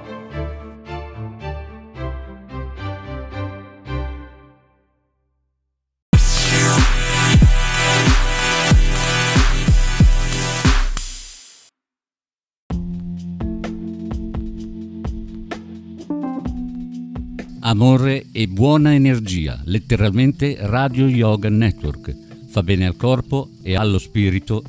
Amore 17.81 18.27
e 18.33 18.49
buona 18.49 18.93
energia, 18.93 19.63
letteralmente 19.67 20.57
Radio 20.59 21.07
Yoga 21.07 21.49
Network. 21.49 22.13
Fa 22.49 22.65
bene 22.65 22.87
al 22.87 22.97
corpo 22.97 23.51
e 23.63 23.77
allo 23.77 24.01
spirito. 24.01 24.65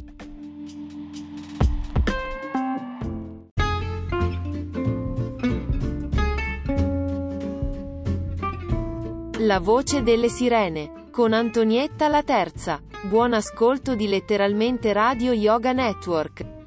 La 9.40 9.60
voce 9.60 10.04
delle 10.04 10.30
sirene, 10.30 11.07
con 11.10 11.34
Antonietta 11.34 12.10
la 12.10 12.21
terza. 12.21 12.80
Buon 13.10 13.34
ascolto 13.34 13.96
di 13.96 14.07
letteralmente 14.07 14.94
Radio 14.94 15.32
Yoga 15.32 15.71
Network. 15.71 16.59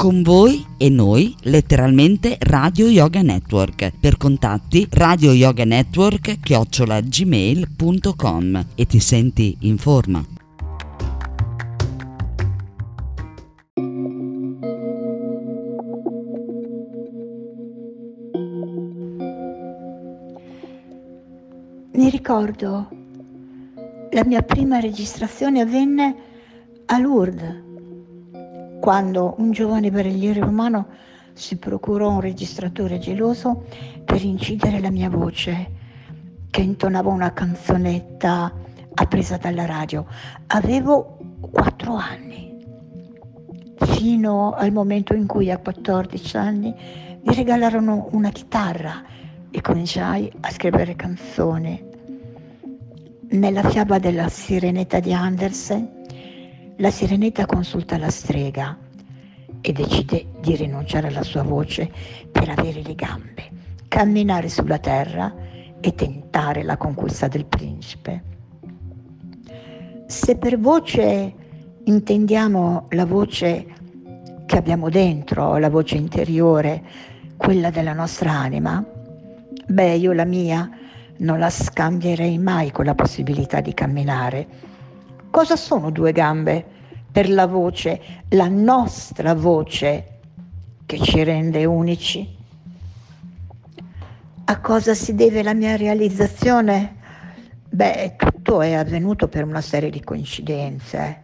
Con 0.00 0.22
voi 0.22 0.64
e 0.78 0.88
noi, 0.88 1.34
letteralmente 1.42 2.38
Radio 2.40 2.86
Yoga 2.86 3.20
Network. 3.20 3.92
Per 4.00 4.16
contatti 4.16 4.88
Radio 4.92 5.32
Yoga 5.32 5.66
Network 5.66 6.40
chiocciolagmail.com 6.40 8.64
e 8.74 8.86
ti 8.86 8.98
senti 8.98 9.58
in 9.60 9.76
forma. 9.76 10.24
Mi 21.92 22.08
ricordo 22.08 22.88
la 24.12 24.24
mia 24.24 24.40
prima 24.40 24.80
registrazione 24.80 25.60
avvenne 25.60 26.14
a 26.86 26.98
Lourdes 26.98 27.68
quando 28.80 29.34
un 29.38 29.52
giovane 29.52 29.90
barelliere 29.90 30.40
romano 30.40 30.86
si 31.34 31.56
procurò 31.56 32.10
un 32.10 32.20
registratore 32.20 32.98
geloso 32.98 33.66
per 34.04 34.22
incidere 34.24 34.80
la 34.80 34.90
mia 34.90 35.08
voce, 35.08 35.70
che 36.50 36.62
intonava 36.62 37.10
una 37.10 37.32
canzonetta 37.32 38.52
appresa 38.94 39.36
dalla 39.36 39.66
radio. 39.66 40.06
Avevo 40.48 41.18
quattro 41.40 41.94
anni, 41.94 42.56
fino 43.76 44.52
al 44.52 44.72
momento 44.72 45.14
in 45.14 45.26
cui 45.26 45.50
a 45.50 45.58
14 45.58 46.36
anni 46.36 46.74
mi 47.22 47.34
regalarono 47.34 48.08
una 48.12 48.30
chitarra 48.30 49.04
e 49.50 49.60
cominciai 49.60 50.32
a 50.40 50.50
scrivere 50.50 50.96
canzoni. 50.96 51.88
Nella 53.32 53.62
fiaba 53.62 53.98
della 53.98 54.28
sirenetta 54.28 54.98
di 55.00 55.12
Andersen 55.12 55.99
la 56.80 56.90
sirenetta 56.90 57.44
consulta 57.44 57.98
la 57.98 58.08
strega 58.08 58.76
e 59.60 59.72
decide 59.72 60.28
di 60.40 60.56
rinunciare 60.56 61.08
alla 61.08 61.22
sua 61.22 61.42
voce 61.42 61.90
per 62.32 62.48
avere 62.48 62.80
le 62.82 62.94
gambe, 62.94 63.50
camminare 63.86 64.48
sulla 64.48 64.78
terra 64.78 65.34
e 65.78 65.94
tentare 65.94 66.62
la 66.62 66.78
conquista 66.78 67.28
del 67.28 67.44
principe. 67.44 68.22
Se 70.06 70.36
per 70.38 70.58
voce 70.58 71.34
intendiamo 71.84 72.86
la 72.90 73.04
voce 73.04 73.66
che 74.46 74.56
abbiamo 74.56 74.88
dentro, 74.88 75.58
la 75.58 75.68
voce 75.68 75.96
interiore, 75.96 76.82
quella 77.36 77.68
della 77.68 77.92
nostra 77.92 78.32
anima, 78.32 78.82
beh, 79.66 79.94
io 79.96 80.12
la 80.12 80.24
mia 80.24 80.68
non 81.18 81.38
la 81.38 81.50
scambierei 81.50 82.38
mai 82.38 82.70
con 82.70 82.86
la 82.86 82.94
possibilità 82.94 83.60
di 83.60 83.74
camminare 83.74 84.69
Cosa 85.30 85.54
sono 85.54 85.92
due 85.92 86.10
gambe 86.10 86.66
per 87.12 87.30
la 87.30 87.46
voce, 87.46 88.24
la 88.30 88.48
nostra 88.48 89.32
voce 89.32 90.18
che 90.84 90.98
ci 90.98 91.22
rende 91.22 91.64
unici? 91.64 92.36
A 94.44 94.60
cosa 94.60 94.92
si 94.92 95.14
deve 95.14 95.44
la 95.44 95.54
mia 95.54 95.76
realizzazione? 95.76 96.96
Beh, 97.68 98.16
tutto 98.16 98.60
è 98.60 98.72
avvenuto 98.72 99.28
per 99.28 99.44
una 99.44 99.60
serie 99.60 99.90
di 99.90 100.02
coincidenze, 100.02 101.20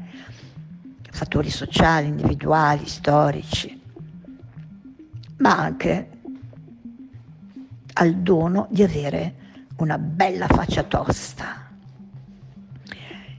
fattori 1.10 1.50
sociali, 1.50 2.06
individuali, 2.06 2.86
storici, 2.86 3.80
ma 5.38 5.58
anche 5.58 6.10
al 7.94 8.14
dono 8.14 8.68
di 8.70 8.84
avere 8.84 9.34
una 9.78 9.98
bella 9.98 10.46
faccia 10.46 10.84
tosta 10.84 11.65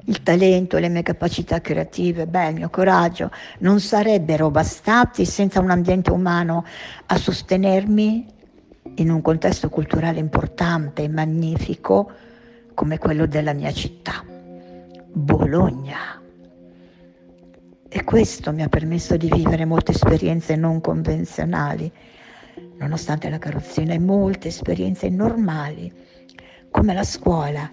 il 0.07 0.23
talento, 0.23 0.77
le 0.77 0.89
mie 0.89 1.03
capacità 1.03 1.59
creative, 1.59 2.27
beh, 2.27 2.49
il 2.49 2.55
mio 2.55 2.69
coraggio 2.69 3.29
non 3.59 3.79
sarebbero 3.79 4.49
bastati 4.49 5.25
senza 5.25 5.59
un 5.59 5.69
ambiente 5.69 6.11
umano 6.11 6.63
a 7.07 7.17
sostenermi 7.17 8.25
in 8.95 9.09
un 9.09 9.21
contesto 9.21 9.69
culturale 9.69 10.19
importante 10.19 11.03
e 11.03 11.09
magnifico 11.09 12.11
come 12.73 12.97
quello 12.97 13.25
della 13.25 13.53
mia 13.53 13.71
città, 13.71 14.23
Bologna. 15.11 16.21
E 17.89 18.03
questo 18.03 18.53
mi 18.53 18.63
ha 18.63 18.69
permesso 18.69 19.17
di 19.17 19.29
vivere 19.29 19.65
molte 19.65 19.91
esperienze 19.91 20.55
non 20.55 20.79
convenzionali, 20.79 21.91
nonostante 22.77 23.29
la 23.29 23.39
carrozzina 23.39 23.93
e 23.93 23.99
molte 23.99 24.47
esperienze 24.47 25.09
normali, 25.09 25.91
come 26.69 26.93
la 26.93 27.03
scuola, 27.03 27.69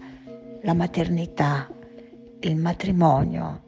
la 0.62 0.74
maternità, 0.74 1.68
il 2.48 2.56
matrimonio, 2.56 3.62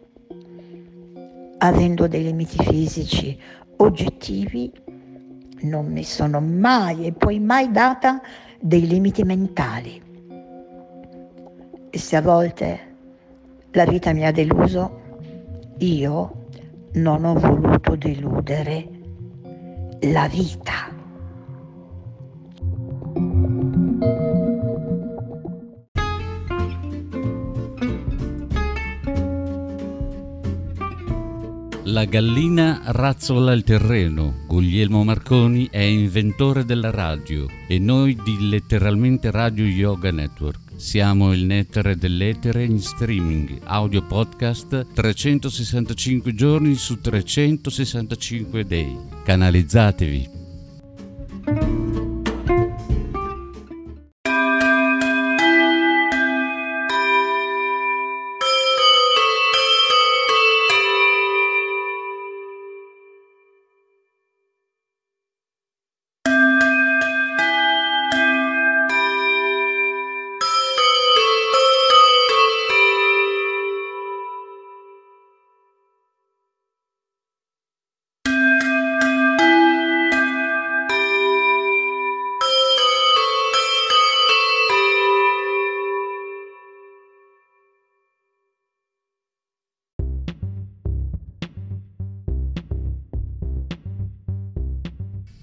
avendo 1.59 2.07
dei 2.07 2.25
limiti 2.25 2.59
fisici 2.63 3.39
oggettivi, 3.77 4.73
non 5.63 5.87
mi 5.87 6.05
sono 6.05 6.41
mai 6.41 7.07
e 7.07 7.13
poi 7.13 7.39
mai 7.41 7.71
data 7.71 8.21
dei 8.61 8.87
limiti 8.87 9.23
mentali. 9.23 10.03
E 11.91 11.99
se 11.99 12.17
a 12.17 12.23
volte 12.23 12.95
la 13.71 13.85
vita 13.85 14.13
mi 14.13 14.27
ha 14.27 14.33
deluso, 14.33 15.01
io 15.79 16.47
non 16.95 17.25
ho 17.25 17.35
voluto 17.35 17.97
deludere 17.97 18.89
la 20.01 20.29
vita. 20.29 20.96
La 31.89 32.05
gallina 32.05 32.81
razzola 32.87 33.53
il 33.53 33.63
terreno. 33.63 34.41
Guglielmo 34.49 35.05
Marconi 35.05 35.69
è 35.71 35.83
inventore 35.83 36.65
della 36.65 36.91
radio 36.91 37.47
e 37.69 37.79
noi 37.79 38.19
di 38.25 38.49
letteralmente 38.49 39.31
Radio 39.31 39.65
Yoga 39.65 40.11
Network. 40.11 40.59
Siamo 40.75 41.33
il 41.33 41.45
nettare 41.45 41.95
dell'etere 41.95 42.65
in 42.65 42.81
streaming, 42.81 43.61
audio 43.67 44.03
podcast 44.03 44.95
365 44.95 46.35
giorni 46.35 46.75
su 46.75 47.01
365 47.01 48.65
day. 48.65 48.99
Canalizzatevi. 49.23 50.36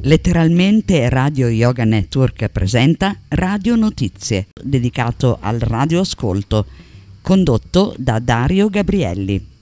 Letteralmente 0.05 1.07
Radio 1.07 1.47
Yoga 1.47 1.85
Network 1.85 2.49
presenta 2.49 3.15
Radio 3.29 3.77
Notizie, 3.77 4.47
dedicato 4.61 5.37
al 5.39 5.59
radioascolto, 5.59 6.65
condotto 7.21 7.95
da 7.97 8.19
Dario 8.19 8.67
Gabrielli. 8.67 9.52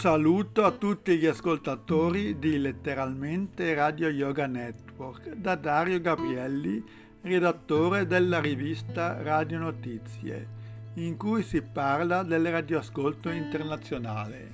Saluto 0.00 0.64
a 0.64 0.70
tutti 0.70 1.18
gli 1.18 1.26
ascoltatori 1.26 2.38
di 2.38 2.56
Letteralmente 2.56 3.74
Radio 3.74 4.08
Yoga 4.08 4.46
Network 4.46 5.34
da 5.34 5.56
Dario 5.56 6.00
Gabrielli, 6.00 6.82
redattore 7.20 8.06
della 8.06 8.40
rivista 8.40 9.20
Radio 9.20 9.58
Notizie, 9.58 10.48
in 10.94 11.18
cui 11.18 11.42
si 11.42 11.60
parla 11.60 12.22
del 12.22 12.50
radioascolto 12.50 13.28
internazionale. 13.28 14.50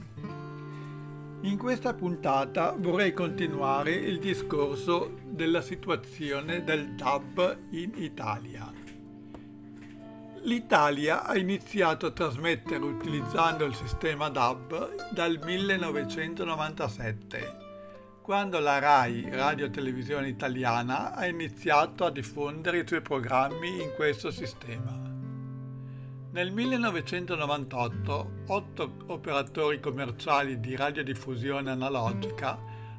In 1.43 1.57
questa 1.57 1.95
puntata 1.95 2.75
vorrei 2.77 3.13
continuare 3.13 3.93
il 3.93 4.19
discorso 4.19 5.17
della 5.29 5.61
situazione 5.61 6.65
del 6.65 6.97
DAB 6.97 7.59
in 7.71 7.93
Italia. 7.95 8.86
L'Italia 10.47 11.25
ha 11.25 11.37
iniziato 11.37 12.07
a 12.07 12.13
trasmettere 12.13 12.79
utilizzando 12.79 13.65
il 13.65 13.75
sistema 13.75 14.29
DAB 14.29 15.11
dal 15.11 15.41
1997, 15.43 17.57
quando 18.23 18.61
la 18.61 18.79
RAI, 18.79 19.29
Radio 19.31 19.69
Televisione 19.71 20.29
Italiana, 20.29 21.15
ha 21.15 21.27
iniziato 21.27 22.05
a 22.05 22.13
diffondere 22.13 22.79
i 22.79 22.87
suoi 22.87 23.01
programmi 23.01 23.83
in 23.83 23.91
questo 23.97 24.31
sistema. 24.31 24.97
Nel 26.31 26.53
1998, 26.53 28.31
otto 28.47 28.93
operatori 29.07 29.81
commerciali 29.81 30.61
di 30.61 30.77
radiodiffusione 30.77 31.73
analogica 31.73 32.57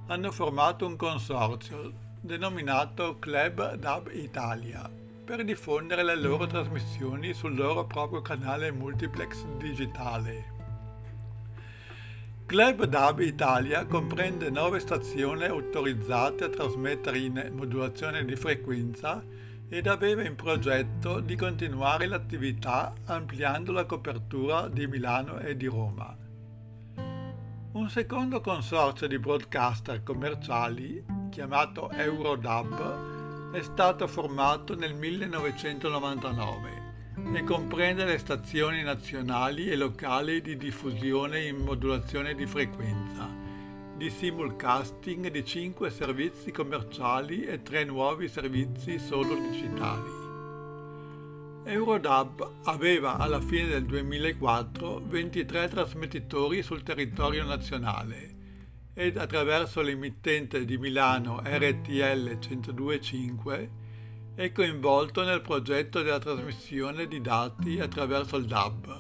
hanno 0.08 0.34
formato 0.34 0.86
un 0.86 0.98
consorzio 0.98 1.94
denominato 2.20 3.18
Club 3.20 3.76
DAB 3.76 4.10
Italia 4.16 5.06
per 5.28 5.44
diffondere 5.44 6.04
le 6.04 6.16
loro 6.16 6.48
trasmissioni 6.48 7.34
sul 7.34 7.54
loro 7.54 7.86
proprio 7.86 8.22
canale 8.22 8.72
multiplex 8.72 9.44
digitale. 9.58 10.56
Club 12.46 12.86
DAB 12.86 13.20
Italia 13.20 13.86
comprende 13.88 14.50
nove 14.50 14.80
stazioni 14.80 15.44
autorizzate 15.44 16.46
a 16.46 16.50
trasmettere 16.50 17.18
in 17.18 17.52
modulazione 17.54 18.24
di 18.24 18.38
frequenza 18.38 19.22
ed 19.68 19.88
aveva 19.88 20.24
in 20.24 20.36
progetto 20.36 21.20
di 21.20 21.36
continuare 21.36 22.08
l'attività 22.08 22.94
ampliando 23.08 23.74
la 23.74 23.84
copertura 23.84 24.70
di 24.70 24.88
Milano 24.88 25.40
e 25.40 25.58
di 25.58 25.66
Roma. 25.66 26.16
Un 27.74 27.90
secondo 27.90 28.40
consorzio 28.40 29.08
di 29.08 29.20
broadcaster 29.20 30.04
commerciali, 30.04 31.04
chiamato 31.30 31.90
Eurodub, 31.92 33.17
è 33.52 33.62
stato 33.62 34.08
formato 34.08 34.76
nel 34.76 34.94
1999 34.94 36.86
e 37.34 37.44
comprende 37.44 38.04
le 38.06 38.18
stazioni 38.18 38.84
nazionali 38.84 39.70
e 39.70 39.76
locali 39.76 40.42
di 40.42 40.58
diffusione 40.58 41.46
in 41.46 41.58
modulazione 41.58 42.36
di 42.36 42.46
frequenza, 42.46 43.34
di 43.96 44.10
simulcasting 44.10 45.32
di 45.32 45.46
5 45.46 45.90
servizi 45.90 46.52
commerciali 46.52 47.44
e 47.44 47.62
3 47.62 47.86
nuovi 47.86 48.28
servizi 48.28 49.00
solo 49.00 49.36
digitali. 49.36 50.26
Eurodub 51.64 52.52
aveva 52.66 53.18
alla 53.18 53.42
fine 53.42 53.68
del 53.68 53.86
2004 53.86 55.02
23 55.06 55.68
trasmettitori 55.70 56.62
sul 56.62 56.84
territorio 56.84 57.44
nazionale 57.46 58.37
ed 59.00 59.16
attraverso 59.16 59.82
l'emittente 59.82 60.66
di 60.66 60.80
Milano 60.80 61.40
RTL 61.44 62.40
1025 62.42 63.70
è 64.34 64.52
coinvolto 64.52 65.24
nel 65.24 65.42
progetto 65.42 66.02
della 66.02 66.18
trasmissione 66.18 67.08
di 67.08 67.22
dati 67.22 67.80
attraverso 67.80 68.38
il 68.38 68.46
DAB, 68.46 69.00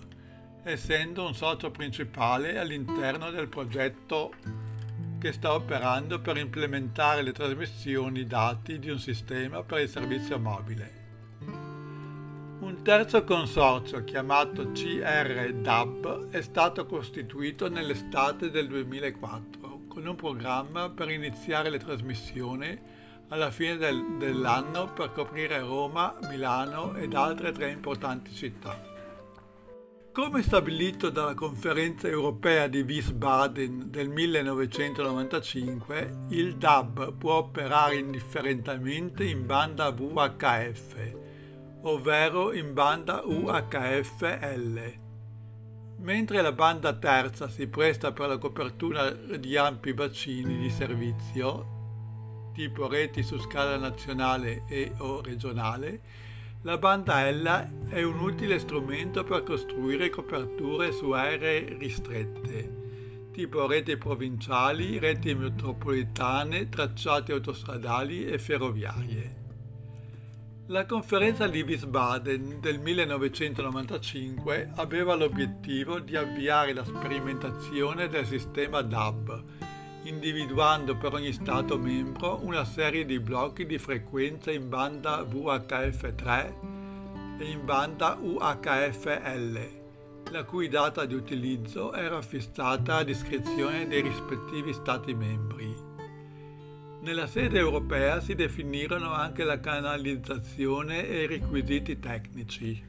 essendo 0.61 1.25
un 1.25 1.33
socio 1.33 1.71
principale 1.71 2.59
all'interno 2.59 3.31
del 3.31 3.47
progetto 3.47 4.33
che 5.17 5.31
sta 5.31 5.55
operando 5.55 6.21
per 6.21 6.37
implementare 6.37 7.23
le 7.23 7.31
trasmissioni 7.31 8.27
dati 8.27 8.77
di 8.77 8.91
un 8.91 8.99
sistema 8.99 9.63
per 9.63 9.79
il 9.79 9.89
servizio 9.89 10.37
mobile. 10.37 11.05
Un 12.59 12.81
terzo 12.83 13.23
consorzio 13.23 14.03
chiamato 14.03 14.71
CR 14.73 15.53
DAB 15.53 16.29
è 16.29 16.41
stato 16.43 16.85
costituito 16.85 17.67
nell'estate 17.67 18.51
del 18.51 18.67
2004 18.67 19.76
con 19.97 20.05
un 20.05 20.15
programma 20.15 20.91
per 20.91 21.09
iniziare 21.09 21.71
le 21.71 21.79
trasmissioni 21.79 22.79
alla 23.29 23.49
fine 23.49 23.77
del, 23.77 24.17
dell'anno 24.19 24.93
per 24.93 25.11
coprire 25.11 25.57
Roma, 25.57 26.15
Milano 26.29 26.95
ed 26.95 27.15
altre 27.15 27.51
tre 27.51 27.71
importanti 27.71 28.31
città. 28.31 28.79
Come 30.11 30.43
stabilito 30.43 31.09
dalla 31.09 31.33
conferenza 31.33 32.07
europea 32.07 32.67
di 32.67 32.81
Wiesbaden 32.81 33.89
del 33.89 34.09
1995, 34.09 36.25
il 36.29 36.57
DAB 36.57 37.13
può 37.13 37.37
operare 37.37 37.95
indifferentemente 37.95 39.23
in 39.23 39.47
banda 39.47 39.89
VHF, 39.89 41.15
ovvero 41.81 42.53
in 42.53 42.75
banda 42.75 43.23
UHF-L 43.25 45.05
Mentre 45.99 46.41
la 46.41 46.51
banda 46.51 46.93
terza 46.93 47.49
si 47.49 47.67
presta 47.67 48.11
per 48.11 48.27
la 48.27 48.37
copertura 48.37 49.09
di 49.11 49.57
ampi 49.57 49.93
bacini 49.93 50.57
di 50.59 50.69
servizio, 50.69 52.51
tipo 52.53 52.87
reti 52.87 53.23
su 53.23 53.39
scala 53.39 53.77
nazionale 53.77 54.63
e 54.67 54.91
o 54.99 55.21
regionale, 55.21 56.01
la 56.61 56.77
banda 56.77 57.27
L 57.31 57.89
è 57.89 58.03
un 58.03 58.19
utile 58.19 58.59
strumento 58.59 59.23
per 59.23 59.41
costruire 59.41 60.09
coperture 60.09 60.91
su 60.91 61.11
aree 61.11 61.75
ristrette, 61.79 63.29
tipo 63.31 63.65
reti 63.65 63.97
provinciali, 63.97 64.99
reti 64.99 65.33
metropolitane, 65.33 66.69
tracciati 66.69 67.31
autostradali 67.31 68.27
e 68.27 68.37
ferroviarie. 68.37 69.46
La 70.69 70.85
conferenza 70.85 71.47
di 71.47 71.61
Wiesbaden 71.61 72.59
del 72.59 72.77
1995 72.79 74.71
aveva 74.75 75.15
l'obiettivo 75.15 75.99
di 75.99 76.17
avviare 76.17 76.73
la 76.73 76.83
sperimentazione 76.83 78.09
del 78.09 78.25
sistema 78.25 78.81
DAB, 78.81 79.43
individuando 80.03 80.97
per 80.97 81.13
ogni 81.13 81.31
Stato 81.31 81.77
membro 81.77 82.41
una 82.43 82.65
serie 82.65 83.05
di 83.05 83.17
blocchi 83.21 83.65
di 83.65 83.77
frequenza 83.77 84.51
in 84.51 84.67
banda 84.67 85.21
VHF3 85.21 86.53
e 87.39 87.45
in 87.45 87.63
banda 87.63 88.17
UHFL, 88.19 89.69
la 90.31 90.43
cui 90.43 90.67
data 90.67 91.05
di 91.05 91.13
utilizzo 91.13 91.93
era 91.93 92.21
fissata 92.21 92.97
a 92.97 93.03
discrezione 93.03 93.87
dei 93.87 94.01
rispettivi 94.01 94.73
Stati 94.73 95.13
membri. 95.13 95.86
Nella 97.07 97.27
sede 97.27 97.57
europea 97.57 98.19
si 98.19 98.35
definirono 98.35 99.13
anche 99.13 99.45
la 99.45 99.61
canalizzazione 99.61 101.07
e 101.07 101.23
i 101.23 101.27
requisiti 101.27 101.99
tecnici. 101.99 102.85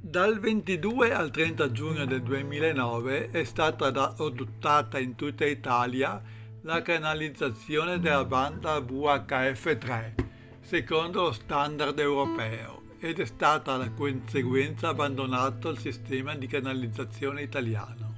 Dal 0.00 0.40
22 0.40 1.12
al 1.12 1.30
30 1.30 1.70
giugno 1.70 2.06
del 2.06 2.22
2009 2.22 3.28
è 3.28 3.44
stata 3.44 3.88
adottata 3.88 4.98
in 4.98 5.16
tutta 5.16 5.44
Italia 5.44 6.22
la 6.62 6.80
canalizzazione 6.80 8.00
della 8.00 8.24
banda 8.24 8.78
VHF3, 8.78 10.14
secondo 10.60 11.24
lo 11.24 11.32
standard 11.32 11.98
europeo, 11.98 12.84
ed 13.00 13.20
è 13.20 13.26
stata 13.26 13.76
la 13.76 13.90
conseguenza 13.90 14.88
abbandonato 14.88 15.68
il 15.68 15.78
sistema 15.78 16.34
di 16.36 16.46
canalizzazione 16.46 17.42
italiano. 17.42 18.09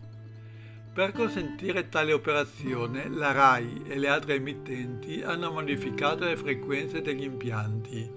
Per 0.94 1.10
consentire 1.12 1.88
tale 1.88 2.12
operazione, 2.12 3.08
la 3.08 3.32
RAI 3.32 3.84
e 3.86 3.98
le 3.98 4.08
altre 4.08 4.34
emittenti 4.34 5.22
hanno 5.22 5.50
modificato 5.50 6.26
le 6.26 6.36
frequenze 6.36 7.00
degli 7.00 7.22
impianti 7.22 8.10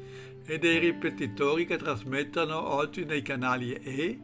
e 0.44 0.60
dei 0.60 0.80
ripetitori 0.80 1.66
che 1.66 1.78
trasmettono 1.78 2.74
oggi 2.74 3.06
nei 3.06 3.22
canali 3.22 3.76
E, 3.76 4.20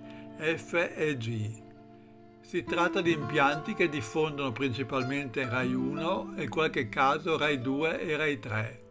F 0.57 0.73
e 0.73 1.15
G. 1.15 1.61
Si 2.41 2.65
tratta 2.65 2.99
di 2.99 3.13
impianti 3.13 3.73
che 3.73 3.87
diffondono 3.87 4.51
principalmente 4.51 5.47
RAI 5.47 5.73
1 5.73 6.33
e 6.35 6.43
in 6.43 6.49
qualche 6.49 6.89
caso 6.89 7.37
RAI 7.37 7.61
2 7.61 8.01
e 8.01 8.17
RAI 8.17 8.39
3 8.39 8.83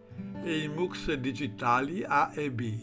e 0.42 0.58
i 0.58 0.68
MUX 0.68 1.12
digitali 1.12 2.02
A 2.02 2.32
e 2.34 2.50
B. 2.50 2.78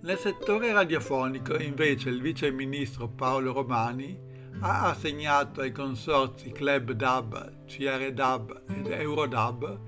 Nel 0.00 0.16
settore 0.16 0.72
radiofonico 0.72 1.58
invece 1.58 2.08
il 2.08 2.22
vice 2.22 2.50
ministro 2.50 3.08
Paolo 3.08 3.52
Romani 3.52 4.30
ha 4.60 4.90
assegnato 4.90 5.60
ai 5.60 5.72
consorzi 5.72 6.52
Club 6.52 6.92
DAB, 6.92 7.66
CR 7.66 8.12
DAB 8.12 8.62
ed 8.68 8.86
Eurodab 8.86 9.78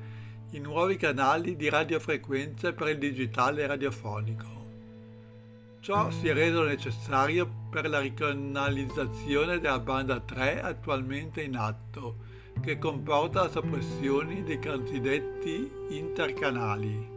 i 0.51 0.59
nuovi 0.61 0.97
canali 0.97 1.57
di 1.57 1.69
radiofrequenze 1.69 2.73
per 2.73 2.89
il 2.89 2.99
digitale 2.99 3.67
radiofonico. 3.67 4.63
Ciò 5.81 6.11
si 6.11 6.29
è 6.29 6.33
reso 6.33 6.63
necessario 6.63 7.47
per 7.71 7.89
la 7.89 7.99
ricanalizzazione 7.99 9.59
della 9.59 9.81
banda 9.81 10.21
3 10.21 10.63
attualmente 10.63 11.43
in 11.43 11.57
atto, 11.57 12.17
che 12.63 12.79
comporta 12.79 13.43
la 13.43 13.51
soppressione 13.51 14.45
dei 14.45 14.61
cosiddetti 14.61 15.71
intercanali. 15.91 17.13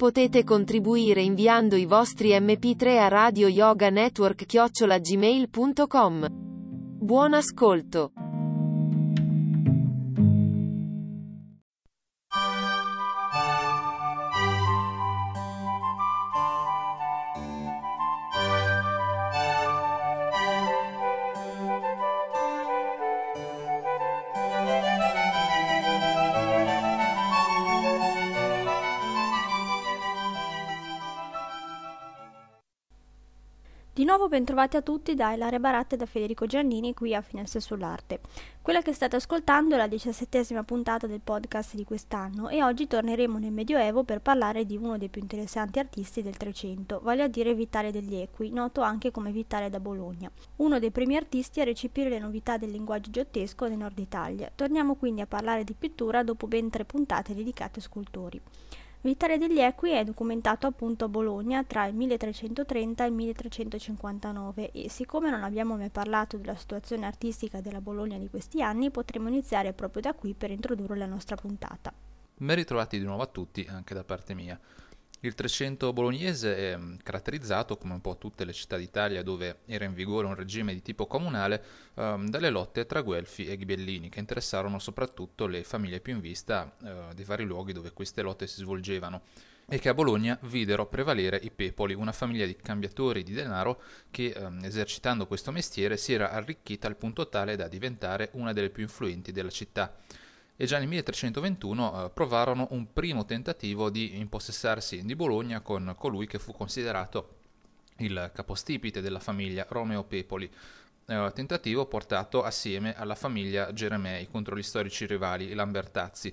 Potete 0.00 0.44
contribuire 0.44 1.20
inviando 1.20 1.76
i 1.76 1.84
vostri 1.84 2.30
mp3 2.30 2.96
a 3.00 3.08
Radio 3.08 3.48
Yoga 3.48 3.90
Network 3.90 4.46
chiocciolagmail.com. 4.46 6.26
Buon 6.98 7.34
ascolto! 7.34 8.29
Nuovo 34.20 34.36
bentrovati 34.36 34.76
a 34.76 34.82
tutti 34.82 35.14
da 35.14 35.32
Ilaria 35.32 35.58
Baratte 35.58 35.96
da 35.96 36.04
Federico 36.04 36.44
Giannini 36.44 36.92
qui 36.92 37.14
a 37.14 37.22
Finestre 37.22 37.58
sull'Arte. 37.58 38.20
Quella 38.60 38.82
che 38.82 38.92
state 38.92 39.16
ascoltando 39.16 39.74
è 39.74 39.78
la 39.78 39.86
diciassettesima 39.86 40.62
puntata 40.62 41.06
del 41.06 41.22
podcast 41.24 41.74
di 41.74 41.84
quest'anno 41.84 42.50
e 42.50 42.62
oggi 42.62 42.86
torneremo 42.86 43.38
nel 43.38 43.50
Medioevo 43.50 44.04
per 44.04 44.20
parlare 44.20 44.66
di 44.66 44.76
uno 44.76 44.98
dei 44.98 45.08
più 45.08 45.22
interessanti 45.22 45.78
artisti 45.78 46.20
del 46.20 46.36
Trecento, 46.36 47.00
vale 47.02 47.22
a 47.22 47.28
dire 47.28 47.54
Vitale 47.54 47.90
degli 47.90 48.14
Equi, 48.14 48.50
noto 48.50 48.82
anche 48.82 49.10
come 49.10 49.32
Vitale 49.32 49.70
da 49.70 49.80
Bologna, 49.80 50.30
uno 50.56 50.78
dei 50.78 50.90
primi 50.90 51.16
artisti 51.16 51.62
a 51.62 51.64
recepire 51.64 52.10
le 52.10 52.18
novità 52.18 52.58
del 52.58 52.72
linguaggio 52.72 53.10
giottesco 53.10 53.68
nel 53.68 53.78
nord 53.78 53.98
Italia. 53.98 54.52
Torniamo 54.54 54.96
quindi 54.96 55.22
a 55.22 55.26
parlare 55.26 55.64
di 55.64 55.72
pittura 55.72 56.22
dopo 56.22 56.46
ben 56.46 56.68
tre 56.68 56.84
puntate 56.84 57.34
dedicate 57.34 57.78
a 57.78 57.82
scultori. 57.82 58.38
Vitale 59.02 59.38
degli 59.38 59.58
Equi 59.58 59.92
è 59.92 60.04
documentato 60.04 60.66
appunto 60.66 61.06
a 61.06 61.08
Bologna 61.08 61.64
tra 61.64 61.86
il 61.86 61.94
1330 61.94 63.02
e 63.02 63.06
il 63.06 63.12
1359 63.14 64.72
e 64.72 64.90
siccome 64.90 65.30
non 65.30 65.42
abbiamo 65.42 65.74
mai 65.74 65.88
parlato 65.88 66.36
della 66.36 66.54
situazione 66.54 67.06
artistica 67.06 67.62
della 67.62 67.80
Bologna 67.80 68.18
di 68.18 68.28
questi 68.28 68.60
anni, 68.60 68.90
potremo 68.90 69.28
iniziare 69.28 69.72
proprio 69.72 70.02
da 70.02 70.12
qui 70.12 70.34
per 70.34 70.50
introdurre 70.50 70.98
la 70.98 71.06
nostra 71.06 71.34
puntata. 71.36 71.90
Ben 72.36 72.56
ritrovati 72.56 72.98
di 72.98 73.06
nuovo 73.06 73.22
a 73.22 73.26
tutti, 73.26 73.66
anche 73.70 73.94
da 73.94 74.04
parte 74.04 74.34
mia. 74.34 74.60
Il 75.22 75.34
Trecento 75.34 75.92
bolognese 75.92 76.56
è 76.56 76.76
mm, 76.78 76.96
caratterizzato, 77.02 77.76
come 77.76 77.92
un 77.92 78.00
po' 78.00 78.16
tutte 78.16 78.46
le 78.46 78.54
città 78.54 78.78
d'Italia 78.78 79.22
dove 79.22 79.58
era 79.66 79.84
in 79.84 79.92
vigore 79.92 80.26
un 80.26 80.34
regime 80.34 80.72
di 80.72 80.80
tipo 80.80 81.06
comunale, 81.06 81.62
ehm, 81.94 82.30
dalle 82.30 82.48
lotte 82.48 82.86
tra 82.86 83.02
Guelfi 83.02 83.46
e 83.46 83.58
Ghibellini, 83.58 84.08
che 84.08 84.18
interessarono 84.18 84.78
soprattutto 84.78 85.46
le 85.46 85.62
famiglie 85.62 86.00
più 86.00 86.14
in 86.14 86.20
vista 86.20 86.74
eh, 86.82 87.14
dei 87.14 87.26
vari 87.26 87.44
luoghi 87.44 87.74
dove 87.74 87.92
queste 87.92 88.22
lotte 88.22 88.46
si 88.46 88.60
svolgevano 88.60 89.20
e 89.68 89.78
che 89.78 89.90
a 89.90 89.94
Bologna 89.94 90.38
videro 90.44 90.86
prevalere 90.86 91.36
i 91.36 91.50
Pepoli, 91.50 91.92
una 91.92 92.12
famiglia 92.12 92.46
di 92.46 92.56
cambiatori 92.56 93.22
di 93.22 93.34
denaro 93.34 93.82
che, 94.10 94.32
ehm, 94.34 94.64
esercitando 94.64 95.26
questo 95.26 95.52
mestiere, 95.52 95.98
si 95.98 96.14
era 96.14 96.30
arricchita 96.30 96.86
al 96.86 96.96
punto 96.96 97.28
tale 97.28 97.56
da 97.56 97.68
diventare 97.68 98.30
una 98.32 98.54
delle 98.54 98.70
più 98.70 98.82
influenti 98.82 99.32
della 99.32 99.50
città 99.50 99.94
e 100.60 100.66
già 100.66 100.76
nel 100.76 100.88
1321 100.88 102.04
eh, 102.04 102.10
provarono 102.10 102.66
un 102.72 102.92
primo 102.92 103.24
tentativo 103.24 103.88
di 103.88 104.18
impossessarsi 104.18 105.02
di 105.06 105.16
Bologna 105.16 105.62
con 105.62 105.94
colui 105.96 106.26
che 106.26 106.38
fu 106.38 106.52
considerato 106.52 107.36
il 107.96 108.30
capostipite 108.34 109.00
della 109.00 109.20
famiglia 109.20 109.64
Romeo 109.66 110.04
Pepoli, 110.04 110.50
eh, 111.06 111.30
tentativo 111.34 111.86
portato 111.86 112.42
assieme 112.42 112.94
alla 112.94 113.14
famiglia 113.14 113.72
Geremei 113.72 114.28
contro 114.28 114.54
gli 114.54 114.62
storici 114.62 115.06
rivali 115.06 115.54
Lambertazzi. 115.54 116.30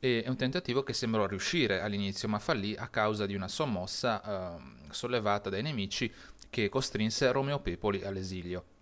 E 0.00 0.24
è 0.24 0.28
un 0.28 0.36
tentativo 0.36 0.82
che 0.82 0.92
sembrò 0.92 1.26
riuscire 1.26 1.80
all'inizio, 1.80 2.26
ma 2.26 2.40
fallì 2.40 2.74
a 2.74 2.88
causa 2.88 3.26
di 3.26 3.36
una 3.36 3.46
sommossa 3.46 4.56
eh, 4.56 4.60
sollevata 4.90 5.50
dai 5.50 5.62
nemici 5.62 6.12
che 6.50 6.68
costrinse 6.68 7.30
Romeo 7.30 7.60
Pepoli 7.60 8.02
all'esilio. 8.02 8.77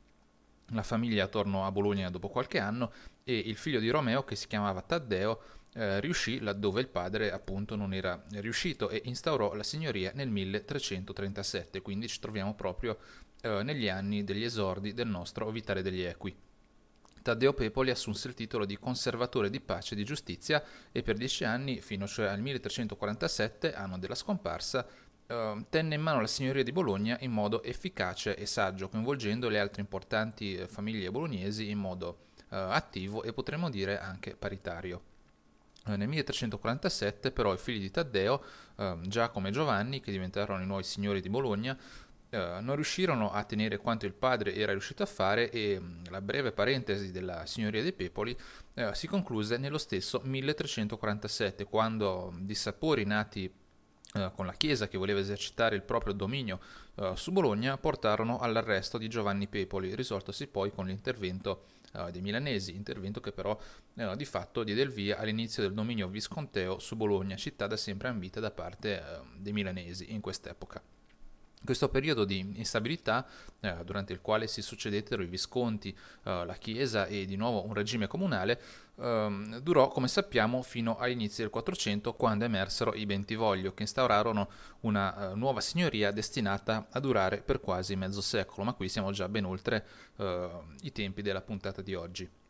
La 0.70 0.82
famiglia 0.82 1.28
tornò 1.28 1.64
a 1.64 1.70
Bologna 1.70 2.10
dopo 2.10 2.28
qualche 2.28 2.58
anno 2.58 2.92
e 3.22 3.36
il 3.36 3.56
figlio 3.56 3.78
di 3.78 3.88
Romeo, 3.88 4.24
che 4.24 4.34
si 4.34 4.48
chiamava 4.48 4.82
Taddeo, 4.82 5.40
eh, 5.74 6.00
riuscì 6.00 6.40
laddove 6.40 6.80
il 6.80 6.88
padre 6.88 7.30
appunto 7.30 7.76
non 7.76 7.92
era 7.92 8.20
riuscito 8.32 8.88
e 8.88 9.02
instaurò 9.04 9.52
la 9.54 9.62
signoria 9.62 10.10
nel 10.14 10.30
1337, 10.30 11.82
quindi 11.82 12.08
ci 12.08 12.18
troviamo 12.18 12.54
proprio 12.54 12.98
eh, 13.42 13.62
negli 13.62 13.88
anni 13.88 14.24
degli 14.24 14.42
esordi 14.42 14.94
del 14.94 15.06
nostro 15.06 15.50
Vitale 15.50 15.82
degli 15.82 16.00
Equi. 16.00 16.34
Taddeo 17.26 17.52
Pepoli 17.54 17.90
assunse 17.90 18.28
il 18.28 18.34
titolo 18.34 18.64
di 18.64 18.78
conservatore 18.78 19.50
di 19.50 19.60
pace 19.60 19.94
e 19.94 19.96
di 19.96 20.04
giustizia 20.04 20.62
e 20.92 21.02
per 21.02 21.16
dieci 21.16 21.42
anni, 21.42 21.80
fino 21.80 22.06
cioè 22.06 22.26
al 22.26 22.40
1347, 22.40 23.74
anno 23.74 23.98
della 23.98 24.14
scomparsa, 24.14 24.86
Uh, 25.26 25.64
tenne 25.68 25.96
in 25.96 26.00
mano 26.00 26.20
la 26.20 26.26
signoria 26.28 26.62
di 26.62 26.70
Bologna 26.70 27.16
in 27.20 27.32
modo 27.32 27.62
efficace 27.62 28.36
e 28.36 28.46
saggio, 28.46 28.88
coinvolgendo 28.88 29.48
le 29.48 29.58
altre 29.58 29.80
importanti 29.80 30.54
uh, 30.54 30.66
famiglie 30.68 31.10
bolognesi 31.10 31.68
in 31.68 31.78
modo 31.78 32.26
uh, 32.50 32.54
attivo 32.54 33.24
e 33.24 33.32
potremmo 33.32 33.68
dire 33.68 33.98
anche 33.98 34.36
paritario. 34.36 35.14
Eh, 35.88 35.96
nel 35.96 36.08
1347 36.08 37.30
però 37.30 37.52
i 37.52 37.58
figli 37.58 37.80
di 37.80 37.90
Taddeo, 37.90 38.42
eh, 38.76 38.98
Giacomo 39.02 39.48
e 39.48 39.50
Giovanni, 39.50 40.00
che 40.00 40.10
diventarono 40.10 40.62
i 40.62 40.66
nuovi 40.66 40.82
signori 40.82 41.20
di 41.20 41.28
Bologna, 41.28 41.76
eh, 42.28 42.58
non 42.60 42.74
riuscirono 42.74 43.30
a 43.30 43.44
tenere 43.44 43.76
quanto 43.76 44.04
il 44.04 44.12
padre 44.12 44.54
era 44.54 44.72
riuscito 44.72 45.04
a 45.04 45.06
fare 45.06 45.48
e 45.50 45.78
mh, 45.78 46.10
la 46.10 46.20
breve 46.20 46.50
parentesi 46.50 47.12
della 47.12 47.46
signoria 47.46 47.82
dei 47.82 47.92
Pepoli 47.92 48.36
eh, 48.74 48.94
si 48.94 49.06
concluse 49.06 49.58
nello 49.58 49.78
stesso 49.78 50.20
1347, 50.24 51.64
quando 51.64 52.34
dissapori 52.40 53.04
nati 53.04 53.52
eh, 54.16 54.32
con 54.34 54.46
la 54.46 54.52
Chiesa 54.52 54.88
che 54.88 54.98
voleva 54.98 55.20
esercitare 55.20 55.76
il 55.76 55.82
proprio 55.82 56.14
dominio 56.14 56.58
eh, 56.94 57.12
su 57.14 57.32
Bologna 57.32 57.76
portarono 57.76 58.38
all'arresto 58.38 58.98
di 58.98 59.08
Giovanni 59.08 59.46
Pepoli, 59.46 59.94
risoltosi 59.94 60.46
poi 60.46 60.72
con 60.72 60.86
l'intervento 60.86 61.64
uh, 61.92 62.10
dei 62.10 62.22
milanesi, 62.22 62.74
intervento 62.74 63.20
che 63.20 63.32
però 63.32 63.58
uh, 63.94 64.16
di 64.16 64.24
fatto 64.24 64.64
diede 64.64 64.82
il 64.82 64.90
via 64.90 65.18
all'inizio 65.18 65.62
del 65.62 65.74
dominio 65.74 66.08
visconteo 66.08 66.78
su 66.78 66.96
Bologna, 66.96 67.36
città 67.36 67.66
da 67.66 67.76
sempre 67.76 68.08
ambita 68.08 68.40
da 68.40 68.50
parte 68.50 69.02
dei 69.36 69.52
milanesi 69.52 70.12
in 70.12 70.20
quest'epoca. 70.20 70.95
Questo 71.66 71.88
periodo 71.88 72.24
di 72.24 72.38
instabilità, 72.54 73.26
eh, 73.60 73.74
durante 73.84 74.12
il 74.12 74.20
quale 74.20 74.46
si 74.46 74.62
succedettero 74.62 75.22
i 75.22 75.26
visconti, 75.26 75.88
eh, 76.24 76.44
la 76.44 76.54
Chiesa 76.54 77.06
e 77.06 77.26
di 77.26 77.34
nuovo 77.34 77.66
un 77.66 77.74
regime 77.74 78.06
comunale, 78.06 78.60
eh, 78.98 79.60
durò, 79.60 79.88
come 79.88 80.06
sappiamo, 80.06 80.62
fino 80.62 80.96
agli 80.96 81.12
inizi 81.12 81.42
del 81.42 81.50
400, 81.50 82.14
quando 82.14 82.44
emersero 82.44 82.94
i 82.94 83.04
Bentivoglio, 83.04 83.74
che 83.74 83.82
instaurarono 83.82 84.48
una 84.82 85.32
eh, 85.32 85.34
nuova 85.34 85.60
signoria 85.60 86.12
destinata 86.12 86.86
a 86.90 87.00
durare 87.00 87.42
per 87.42 87.60
quasi 87.60 87.96
mezzo 87.96 88.20
secolo, 88.20 88.62
ma 88.62 88.72
qui 88.72 88.88
siamo 88.88 89.10
già 89.10 89.28
ben 89.28 89.44
oltre 89.44 89.84
eh, 90.18 90.48
i 90.82 90.92
tempi 90.92 91.20
della 91.20 91.42
puntata 91.42 91.82
di 91.82 91.94
oggi. 91.94 92.45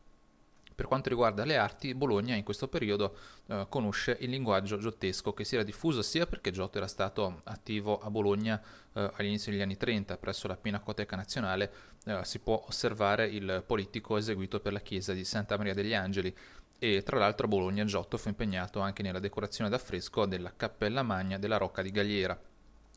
Per 0.77 0.87
quanto 0.87 1.09
riguarda 1.09 1.47
le 1.47 1.57
arti, 1.57 1.95
Bologna 1.95 2.35
in 2.35 2.45
questo 2.45 2.69
periodo 2.69 3.17
eh, 3.47 3.65
conosce 3.71 4.15
il 4.21 4.29
linguaggio 4.29 4.77
giottesco 4.77 5.33
che 5.33 5.43
si 5.43 5.55
era 5.55 5.65
diffuso 5.65 6.03
sia 6.03 6.27
perché 6.27 6.51
Giotto 6.51 6.77
era 6.77 6.87
stato 6.87 7.41
attivo 7.45 7.99
a 7.99 8.11
Bologna 8.11 8.63
eh, 8.93 9.11
all'inizio 9.15 9.51
degli 9.51 9.63
anni 9.63 9.79
30 9.79 10.19
presso 10.19 10.47
la 10.47 10.57
Pinacoteca 10.59 11.17
Nazionale, 11.17 11.73
eh, 12.05 12.23
si 12.25 12.41
può 12.41 12.63
osservare 12.67 13.27
il 13.27 13.65
politico 13.67 14.19
eseguito 14.19 14.61
per 14.61 14.75
la 14.75 14.81
chiesa 14.81 15.15
di 15.15 15.25
Santa 15.25 15.57
Maria 15.57 15.73
degli 15.73 15.95
Angeli. 15.95 16.37
E 16.79 17.03
tra 17.03 17.17
l'altro 17.17 17.47
a 17.47 17.49
Bologna 17.49 17.87
Giotto 17.87 18.19
fu 18.19 18.29
impegnato 18.29 18.81
anche 18.81 19.03
nella 19.03 19.19
decorazione 19.19 19.71
d'affresco 19.71 20.27
della 20.27 20.53
Cappella 20.55 21.03
Magna 21.03 21.39
della 21.39 21.57
Rocca 21.57 21.81
di 21.81 21.91
Galliera, 21.91 22.39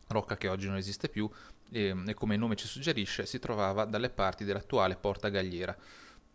rocca 0.08 0.36
che 0.36 0.50
oggi 0.50 0.68
non 0.68 0.76
esiste 0.76 1.08
più 1.08 1.30
e, 1.72 1.96
e 2.06 2.14
come 2.14 2.34
il 2.34 2.42
nome 2.42 2.58
ci 2.58 2.68
suggerisce 2.68 3.26
si 3.26 3.40
trovava 3.40 3.86
dalle 3.86 4.10
parti 4.10 4.44
dell'attuale 4.44 4.98
Porta 4.98 5.30
Galliera 5.30 5.74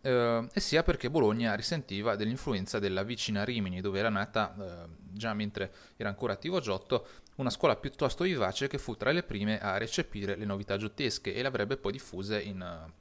eh, 0.05 0.47
e 0.53 0.59
sia 0.59 0.83
perché 0.83 1.09
Bologna 1.09 1.55
risentiva 1.55 2.15
dell'influenza 2.15 2.77
della 2.77 3.01
vicina 3.01 3.43
Rimini, 3.43 3.81
dove 3.81 3.97
era 3.97 4.09
nata, 4.09 4.55
eh, 4.57 4.89
già 5.11 5.33
mentre 5.33 5.71
era 5.97 6.09
ancora 6.09 6.33
attivo 6.33 6.59
Giotto, 6.59 7.07
una 7.37 7.49
scuola 7.49 7.75
piuttosto 7.75 8.23
vivace 8.23 8.67
che 8.67 8.77
fu 8.77 8.95
tra 8.95 9.11
le 9.11 9.23
prime 9.23 9.59
a 9.59 9.77
recepire 9.77 10.35
le 10.35 10.45
novità 10.45 10.77
giottesche 10.77 11.33
e 11.33 11.41
le 11.41 11.47
avrebbe 11.47 11.77
poi 11.77 11.91
diffuse 11.91 12.39
in, 12.39 12.61
eh, 12.61 12.93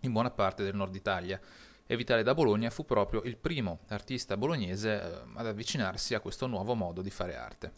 in 0.00 0.12
buona 0.12 0.30
parte 0.30 0.64
del 0.64 0.74
nord 0.74 0.94
Italia. 0.94 1.40
E 1.86 1.96
Vitale 1.96 2.22
da 2.22 2.34
Bologna 2.34 2.70
fu 2.70 2.84
proprio 2.84 3.22
il 3.22 3.36
primo 3.36 3.80
artista 3.88 4.36
bolognese 4.36 5.00
eh, 5.00 5.22
ad 5.34 5.46
avvicinarsi 5.46 6.14
a 6.14 6.20
questo 6.20 6.46
nuovo 6.46 6.74
modo 6.74 7.00
di 7.00 7.10
fare 7.10 7.36
arte. 7.36 7.72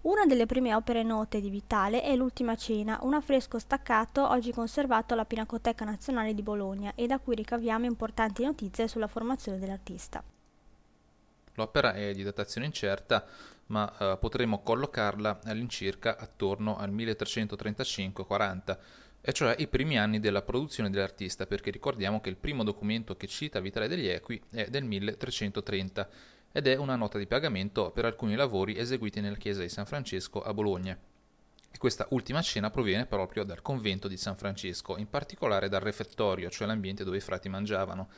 Una 0.00 0.26
delle 0.26 0.46
prime 0.46 0.74
opere 0.74 1.02
note 1.02 1.40
di 1.40 1.50
Vitale 1.50 2.02
è 2.02 2.14
L'Ultima 2.14 2.54
Cena, 2.54 3.00
un 3.02 3.14
affresco 3.14 3.58
staccato 3.58 4.28
oggi 4.28 4.52
conservato 4.52 5.12
alla 5.12 5.24
Pinacoteca 5.24 5.84
Nazionale 5.84 6.34
di 6.34 6.42
Bologna 6.42 6.92
e 6.94 7.08
da 7.08 7.18
cui 7.18 7.34
ricaviamo 7.34 7.84
importanti 7.84 8.44
notizie 8.44 8.86
sulla 8.86 9.08
formazione 9.08 9.58
dell'artista. 9.58 10.22
L'opera 11.54 11.94
è 11.94 12.12
di 12.12 12.22
datazione 12.22 12.68
incerta, 12.68 13.26
ma 13.66 13.92
eh, 13.98 14.16
potremmo 14.20 14.62
collocarla 14.62 15.40
all'incirca 15.46 16.16
attorno 16.16 16.76
al 16.76 16.92
1335-40, 16.94 18.78
e 19.20 19.32
cioè 19.32 19.56
i 19.58 19.66
primi 19.66 19.98
anni 19.98 20.20
della 20.20 20.42
produzione 20.42 20.90
dell'artista, 20.90 21.44
perché 21.46 21.72
ricordiamo 21.72 22.20
che 22.20 22.28
il 22.28 22.36
primo 22.36 22.62
documento 22.62 23.16
che 23.16 23.26
cita 23.26 23.58
Vitale 23.58 23.88
degli 23.88 24.06
Equi 24.06 24.40
è 24.52 24.68
del 24.68 24.84
1330 24.84 26.36
ed 26.52 26.66
è 26.66 26.76
una 26.76 26.96
nota 26.96 27.18
di 27.18 27.26
pagamento 27.26 27.90
per 27.90 28.04
alcuni 28.04 28.34
lavori 28.34 28.78
eseguiti 28.78 29.20
nella 29.20 29.36
chiesa 29.36 29.62
di 29.62 29.68
San 29.68 29.86
Francesco 29.86 30.42
a 30.42 30.52
Bologna. 30.54 30.98
E 31.70 31.76
questa 31.78 32.06
ultima 32.10 32.40
cena 32.40 32.70
proviene 32.70 33.06
proprio 33.06 33.44
dal 33.44 33.62
convento 33.62 34.08
di 34.08 34.16
San 34.16 34.36
Francesco, 34.36 34.96
in 34.96 35.08
particolare 35.08 35.68
dal 35.68 35.82
refettorio, 35.82 36.50
cioè 36.50 36.66
l'ambiente 36.66 37.04
dove 37.04 37.18
i 37.18 37.20
frati 37.20 37.48
mangiavano. 37.48 38.08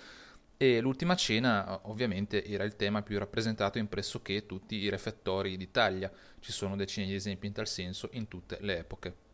E 0.56 0.80
l'ultima 0.80 1.16
cena 1.16 1.80
ovviamente 1.88 2.44
era 2.44 2.64
il 2.64 2.76
tema 2.76 3.02
più 3.02 3.18
rappresentato 3.18 3.78
in 3.78 3.88
pressoché 3.88 4.46
tutti 4.46 4.76
i 4.76 4.88
refettori 4.88 5.56
d'Italia, 5.56 6.12
ci 6.38 6.52
sono 6.52 6.76
decine 6.76 7.06
di 7.06 7.14
esempi 7.14 7.46
in 7.46 7.52
tal 7.52 7.66
senso 7.66 8.08
in 8.12 8.28
tutte 8.28 8.58
le 8.60 8.78
epoche. 8.78 9.29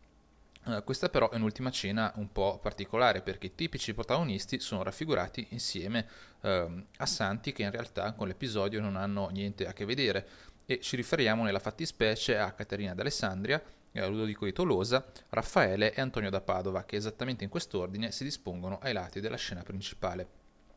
Uh, 0.67 0.83
questa 0.83 1.07
però 1.07 1.29
è 1.29 1.37
un'ultima 1.37 1.71
cena 1.71 2.11
un 2.15 2.29
po' 2.29 2.59
particolare 2.61 3.21
perché 3.21 3.47
i 3.47 3.55
tipici 3.55 3.93
protagonisti 3.93 4.59
sono 4.59 4.83
raffigurati 4.83 5.47
insieme 5.51 6.05
uh, 6.41 6.83
a 6.97 7.05
santi 7.05 7.53
che 7.53 7.63
in 7.63 7.71
realtà 7.71 8.11
con 8.11 8.27
l'episodio 8.27 8.81
non 8.81 8.97
hanno 8.97 9.29
niente 9.29 9.65
a 9.65 9.71
che 9.71 9.85
vedere. 9.85 10.27
E 10.65 10.81
ci 10.81 10.97
riferiamo 10.97 11.45
nella 11.45 11.59
fattispecie 11.59 12.37
a 12.37 12.51
Caterina 12.51 12.93
d'Alessandria, 12.93 13.63
a 13.95 14.07
Ludovico 14.07 14.43
di 14.43 14.51
Tolosa, 14.51 15.05
Raffaele 15.29 15.93
e 15.93 16.01
Antonio 16.01 16.29
da 16.29 16.41
Padova 16.41 16.83
che 16.83 16.97
esattamente 16.97 17.45
in 17.45 17.49
quest'ordine 17.49 18.11
si 18.11 18.25
dispongono 18.25 18.77
ai 18.81 18.91
lati 18.91 19.21
della 19.21 19.37
scena 19.37 19.63
principale. 19.63 20.27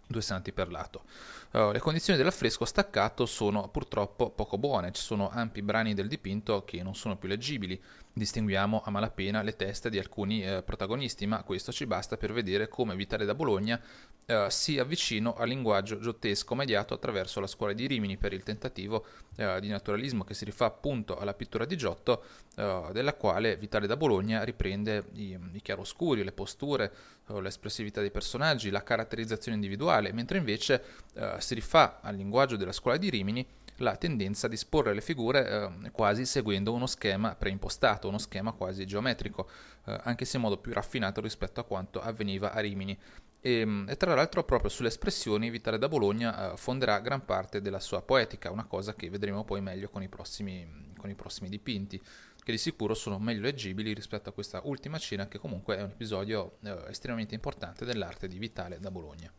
Due 0.06 0.22
santi 0.22 0.52
per 0.52 0.70
lato. 0.70 1.04
Uh, 1.52 1.70
le 1.70 1.78
condizioni 1.78 2.18
dell'affresco 2.18 2.64
staccato 2.64 3.26
sono 3.26 3.68
purtroppo 3.68 4.30
poco 4.30 4.58
buone, 4.58 4.90
ci 4.92 5.02
sono 5.02 5.30
ampi 5.30 5.62
brani 5.62 5.94
del 5.94 6.08
dipinto 6.08 6.64
che 6.64 6.82
non 6.82 6.96
sono 6.96 7.16
più 7.16 7.28
leggibili, 7.28 7.80
distinguiamo 8.12 8.82
a 8.84 8.90
malapena 8.90 9.42
le 9.42 9.56
teste 9.56 9.90
di 9.90 9.98
alcuni 9.98 10.44
eh, 10.44 10.62
protagonisti, 10.62 11.26
ma 11.26 11.42
questo 11.42 11.72
ci 11.72 11.86
basta 11.86 12.16
per 12.16 12.32
vedere 12.32 12.68
come 12.68 12.96
Vitale 12.96 13.24
da 13.24 13.34
Bologna 13.34 13.80
eh, 14.26 14.46
sia 14.48 14.84
vicino 14.84 15.34
al 15.34 15.48
linguaggio 15.48 15.98
giottesco 15.98 16.54
mediato 16.54 16.94
attraverso 16.94 17.40
la 17.40 17.46
scuola 17.46 17.72
di 17.72 17.86
Rimini 17.86 18.16
per 18.16 18.32
il 18.32 18.42
tentativo 18.42 19.04
eh, 19.36 19.58
di 19.60 19.68
naturalismo 19.68 20.24
che 20.24 20.34
si 20.34 20.44
rifà 20.44 20.66
appunto 20.66 21.16
alla 21.16 21.34
pittura 21.34 21.64
di 21.64 21.76
Giotto, 21.76 22.24
eh, 22.56 22.88
della 22.92 23.14
quale 23.14 23.56
Vitale 23.56 23.86
da 23.86 23.96
Bologna 23.96 24.42
riprende 24.42 25.04
i, 25.14 25.38
i 25.52 25.62
chiaroscuri, 25.62 26.24
le 26.24 26.32
posture, 26.32 26.92
eh, 27.28 27.40
l'espressività 27.40 28.00
dei 28.00 28.10
personaggi, 28.10 28.70
la 28.70 28.82
caratterizzazione 28.82 29.56
individuale, 29.56 30.12
mentre 30.12 30.38
invece 30.38 30.82
eh, 31.14 31.36
si 31.38 31.54
rifà 31.54 32.00
al 32.02 32.16
linguaggio 32.16 32.56
della 32.56 32.72
scuola 32.72 32.96
di 32.96 33.08
Rimini 33.08 33.46
la 33.80 33.96
tendenza 33.96 34.46
a 34.46 34.50
disporre 34.50 34.94
le 34.94 35.00
figure 35.00 35.70
eh, 35.84 35.90
quasi 35.90 36.24
seguendo 36.24 36.72
uno 36.72 36.86
schema 36.86 37.34
preimpostato, 37.34 38.08
uno 38.08 38.18
schema 38.18 38.52
quasi 38.52 38.86
geometrico, 38.86 39.48
eh, 39.86 39.98
anche 40.04 40.24
se 40.24 40.36
in 40.36 40.42
modo 40.42 40.58
più 40.58 40.72
raffinato 40.72 41.20
rispetto 41.20 41.60
a 41.60 41.64
quanto 41.64 42.00
avveniva 42.00 42.52
a 42.52 42.60
Rimini. 42.60 42.96
E, 43.40 43.52
ehm, 43.60 43.86
e 43.88 43.96
tra 43.96 44.14
l'altro 44.14 44.44
proprio 44.44 44.70
sulle 44.70 44.88
espressioni 44.88 45.50
Vitale 45.50 45.78
da 45.78 45.88
Bologna 45.88 46.52
eh, 46.52 46.56
fonderà 46.56 47.00
gran 47.00 47.24
parte 47.24 47.60
della 47.60 47.80
sua 47.80 48.02
poetica, 48.02 48.50
una 48.50 48.66
cosa 48.66 48.94
che 48.94 49.08
vedremo 49.10 49.44
poi 49.44 49.60
meglio 49.60 49.88
con 49.88 50.02
i 50.02 50.08
prossimi, 50.08 50.92
con 50.96 51.10
i 51.10 51.14
prossimi 51.14 51.48
dipinti 51.48 52.00
che 52.42 52.52
di 52.52 52.58
sicuro 52.58 52.94
sono 52.94 53.18
meglio 53.18 53.42
leggibili 53.42 53.92
rispetto 53.92 54.30
a 54.30 54.32
questa 54.32 54.60
ultima 54.64 54.98
cena 54.98 55.28
che 55.28 55.38
comunque 55.38 55.76
è 55.76 55.82
un 55.82 55.90
episodio 55.90 56.56
eh, 56.62 56.84
estremamente 56.88 57.34
importante 57.34 57.84
dell'arte 57.84 58.28
di 58.28 58.38
Vitale 58.38 58.78
da 58.80 58.90
Bologna. 58.90 59.30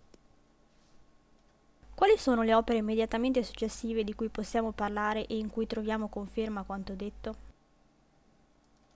Quali 2.01 2.17
sono 2.17 2.41
le 2.41 2.55
opere 2.55 2.79
immediatamente 2.79 3.43
successive 3.43 4.03
di 4.03 4.15
cui 4.15 4.29
possiamo 4.29 4.71
parlare 4.71 5.27
e 5.27 5.37
in 5.37 5.51
cui 5.51 5.67
troviamo 5.67 6.09
conferma 6.09 6.63
quanto 6.63 6.95
detto? 6.95 7.35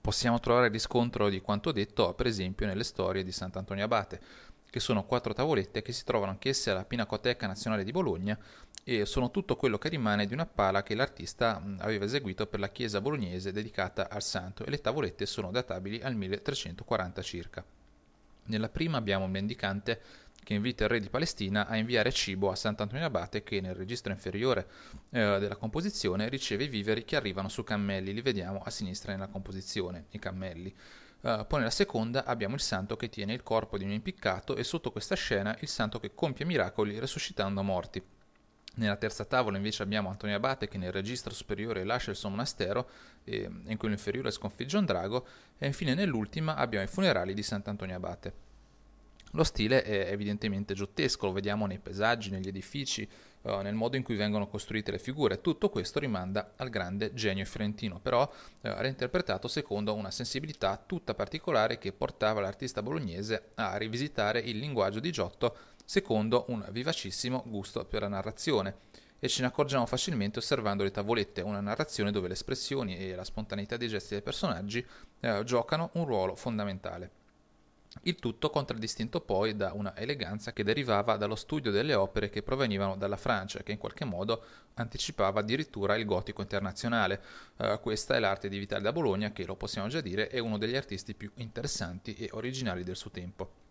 Possiamo 0.00 0.40
trovare 0.40 0.70
riscontro 0.70 1.28
di 1.28 1.40
quanto 1.40 1.70
detto, 1.70 2.14
per 2.14 2.26
esempio, 2.26 2.66
nelle 2.66 2.82
storie 2.82 3.22
di 3.22 3.30
Sant'Antonio 3.30 3.84
Abate, 3.84 4.20
che 4.68 4.80
sono 4.80 5.04
quattro 5.04 5.32
tavolette 5.34 5.82
che 5.82 5.92
si 5.92 6.02
trovano 6.02 6.32
anch'esse 6.32 6.72
alla 6.72 6.84
Pinacoteca 6.84 7.46
Nazionale 7.46 7.84
di 7.84 7.92
Bologna 7.92 8.36
e 8.82 9.06
sono 9.06 9.30
tutto 9.30 9.54
quello 9.54 9.78
che 9.78 9.88
rimane 9.88 10.26
di 10.26 10.34
una 10.34 10.46
pala 10.46 10.82
che 10.82 10.96
l'artista 10.96 11.62
aveva 11.78 12.06
eseguito 12.06 12.48
per 12.48 12.58
la 12.58 12.70
chiesa 12.70 13.00
bolognese 13.00 13.52
dedicata 13.52 14.08
al 14.10 14.24
santo 14.24 14.64
e 14.64 14.70
le 14.70 14.80
tavolette 14.80 15.26
sono 15.26 15.52
databili 15.52 16.00
al 16.02 16.16
1340 16.16 17.22
circa. 17.22 17.64
Nella 18.48 18.68
prima 18.68 18.98
abbiamo 18.98 19.26
un 19.26 19.30
mendicante 19.30 20.00
che 20.46 20.54
invita 20.54 20.84
il 20.84 20.90
re 20.90 21.00
di 21.00 21.08
Palestina 21.08 21.66
a 21.66 21.76
inviare 21.76 22.12
cibo 22.12 22.52
a 22.52 22.54
Sant'Antonio 22.54 23.04
Abate 23.04 23.42
che 23.42 23.60
nel 23.60 23.74
registro 23.74 24.12
inferiore 24.12 24.68
eh, 25.10 25.40
della 25.40 25.56
composizione 25.56 26.28
riceve 26.28 26.62
i 26.62 26.68
viveri 26.68 27.04
che 27.04 27.16
arrivano 27.16 27.48
su 27.48 27.64
cammelli, 27.64 28.14
li 28.14 28.22
vediamo 28.22 28.62
a 28.64 28.70
sinistra 28.70 29.10
nella 29.10 29.26
composizione, 29.26 30.04
i 30.10 30.20
cammelli. 30.20 30.72
Uh, 31.22 31.44
poi 31.48 31.58
nella 31.58 31.70
seconda 31.70 32.24
abbiamo 32.24 32.54
il 32.54 32.60
santo 32.60 32.94
che 32.94 33.08
tiene 33.08 33.32
il 33.32 33.42
corpo 33.42 33.76
di 33.76 33.82
un 33.82 33.90
impiccato 33.90 34.54
e 34.54 34.62
sotto 34.62 34.92
questa 34.92 35.16
scena 35.16 35.56
il 35.62 35.68
santo 35.68 35.98
che 35.98 36.14
compie 36.14 36.44
miracoli 36.44 36.96
resuscitando 37.00 37.64
morti. 37.64 38.00
Nella 38.76 38.96
terza 38.96 39.24
tavola 39.24 39.56
invece 39.56 39.82
abbiamo 39.82 40.10
Antonio 40.10 40.36
Abate 40.36 40.68
che 40.68 40.78
nel 40.78 40.92
registro 40.92 41.34
superiore 41.34 41.82
lascia 41.82 42.10
il 42.12 42.16
suo 42.16 42.28
monastero 42.28 42.88
e 43.24 43.50
in 43.64 43.76
quello 43.76 43.94
inferiore 43.94 44.30
sconfigge 44.30 44.76
un 44.76 44.84
drago 44.84 45.26
e 45.58 45.66
infine 45.66 45.94
nell'ultima 45.94 46.54
abbiamo 46.54 46.84
i 46.84 46.88
funerali 46.88 47.34
di 47.34 47.42
Sant'Antonio 47.42 47.96
Abate. 47.96 48.45
Lo 49.36 49.44
stile 49.44 49.82
è 49.82 50.10
evidentemente 50.10 50.72
giottesco, 50.72 51.26
lo 51.26 51.32
vediamo 51.32 51.66
nei 51.66 51.78
paesaggi, 51.78 52.30
negli 52.30 52.48
edifici, 52.48 53.06
uh, 53.42 53.58
nel 53.58 53.74
modo 53.74 53.96
in 53.96 54.02
cui 54.02 54.16
vengono 54.16 54.48
costruite 54.48 54.90
le 54.90 54.98
figure. 54.98 55.42
Tutto 55.42 55.68
questo 55.68 55.98
rimanda 55.98 56.54
al 56.56 56.70
grande 56.70 57.12
genio 57.12 57.44
fiorentino, 57.44 58.00
però 58.00 58.22
uh, 58.22 58.28
reinterpretato 58.60 59.46
secondo 59.46 59.92
una 59.92 60.10
sensibilità 60.10 60.82
tutta 60.86 61.12
particolare 61.12 61.76
che 61.76 61.92
portava 61.92 62.40
l'artista 62.40 62.82
bolognese 62.82 63.50
a 63.56 63.76
rivisitare 63.76 64.40
il 64.40 64.56
linguaggio 64.56 65.00
di 65.00 65.12
Giotto 65.12 65.54
secondo 65.84 66.46
un 66.48 66.66
vivacissimo 66.70 67.44
gusto 67.44 67.84
per 67.84 68.00
la 68.00 68.08
narrazione 68.08 68.74
e 69.18 69.28
ce 69.28 69.42
ne 69.42 69.48
accorgiamo 69.48 69.84
facilmente 69.84 70.38
osservando 70.38 70.82
le 70.82 70.90
tavolette, 70.90 71.42
una 71.42 71.60
narrazione 71.60 72.10
dove 72.10 72.28
le 72.28 72.34
espressioni 72.34 72.96
e 72.96 73.14
la 73.14 73.24
spontaneità 73.24 73.76
dei 73.76 73.88
gesti 73.88 74.14
dei 74.14 74.22
personaggi 74.22 74.82
eh, 75.20 75.42
giocano 75.44 75.90
un 75.92 76.06
ruolo 76.06 76.34
fondamentale. 76.36 77.24
Il 78.02 78.16
tutto 78.16 78.50
contraddistinto 78.50 79.20
poi 79.20 79.56
da 79.56 79.72
una 79.72 79.96
eleganza 79.96 80.52
che 80.52 80.62
derivava 80.62 81.16
dallo 81.16 81.34
studio 81.34 81.70
delle 81.70 81.94
opere 81.94 82.30
che 82.30 82.42
provenivano 82.42 82.96
dalla 82.96 83.16
Francia, 83.16 83.62
che 83.62 83.72
in 83.72 83.78
qualche 83.78 84.04
modo 84.04 84.42
anticipava 84.74 85.40
addirittura 85.40 85.96
il 85.96 86.04
gotico 86.04 86.42
internazionale. 86.42 87.20
Uh, 87.56 87.80
questa 87.80 88.14
è 88.14 88.18
l'arte 88.18 88.48
di 88.48 88.58
Vitale 88.58 88.82
da 88.82 88.92
Bologna, 88.92 89.32
che 89.32 89.44
lo 89.44 89.56
possiamo 89.56 89.88
già 89.88 90.00
dire 90.00 90.28
è 90.28 90.38
uno 90.38 90.58
degli 90.58 90.76
artisti 90.76 91.14
più 91.14 91.30
interessanti 91.36 92.14
e 92.14 92.28
originali 92.32 92.84
del 92.84 92.96
suo 92.96 93.10
tempo. 93.10 93.64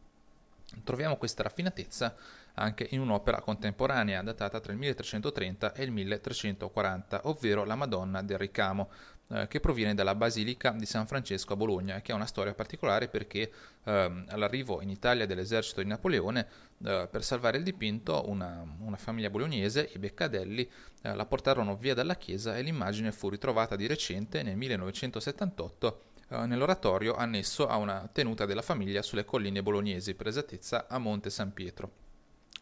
Troviamo 0.83 1.15
questa 1.15 1.43
raffinatezza 1.43 2.15
anche 2.55 2.87
in 2.91 2.99
un'opera 2.99 3.41
contemporanea 3.41 4.21
datata 4.21 4.59
tra 4.59 4.71
il 4.71 4.77
1330 4.79 5.73
e 5.73 5.83
il 5.83 5.91
1340, 5.91 7.21
ovvero 7.23 7.65
La 7.65 7.75
Madonna 7.75 8.21
del 8.21 8.37
Ricamo, 8.37 8.89
eh, 9.29 9.47
che 9.47 9.59
proviene 9.59 9.93
dalla 9.93 10.15
Basilica 10.15 10.71
di 10.71 10.85
San 10.85 11.07
Francesco 11.07 11.53
a 11.53 11.55
Bologna, 11.55 12.01
che 12.01 12.11
ha 12.11 12.15
una 12.15 12.25
storia 12.25 12.53
particolare 12.53 13.07
perché 13.07 13.51
eh, 13.83 14.23
all'arrivo 14.27 14.81
in 14.81 14.89
Italia 14.89 15.25
dell'esercito 15.25 15.81
di 15.81 15.87
Napoleone, 15.87 16.47
eh, 16.83 17.07
per 17.09 17.23
salvare 17.23 17.57
il 17.57 17.63
dipinto, 17.63 18.29
una, 18.29 18.65
una 18.79 18.97
famiglia 18.97 19.29
bolognese, 19.29 19.89
i 19.93 19.99
Beccadelli, 19.99 20.69
eh, 21.01 21.15
la 21.15 21.25
portarono 21.25 21.75
via 21.75 21.93
dalla 21.93 22.15
chiesa 22.15 22.57
e 22.57 22.61
l'immagine 22.61 23.11
fu 23.11 23.29
ritrovata 23.29 23.75
di 23.75 23.87
recente 23.87 24.43
nel 24.43 24.57
1978 24.57 26.01
eh, 26.29 26.45
nell'oratorio 26.45 27.15
annesso 27.15 27.67
a 27.67 27.77
una 27.77 28.09
tenuta 28.11 28.45
della 28.45 28.61
famiglia 28.61 29.01
sulle 29.01 29.25
colline 29.25 29.61
bolognesi, 29.61 30.15
per 30.15 30.27
esattezza 30.27 30.87
a 30.87 30.97
Monte 30.97 31.29
San 31.29 31.53
Pietro 31.53 32.03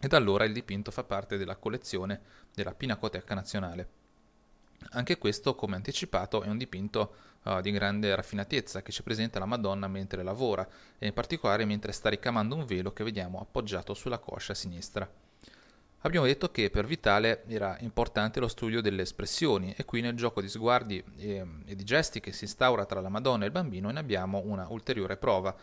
e 0.04 0.08
da 0.10 0.17
allora 0.17 0.43
il 0.43 0.52
dipinto 0.52 0.91
fa 0.91 1.06
parte 1.06 1.38
della 1.38 1.56
collezione 1.56 2.19
della 2.54 2.73
Pinacoteca 2.73 3.34
Nazionale. 3.34 4.03
Anche 4.91 5.17
questo, 5.17 5.56
come 5.56 5.76
anticipato, 5.76 6.43
è 6.43 6.48
un 6.48 6.58
dipinto 6.58 7.15
uh, 7.43 7.62
di 7.62 7.72
grande 7.72 8.13
raffinatezza 8.15 8.82
che 8.82 8.91
ci 8.91 9.04
presenta 9.04 9.39
la 9.39 9.46
Madonna 9.46 9.88
mentre 9.88 10.24
lavora 10.24 10.67
e 10.98 11.08
in 11.08 11.13
particolare 11.13 11.65
mentre 11.65 11.91
sta 11.91 12.10
ricamando 12.10 12.56
un 12.56 12.65
velo 12.65 12.93
che 12.93 13.04
vediamo 13.04 13.39
appoggiato 13.39 13.93
sulla 13.93 14.19
coscia 14.19 14.54
sinistra. 14.54 15.10
Abbiamo 16.06 16.26
detto 16.26 16.52
che 16.52 16.69
per 16.69 16.86
Vitale 16.86 17.43
era 17.48 17.78
importante 17.80 18.41
lo 18.41 18.50
studio 18.50 18.82
delle 18.82 19.04
espressioni 19.04 19.74
e 19.78 19.86
qui 19.86 20.02
nel 20.02 20.15
gioco 20.15 20.41
di 20.41 20.50
sguardi 20.50 21.02
e, 21.17 21.46
e 21.65 21.76
di 21.76 21.84
gesti 21.86 22.19
che 22.19 22.34
si 22.34 22.43
instaura 22.43 22.86
tra 22.86 23.00
la 23.00 23.08
Madonna 23.08 23.43
e 23.43 23.48
il 23.48 23.54
bambino 23.54 23.89
ne 23.89 24.00
abbiamo 24.00 24.41
una 24.43 24.67
ulteriore 24.69 25.15
prova 25.15 25.56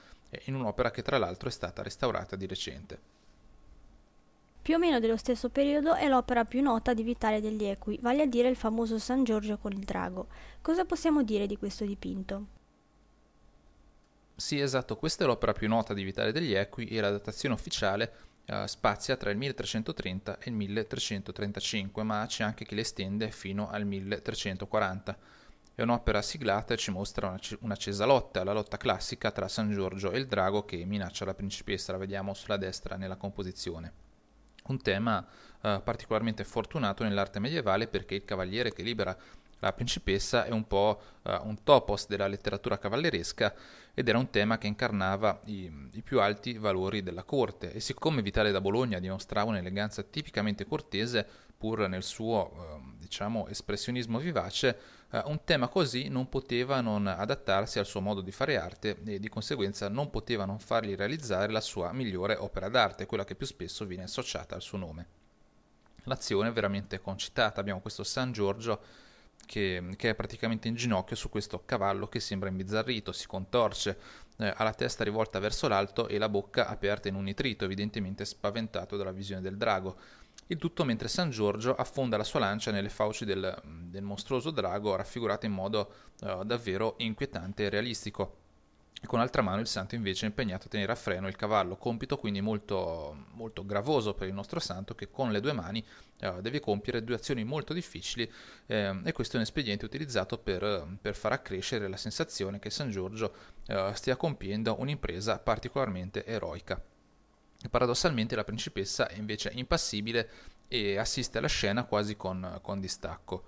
in 0.45 0.55
un'opera 0.55 0.91
che 0.91 1.03
tra 1.03 1.19
l'altro 1.19 1.49
è 1.49 1.53
stata 1.53 1.83
restaurata 1.83 2.37
di 2.37 2.47
recente. 2.47 3.20
Più 4.71 4.79
o 4.79 4.81
meno 4.81 5.01
dello 5.01 5.17
stesso 5.17 5.49
periodo 5.49 5.97
è 5.97 6.07
l'opera 6.07 6.45
più 6.45 6.63
nota 6.63 6.95
di 6.95 7.03
Vitale 7.03 7.41
degli 7.41 7.65
Equi, 7.65 7.99
vale 8.01 8.23
a 8.23 8.27
dire 8.27 8.49
il 8.49 8.55
famoso 8.55 9.01
San 9.01 9.25
Giorgio 9.25 9.59
con 9.59 9.73
il 9.73 9.81
drago. 9.81 10.29
Cosa 10.63 10.85
possiamo 10.85 11.25
dire 11.25 11.49
di 11.49 11.57
questo 11.57 11.85
dipinto? 11.85 12.47
Sì, 14.37 14.61
esatto, 14.61 14.97
questa 14.97 15.25
è 15.25 15.27
l'opera 15.27 15.53
più 15.55 15.67
nota 15.67 15.93
di 15.93 16.05
Vitale 16.05 16.31
degli 16.31 16.53
Equi 16.53 16.87
e 16.87 17.01
la 17.01 17.11
datazione 17.11 17.57
ufficiale 17.57 18.13
eh, 18.45 18.69
spazia 18.69 19.17
tra 19.17 19.33
il 19.33 19.39
1330 19.39 20.39
e 20.39 20.51
il 20.51 20.55
1335, 20.55 22.05
ma 22.05 22.25
c'è 22.29 22.45
anche 22.45 22.65
chi 22.65 22.77
l'estende 22.77 23.33
fino 23.33 23.69
al 23.71 23.85
1340. 23.85 25.19
È 25.75 25.83
un'opera 25.83 26.23
siglata 26.23 26.75
e 26.75 26.77
ci 26.77 26.93
mostra 26.93 27.27
una, 27.27 27.41
un'accesa 27.63 28.05
lotta, 28.05 28.45
la 28.45 28.53
lotta 28.53 28.77
classica 28.77 29.33
tra 29.33 29.49
San 29.49 29.73
Giorgio 29.73 30.13
e 30.13 30.19
il 30.19 30.29
drago 30.29 30.65
che 30.65 30.85
minaccia 30.85 31.25
la 31.25 31.35
principessa, 31.35 31.91
la 31.91 31.99
vediamo 31.99 32.35
sulla 32.35 32.57
destra 32.57 32.95
nella 32.95 33.17
composizione 33.17 34.10
un 34.67 34.81
tema 34.81 35.27
eh, 35.63 35.81
particolarmente 35.83 36.45
fortunato 36.45 37.03
nell'arte 37.03 37.39
medievale 37.39 37.87
perché 37.87 38.15
il 38.15 38.25
cavaliere 38.25 38.73
che 38.73 38.83
libera 38.83 39.17
la 39.61 39.73
principessa 39.73 40.45
è 40.45 40.51
un 40.51 40.67
po' 40.67 41.01
uh, 41.23 41.47
un 41.47 41.63
topos 41.63 42.07
della 42.09 42.27
letteratura 42.27 42.79
cavalleresca 42.79 43.55
ed 43.93 44.09
era 44.09 44.19
un 44.19 44.31
tema 44.31 44.59
che 44.59 44.67
incarnava 44.67 45.41
i, 45.47 45.89
i, 45.93 46.03
più 46.03 46.21
alti 46.21 46.55
valori 46.55 47.03
della 47.03 47.25
corte. 47.25 47.73
E 47.73 47.81
siccome 47.81 48.23
Vitale 48.23 48.53
da 48.53 48.61
Bologna 48.61 48.99
dimostrava 48.99 49.51
un'eleganza 49.51 50.03
tipicamente 50.03 50.65
cortese 50.65 51.27
pur 51.57 51.87
nel 51.89 52.03
suo 52.03 52.53
uh, 52.55 52.97
diciamo 52.97 53.49
espressionismo 53.49 54.19
vivace 54.19 54.79
uh, 55.11 55.23
un 55.25 55.45
tema 55.45 55.69
così 55.69 56.09
non 56.09 56.29
poteva 56.29 56.81
non 56.81 57.07
adattarsi 57.07 57.79
al 57.79 57.87
suo 57.87 58.01
modo 58.01 58.21
di 58.21 58.33
fare 58.33 58.57
arte 58.57 58.99
e 59.05 59.19
di 59.19 59.29
conseguenza 59.29 59.89
non 59.89 60.11
poteva 60.11 60.45
non 60.45 60.59
fargli 60.59 60.95
realizzare 60.95 61.53
la 61.53 61.61
sua 61.61 61.93
migliore 61.93 62.37
opera 62.37 62.69
d'arte 62.69 63.07
quella 63.07 63.25
che 63.25 63.35
più 63.35 63.47
spesso 63.47 63.85
viene 63.85 64.05
associata 64.05 64.55
al 64.55 64.63
suo 64.63 64.79
nome 64.79 65.07
l'azione 66.05 66.49
è 66.49 66.53
veramente 66.53 67.01
concitata 67.01 67.61
abbiamo 67.61 67.81
questo 67.81 68.05
San 68.05 68.33
Giorgio 68.33 69.09
che, 69.47 69.83
che, 69.97 70.11
è 70.11 70.15
praticamente 70.15 70.69
in 70.69 70.75
ginocchio 70.75 71.17
su 71.17 71.29
questo 71.29 71.63
cavallo 71.65 72.07
che 72.09 72.21
sembra 72.21 72.49
imbizzarrito, 72.49 73.11
si 73.11 73.27
contorce, 73.27 73.99
eh, 74.39 74.53
ha 74.55 74.63
la 74.63 74.73
testa 74.73 75.03
rivolta 75.03 75.39
verso 75.39 75.67
l'alto 75.67 76.07
e 76.09 76.19
la 76.19 76.29
bocca 76.29 76.69
aperta 76.69 77.09
in 77.09 77.15
un 77.15 77.25
nitrito, 77.25 77.65
evidentemente 77.65 78.25
spaventato 78.25 78.97
dalla 78.97 79.13
visione 79.13 79.41
del 79.41 79.57
drago. 79.57 79.97
Il 80.51 80.59
tutto 80.59 80.85
mentre 80.85 81.07
San 81.07 81.31
Giorgio 81.31 81.77
affonda 81.77 82.17
la 82.17 82.25
sua 82.25 82.41
lancia 82.41 82.73
nelle 82.73 82.89
fauci 82.89 83.25
del, 83.25 83.57
del 83.65 84.03
mostruoso 84.03 84.51
drago, 84.51 84.97
raffigurato 84.97 85.47
in 85.47 85.53
modo 85.53 85.93
eh, 86.23 86.41
davvero 86.45 86.95
inquietante 86.99 87.63
e 87.65 87.69
realistico 87.69 88.39
e 89.01 89.07
con 89.07 89.21
l'altra 89.21 89.43
mano 89.43 89.61
il 89.61 89.69
santo 89.69 89.95
invece 89.95 90.27
è 90.27 90.29
impegnato 90.29 90.67
a 90.67 90.69
tenere 90.69 90.91
a 90.91 90.97
freno 90.97 91.29
il 91.29 91.37
cavallo, 91.37 91.77
compito 91.77 92.19
quindi 92.19 92.41
molto, 92.41 93.27
molto 93.35 93.65
gravoso 93.65 94.13
per 94.13 94.27
il 94.27 94.35
nostro 94.35 94.59
santo 94.59 94.97
che 94.97 95.09
con 95.09 95.31
le 95.31 95.41
due 95.41 95.53
mani 95.53 95.87
eh, 96.19 96.43
deve 96.43 96.59
compiere 96.59 97.05
due 97.05 97.15
azioni 97.15 97.45
molto 97.45 97.73
difficili 97.73 98.29
eh, 98.67 99.01
e 99.05 99.13
questo 99.13 99.35
è 99.35 99.37
un 99.37 99.45
espediente 99.45 99.85
utilizzato 99.85 100.37
per, 100.37 100.99
per, 101.01 101.15
far 101.15 101.31
accrescere 101.31 101.87
la 101.87 101.97
sensazione 101.97 102.59
che 102.59 102.71
San 102.71 102.91
Giorgio 102.91 103.33
eh, 103.69 103.93
stia 103.95 104.17
compiendo 104.17 104.79
un'impresa 104.81 105.39
particolarmente 105.39 106.27
eroica. 106.27 106.83
Paradossalmente 107.69 108.37
la 108.37 108.45
principessa 108.45 109.09
è 109.09 109.17
invece 109.17 109.51
impassibile 109.55 110.29
e 110.69 110.97
assiste 110.97 111.39
alla 111.39 111.49
scena 111.49 111.85
quasi 111.85 112.17
con, 112.17 112.59
con 112.63 112.81
distacco. 112.81 113.45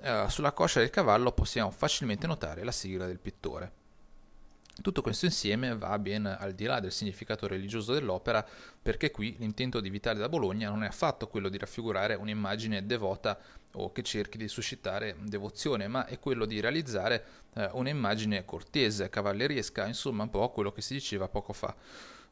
Eh, 0.00 0.26
sulla 0.28 0.52
coscia 0.52 0.80
del 0.80 0.90
cavallo 0.90 1.32
possiamo 1.32 1.70
facilmente 1.70 2.26
notare 2.26 2.64
la 2.64 2.72
sigla 2.72 3.06
del 3.06 3.20
pittore. 3.20 3.80
Tutto 4.80 5.02
questo 5.02 5.26
insieme 5.26 5.76
va 5.76 5.98
ben 5.98 6.24
al 6.24 6.54
di 6.54 6.64
là 6.64 6.80
del 6.80 6.92
significato 6.92 7.46
religioso 7.46 7.92
dell'opera, 7.92 8.44
perché 8.80 9.10
qui 9.10 9.36
l'intento 9.38 9.80
di 9.80 9.90
Vitale 9.90 10.18
da 10.18 10.30
Bologna 10.30 10.70
non 10.70 10.82
è 10.82 10.86
affatto 10.86 11.28
quello 11.28 11.50
di 11.50 11.58
raffigurare 11.58 12.14
un'immagine 12.14 12.86
devota 12.86 13.38
o 13.74 13.92
che 13.92 14.02
cerchi 14.02 14.38
di 14.38 14.48
suscitare 14.48 15.14
devozione, 15.20 15.88
ma 15.88 16.06
è 16.06 16.18
quello 16.18 16.46
di 16.46 16.58
realizzare 16.58 17.24
eh, 17.54 17.68
un'immagine 17.72 18.46
cortese, 18.46 19.10
cavalleresca, 19.10 19.86
insomma 19.86 20.22
un 20.22 20.30
po' 20.30 20.50
quello 20.50 20.72
che 20.72 20.80
si 20.80 20.94
diceva 20.94 21.28
poco 21.28 21.52
fa. 21.52 21.76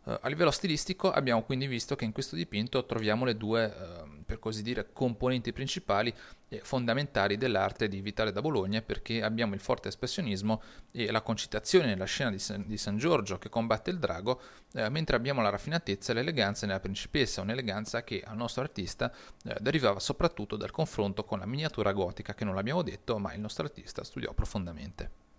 Uh, 0.02 0.16
a 0.22 0.28
livello 0.28 0.50
stilistico 0.50 1.10
abbiamo 1.10 1.42
quindi 1.42 1.66
visto 1.66 1.94
che 1.94 2.06
in 2.06 2.12
questo 2.12 2.34
dipinto 2.34 2.86
troviamo 2.86 3.26
le 3.26 3.36
due, 3.36 3.66
uh, 3.66 4.24
per 4.24 4.38
così 4.38 4.62
dire, 4.62 4.92
componenti 4.94 5.52
principali 5.52 6.12
e 6.48 6.60
fondamentali 6.62 7.36
dell'arte 7.36 7.86
di 7.86 8.00
Vitale 8.00 8.32
da 8.32 8.40
Bologna 8.40 8.80
perché 8.80 9.22
abbiamo 9.22 9.52
il 9.52 9.60
forte 9.60 9.88
espressionismo 9.88 10.62
e 10.90 11.10
la 11.10 11.20
concitazione 11.20 11.86
nella 11.86 12.06
scena 12.06 12.30
di 12.30 12.38
San, 12.38 12.64
di 12.66 12.78
San 12.78 12.96
Giorgio 12.96 13.36
che 13.36 13.50
combatte 13.50 13.90
il 13.90 13.98
drago, 13.98 14.40
uh, 14.72 14.88
mentre 14.88 15.16
abbiamo 15.16 15.42
la 15.42 15.50
raffinatezza 15.50 16.12
e 16.12 16.14
l'eleganza 16.14 16.64
nella 16.64 16.80
principessa, 16.80 17.42
un'eleganza 17.42 18.02
che 18.02 18.22
al 18.24 18.36
nostro 18.36 18.62
artista 18.62 19.12
derivava 19.60 20.00
soprattutto 20.00 20.56
dal 20.56 20.70
confronto 20.70 21.24
con 21.24 21.40
la 21.40 21.46
miniatura 21.46 21.92
gotica 21.92 22.32
che 22.32 22.46
non 22.46 22.54
l'abbiamo 22.54 22.80
detto 22.80 23.18
ma 23.18 23.34
il 23.34 23.40
nostro 23.40 23.64
artista 23.64 24.02
studiò 24.02 24.32
profondamente. 24.32 25.29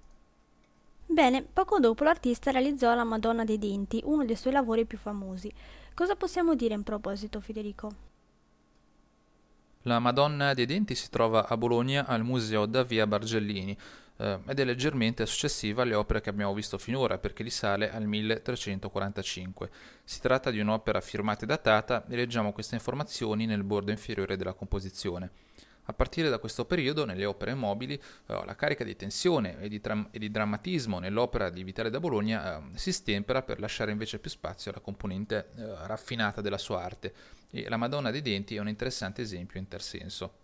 Bene, 1.12 1.44
poco 1.44 1.78
dopo 1.80 2.06
l'artista 2.06 2.52
realizzò 2.52 2.96
la 2.96 3.04
Madonna 3.04 3.44
dei 3.44 3.58
Denti, 3.58 4.02
uno 4.06 4.24
dei 4.24 4.38
suoi 4.38 4.54
lavori 4.54 4.86
più 4.86 4.98
famosi. 4.98 5.52
Cosa 5.94 6.16
possiamo 6.16 6.56
dire 6.56 6.74
in 6.74 6.84
proposito, 6.84 7.42
Federico? 7.42 7.92
La 9.82 10.00
Madonna 10.00 10.54
dei 10.54 10.66
Denti 10.66 10.96
si 10.96 11.10
trova 11.10 11.50
a 11.50 11.58
Bologna 11.58 12.06
al 12.06 12.24
Museo 12.24 12.66
da 12.66 12.84
Via 12.84 13.06
Bargellini 13.08 13.78
eh, 14.16 14.40
ed 14.48 14.58
è 14.58 14.64
leggermente 14.64 15.26
successiva 15.26 15.82
alle 15.82 15.96
opere 15.96 16.22
che 16.22 16.30
abbiamo 16.30 16.54
visto 16.54 16.78
finora 16.78 17.18
perché 17.18 17.44
risale 17.44 17.92
al 17.92 18.06
1345. 18.06 19.70
Si 20.06 20.22
tratta 20.22 20.50
di 20.50 20.62
un'opera 20.62 21.02
firmata 21.02 21.44
e 21.44 21.48
datata 21.48 22.06
e 22.08 22.16
leggiamo 22.16 22.54
queste 22.54 22.76
informazioni 22.76 23.46
nel 23.46 23.66
bordo 23.66 23.92
inferiore 23.92 24.38
della 24.38 24.54
composizione. 24.54 25.30
A 25.86 25.94
partire 25.94 26.30
da 26.30 26.38
questo 26.38 26.66
periodo, 26.66 27.06
nelle 27.06 27.26
opere 27.26 27.56
mobili, 27.56 27.96
eh, 27.96 28.46
la 28.46 28.56
carica 28.56 28.84
di 28.84 28.96
tensione 28.96 29.60
e 29.60 29.68
di, 29.68 29.82
tra- 29.82 30.08
e 30.12 30.20
di 30.20 30.30
drammatismo 30.30 31.00
nell'opera 31.00 31.50
di 31.50 31.64
Vitale 31.64 31.90
da 31.90 32.00
Bologna 32.00 32.58
eh, 32.58 32.78
si 32.78 32.92
stempera 32.92 33.42
per 33.42 33.60
lasciare 33.60 33.92
invece 33.92 34.20
più 34.20 34.30
spazio 34.30 34.72
alla 34.72 34.80
componente 34.80 35.50
eh, 35.56 35.88
raffinata 35.88 36.40
della 36.42 36.60
sua 36.60 36.84
arte. 36.84 37.14
E 37.50 37.68
la 37.68 37.78
Madonna 37.78 38.12
dei 38.12 38.22
Denti 38.22 38.56
è 38.56 38.60
un 38.60 38.70
interessante 38.70 39.22
esempio 39.22 39.60
in 39.60 39.68
tal 39.68 39.82
senso. 39.82 40.40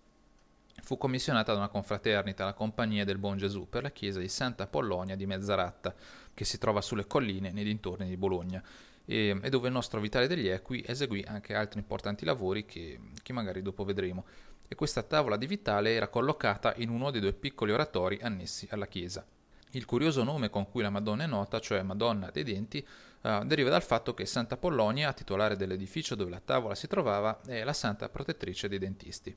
Fu 0.81 0.97
commissionata 0.97 1.51
da 1.51 1.59
una 1.59 1.69
confraternita, 1.69 2.45
la 2.45 2.53
Compagnia 2.53 3.03
del 3.05 3.17
Buon 3.17 3.37
Gesù, 3.37 3.67
per 3.69 3.83
la 3.83 3.91
chiesa 3.91 4.19
di 4.19 4.29
Santa 4.29 4.63
Apollonia 4.63 5.15
di 5.15 5.25
Mezzaratta, 5.25 5.93
che 6.33 6.45
si 6.45 6.57
trova 6.57 6.81
sulle 6.81 7.07
colline 7.07 7.51
nei 7.51 7.63
dintorni 7.63 8.07
di 8.07 8.17
Bologna. 8.17 8.63
E, 9.05 9.39
e 9.41 9.49
dove 9.49 9.67
il 9.67 9.73
nostro 9.73 9.99
Vitale 10.01 10.27
degli 10.27 10.47
Equi 10.47 10.83
eseguì 10.85 11.23
anche 11.25 11.55
altri 11.55 11.79
importanti 11.79 12.25
lavori 12.25 12.65
che, 12.65 12.99
che 13.23 13.33
magari 13.33 13.61
dopo 13.61 13.85
vedremo 13.85 14.25
e 14.67 14.75
questa 14.75 15.03
tavola 15.03 15.37
di 15.37 15.47
Vitale 15.47 15.93
era 15.93 16.07
collocata 16.07 16.73
in 16.77 16.89
uno 16.89 17.11
dei 17.11 17.21
due 17.21 17.33
piccoli 17.33 17.71
oratori 17.71 18.19
annessi 18.21 18.67
alla 18.71 18.87
chiesa. 18.87 19.25
Il 19.71 19.85
curioso 19.85 20.23
nome 20.23 20.49
con 20.49 20.69
cui 20.69 20.81
la 20.81 20.89
Madonna 20.89 21.23
è 21.23 21.27
nota, 21.27 21.59
cioè 21.59 21.81
Madonna 21.81 22.29
dei 22.31 22.43
Denti, 22.43 22.85
uh, 23.21 23.43
deriva 23.45 23.69
dal 23.69 23.83
fatto 23.83 24.13
che 24.13 24.25
Santa 24.25 24.57
Pollonia, 24.57 25.13
titolare 25.13 25.55
dell'edificio 25.55 26.15
dove 26.15 26.31
la 26.31 26.41
tavola 26.43 26.75
si 26.75 26.87
trovava, 26.87 27.41
è 27.45 27.63
la 27.63 27.73
santa 27.73 28.09
protettrice 28.09 28.67
dei 28.69 28.79
dentisti. 28.79 29.35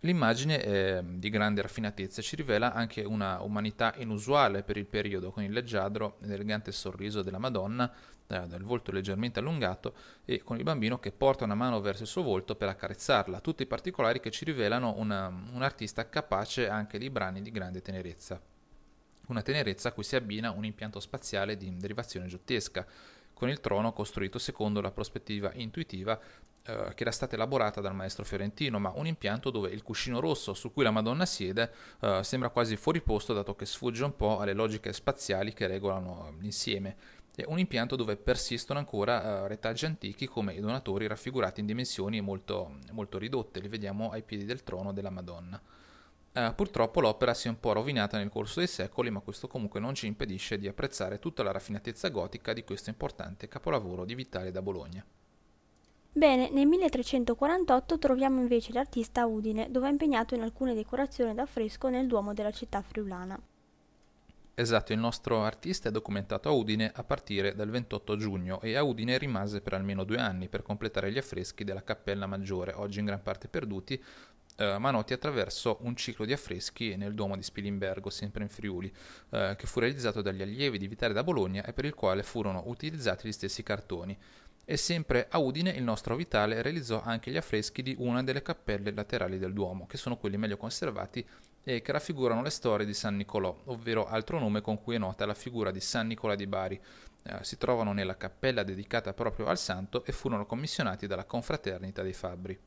L'immagine 0.00 0.60
è 0.60 1.02
di 1.02 1.30
grande 1.30 1.62
raffinatezza 1.62 2.20
ci 2.20 2.36
rivela 2.36 2.74
anche 2.74 3.00
una 3.00 3.40
umanità 3.40 3.94
inusuale 3.96 4.62
per 4.62 4.76
il 4.76 4.84
periodo, 4.84 5.30
con 5.30 5.42
il 5.42 5.52
leggiadro 5.52 6.18
ed 6.22 6.30
elegante 6.30 6.72
sorriso 6.72 7.22
della 7.22 7.38
Madonna, 7.38 7.90
eh, 8.34 8.46
dal 8.46 8.62
volto 8.62 8.90
leggermente 8.90 9.38
allungato, 9.38 9.94
e 10.24 10.42
con 10.42 10.56
il 10.56 10.64
bambino 10.64 10.98
che 10.98 11.12
porta 11.12 11.44
una 11.44 11.54
mano 11.54 11.80
verso 11.80 12.02
il 12.02 12.08
suo 12.08 12.22
volto 12.22 12.56
per 12.56 12.68
accarezzarla, 12.68 13.40
tutti 13.40 13.66
particolari 13.66 14.20
che 14.20 14.30
ci 14.30 14.44
rivelano 14.44 14.94
una, 14.96 15.28
un 15.28 15.62
artista 15.62 16.08
capace 16.08 16.68
anche 16.68 16.98
di 16.98 17.10
brani 17.10 17.42
di 17.42 17.50
grande 17.50 17.80
tenerezza. 17.80 18.40
Una 19.26 19.42
tenerezza 19.42 19.88
a 19.88 19.92
cui 19.92 20.04
si 20.04 20.16
abbina 20.16 20.50
un 20.50 20.64
impianto 20.64 21.00
spaziale 21.00 21.56
di 21.56 21.74
derivazione 21.76 22.26
giottesca, 22.26 22.86
con 23.34 23.48
il 23.48 23.60
trono 23.60 23.92
costruito 23.92 24.38
secondo 24.38 24.80
la 24.80 24.92
prospettiva 24.92 25.50
intuitiva 25.54 26.18
eh, 26.66 26.92
che 26.94 27.02
era 27.02 27.10
stata 27.10 27.34
elaborata 27.34 27.82
dal 27.82 27.94
maestro 27.94 28.24
fiorentino, 28.24 28.78
ma 28.78 28.92
un 28.94 29.06
impianto 29.06 29.50
dove 29.50 29.68
il 29.70 29.82
cuscino 29.82 30.20
rosso 30.20 30.54
su 30.54 30.72
cui 30.72 30.82
la 30.82 30.90
Madonna 30.90 31.26
siede 31.26 31.70
eh, 32.00 32.20
sembra 32.22 32.48
quasi 32.48 32.76
fuori 32.76 33.02
posto 33.02 33.34
dato 33.34 33.54
che 33.54 33.66
sfugge 33.66 34.04
un 34.04 34.16
po' 34.16 34.38
alle 34.38 34.54
logiche 34.54 34.92
spaziali 34.92 35.52
che 35.52 35.66
regolano 35.66 36.28
eh, 36.28 36.40
l'insieme. 36.40 36.96
Un 37.46 37.58
impianto 37.58 37.96
dove 37.96 38.16
persistono 38.16 38.78
ancora 38.78 39.42
uh, 39.42 39.46
retaggi 39.48 39.86
antichi 39.86 40.26
come 40.26 40.54
i 40.54 40.60
donatori 40.60 41.08
raffigurati 41.08 41.58
in 41.58 41.66
dimensioni 41.66 42.20
molto, 42.20 42.78
molto 42.92 43.18
ridotte, 43.18 43.58
li 43.58 43.66
vediamo 43.66 44.10
ai 44.10 44.22
piedi 44.22 44.44
del 44.44 44.62
trono 44.62 44.92
della 44.92 45.10
Madonna. 45.10 45.60
Uh, 46.32 46.54
purtroppo 46.54 47.00
l'opera 47.00 47.34
si 47.34 47.48
è 47.48 47.50
un 47.50 47.58
po' 47.58 47.72
rovinata 47.72 48.18
nel 48.18 48.28
corso 48.28 48.60
dei 48.60 48.68
secoli, 48.68 49.10
ma 49.10 49.18
questo 49.18 49.48
comunque 49.48 49.80
non 49.80 49.94
ci 49.94 50.06
impedisce 50.06 50.58
di 50.58 50.68
apprezzare 50.68 51.18
tutta 51.18 51.42
la 51.42 51.50
raffinatezza 51.50 52.08
gotica 52.08 52.52
di 52.52 52.62
questo 52.62 52.90
importante 52.90 53.48
capolavoro 53.48 54.04
di 54.04 54.14
Vitale 54.14 54.52
da 54.52 54.62
Bologna. 54.62 55.04
Bene, 56.16 56.48
nel 56.50 56.68
1348 56.68 57.98
troviamo 57.98 58.40
invece 58.40 58.72
l'artista 58.72 59.26
Udine, 59.26 59.68
dove 59.72 59.88
è 59.88 59.90
impegnato 59.90 60.36
in 60.36 60.42
alcune 60.42 60.72
decorazioni 60.72 61.34
d'affresco 61.34 61.88
nel 61.88 62.06
Duomo 62.06 62.32
della 62.32 62.52
città 62.52 62.80
friulana. 62.82 63.36
Esatto, 64.56 64.92
il 64.92 65.00
nostro 65.00 65.42
artista 65.42 65.88
è 65.88 65.92
documentato 65.92 66.48
a 66.48 66.52
Udine 66.52 66.92
a 66.94 67.02
partire 67.02 67.56
dal 67.56 67.70
28 67.70 68.16
giugno 68.16 68.60
e 68.60 68.76
a 68.76 68.84
Udine 68.84 69.18
rimase 69.18 69.60
per 69.60 69.74
almeno 69.74 70.04
due 70.04 70.18
anni 70.18 70.48
per 70.48 70.62
completare 70.62 71.10
gli 71.10 71.18
affreschi 71.18 71.64
della 71.64 71.82
Cappella 71.82 72.26
Maggiore, 72.26 72.72
oggi 72.72 73.00
in 73.00 73.06
gran 73.06 73.20
parte 73.20 73.48
perduti, 73.48 74.00
eh, 74.56 74.78
ma 74.78 74.92
noti 74.92 75.12
attraverso 75.12 75.78
un 75.80 75.96
ciclo 75.96 76.24
di 76.24 76.32
affreschi 76.32 76.94
nel 76.94 77.14
Duomo 77.14 77.34
di 77.34 77.42
Spilimbergo, 77.42 78.10
sempre 78.10 78.44
in 78.44 78.48
Friuli, 78.48 78.94
eh, 79.30 79.56
che 79.58 79.66
fu 79.66 79.80
realizzato 79.80 80.22
dagli 80.22 80.42
allievi 80.42 80.78
di 80.78 80.86
Vitale 80.86 81.12
da 81.12 81.24
Bologna 81.24 81.64
e 81.64 81.72
per 81.72 81.84
il 81.86 81.94
quale 81.94 82.22
furono 82.22 82.62
utilizzati 82.66 83.26
gli 83.26 83.32
stessi 83.32 83.64
cartoni. 83.64 84.16
E 84.64 84.76
sempre 84.76 85.26
a 85.30 85.38
Udine 85.38 85.70
il 85.70 85.82
nostro 85.82 86.14
Vitale 86.14 86.62
realizzò 86.62 87.02
anche 87.02 87.32
gli 87.32 87.36
affreschi 87.36 87.82
di 87.82 87.96
una 87.98 88.22
delle 88.22 88.40
cappelle 88.40 88.92
laterali 88.92 89.38
del 89.40 89.52
Duomo, 89.52 89.88
che 89.88 89.96
sono 89.96 90.16
quelli 90.16 90.36
meglio 90.36 90.56
conservati 90.56 91.26
e 91.64 91.80
che 91.80 91.92
raffigurano 91.92 92.42
le 92.42 92.50
storie 92.50 92.86
di 92.86 92.94
San 92.94 93.16
Nicolò, 93.16 93.62
ovvero 93.64 94.06
altro 94.06 94.38
nome 94.38 94.60
con 94.60 94.80
cui 94.80 94.96
è 94.96 94.98
nota 94.98 95.26
la 95.26 95.34
figura 95.34 95.70
di 95.70 95.80
San 95.80 96.06
Nicola 96.06 96.34
di 96.34 96.46
Bari. 96.46 96.80
Eh, 97.26 97.38
si 97.42 97.56
trovano 97.56 97.92
nella 97.92 98.18
cappella 98.18 98.62
dedicata 98.62 99.14
proprio 99.14 99.46
al 99.46 99.58
santo 99.58 100.04
e 100.04 100.12
furono 100.12 100.44
commissionati 100.44 101.06
dalla 101.06 101.24
confraternita 101.24 102.02
dei 102.02 102.12
Fabbri. 102.12 102.58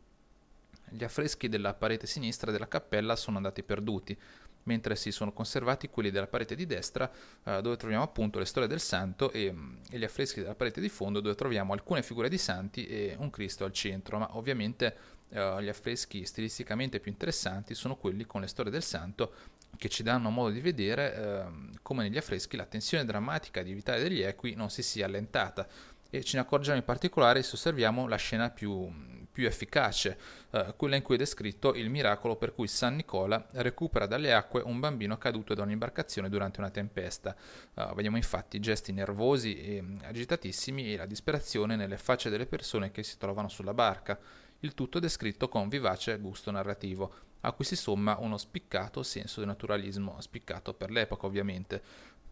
Gli 0.89 1.03
affreschi 1.03 1.47
della 1.47 1.73
parete 1.73 2.07
sinistra 2.07 2.51
della 2.51 2.67
cappella 2.67 3.15
sono 3.15 3.37
andati 3.37 3.61
perduti, 3.61 4.17
mentre 4.63 4.95
si 4.95 5.11
sono 5.11 5.33
conservati 5.33 5.89
quelli 5.89 6.11
della 6.11 6.27
parete 6.27 6.55
di 6.55 6.65
destra 6.65 7.09
eh, 7.43 7.61
dove 7.61 7.77
troviamo 7.77 8.03
appunto 8.03 8.39
le 8.39 8.45
storie 8.45 8.67
del 8.67 8.79
santo 8.79 9.31
e, 9.31 9.51
mm, 9.51 9.75
e, 9.91 9.97
gli 9.97 10.03
affreschi 10.03 10.41
della 10.41 10.55
parete 10.55 10.81
di 10.81 10.89
fondo 10.89 11.19
dove 11.19 11.35
troviamo 11.35 11.73
alcune 11.73 12.03
figure 12.03 12.29
di 12.29 12.37
santi 12.37 12.85
e 12.85 13.15
un 13.17 13.29
Cristo 13.29 13.63
al 13.63 13.71
centro, 13.71 14.17
ma 14.17 14.37
ovviamente 14.37 14.95
eh, 15.29 15.63
gli 15.63 15.67
affreschi 15.67 16.25
stilisticamente 16.25 16.99
più 16.99 17.11
interessanti 17.11 17.73
sono 17.73 17.95
quelli 17.95 18.25
con 18.25 18.41
le 18.41 18.47
storie 18.47 18.71
del 18.71 18.83
santo 18.83 19.55
che 19.77 19.89
ci 19.89 20.03
danno 20.03 20.29
modo 20.29 20.49
di 20.49 20.61
vedere 20.61 21.15
eh, 21.15 21.45
come 21.81 22.03
negli 22.03 22.17
affreschi 22.17 22.55
la 22.55 22.65
tensione 22.65 23.05
drammatica 23.05 23.61
di 23.61 23.73
Vitale 23.73 24.01
degli 24.01 24.21
Equi 24.21 24.55
non 24.55 24.69
si 24.69 24.81
sia 24.81 25.05
allentata 25.05 25.67
e 26.09 26.23
ce 26.23 26.37
ne 26.37 26.43
accorgiamo 26.43 26.77
in 26.77 26.85
particolare 26.85 27.43
se 27.43 27.55
osserviamo 27.55 28.07
la 28.07 28.15
scena 28.15 28.49
più, 28.49 28.89
più 29.29 29.45
efficace, 29.45 30.17
eh, 30.51 30.73
quella 30.75 30.95
in 30.95 31.01
cui 31.01 31.15
è 31.15 31.17
descritto 31.17 31.73
il 31.73 31.89
miracolo 31.89 32.37
per 32.37 32.53
cui 32.53 32.67
San 32.67 32.95
Nicola 32.95 33.45
recupera 33.51 34.07
dalle 34.07 34.33
acque 34.33 34.61
un 34.63 34.79
bambino 34.79 35.17
caduto 35.17 35.53
da 35.53 35.63
un'imbarcazione 35.63 36.29
durante 36.29 36.59
una 36.59 36.69
tempesta. 36.69 37.35
Uh, 37.73 37.93
vediamo 37.93 38.17
infatti 38.17 38.59
gesti 38.59 38.91
nervosi 38.91 39.55
e 39.55 39.83
agitatissimi 40.03 40.93
e 40.93 40.97
la 40.97 41.05
disperazione 41.05 41.75
nelle 41.75 41.97
facce 41.97 42.29
delle 42.29 42.47
persone 42.47 42.89
che 42.89 43.03
si 43.03 43.17
trovano 43.17 43.49
sulla 43.49 43.75
barca, 43.75 44.17
il 44.59 44.73
tutto 44.73 44.99
descritto 44.99 45.49
con 45.49 45.69
vivace 45.69 46.17
gusto 46.19 46.51
narrativo 46.51 47.13
a 47.41 47.51
cui 47.51 47.65
si 47.65 47.75
somma 47.75 48.17
uno 48.19 48.37
spiccato 48.37 49.03
senso 49.03 49.39
di 49.39 49.45
naturalismo, 49.45 50.19
spiccato 50.19 50.73
per 50.73 50.89
l'epoca 50.89 51.27
ovviamente, 51.27 51.81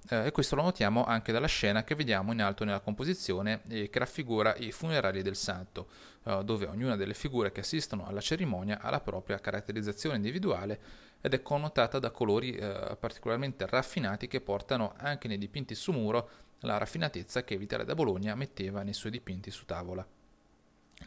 eh, 0.09 0.27
e 0.27 0.31
questo 0.31 0.55
lo 0.55 0.61
notiamo 0.61 1.03
anche 1.03 1.31
dalla 1.31 1.47
scena 1.47 1.83
che 1.83 1.95
vediamo 1.95 2.31
in 2.31 2.41
alto 2.41 2.63
nella 2.63 2.79
composizione 2.79 3.61
e 3.67 3.89
che 3.89 3.99
raffigura 3.99 4.55
i 4.57 4.71
funerali 4.71 5.21
del 5.21 5.35
santo, 5.35 5.87
eh, 6.23 6.43
dove 6.43 6.67
ognuna 6.67 6.95
delle 6.95 7.13
figure 7.13 7.51
che 7.51 7.61
assistono 7.61 8.05
alla 8.05 8.21
cerimonia 8.21 8.79
ha 8.81 8.89
la 8.89 8.99
propria 8.99 9.39
caratterizzazione 9.39 10.17
individuale 10.17 10.79
ed 11.21 11.33
è 11.33 11.41
connotata 11.41 11.97
da 11.97 12.11
colori 12.11 12.55
eh, 12.55 12.95
particolarmente 12.99 13.65
raffinati 13.65 14.27
che 14.27 14.41
portano 14.41 14.93
anche 14.97 15.27
nei 15.27 15.39
dipinti 15.39 15.73
su 15.73 15.91
muro 15.91 16.29
la 16.59 16.77
raffinatezza 16.77 17.43
che 17.43 17.57
Vitale 17.57 17.83
da 17.83 17.95
Bologna 17.95 18.35
metteva 18.35 18.83
nei 18.83 18.93
suoi 18.93 19.11
dipinti 19.11 19.49
su 19.49 19.65
tavola. 19.65 20.05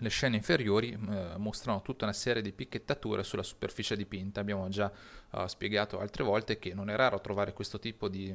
Le 0.01 0.11
scene 0.11 0.37
inferiori 0.37 0.93
eh, 0.93 1.37
mostrano 1.39 1.83
tutta 1.83 2.05
una 2.05 2.13
serie 2.13 2.43
di 2.43 2.53
picchettature 2.53 3.25
sulla 3.25 3.43
superficie 3.43 3.97
dipinta. 3.97 4.41
Abbiamo 4.41 4.69
già 4.69 4.93
eh, 5.33 5.49
spiegato 5.49 5.99
altre 5.99 6.23
volte 6.23 6.59
che 6.59 6.73
non 6.75 6.89
è 6.91 6.95
raro 6.95 7.21
trovare 7.21 7.53
questo 7.53 7.81
tipo 7.81 8.09
di, 8.09 8.33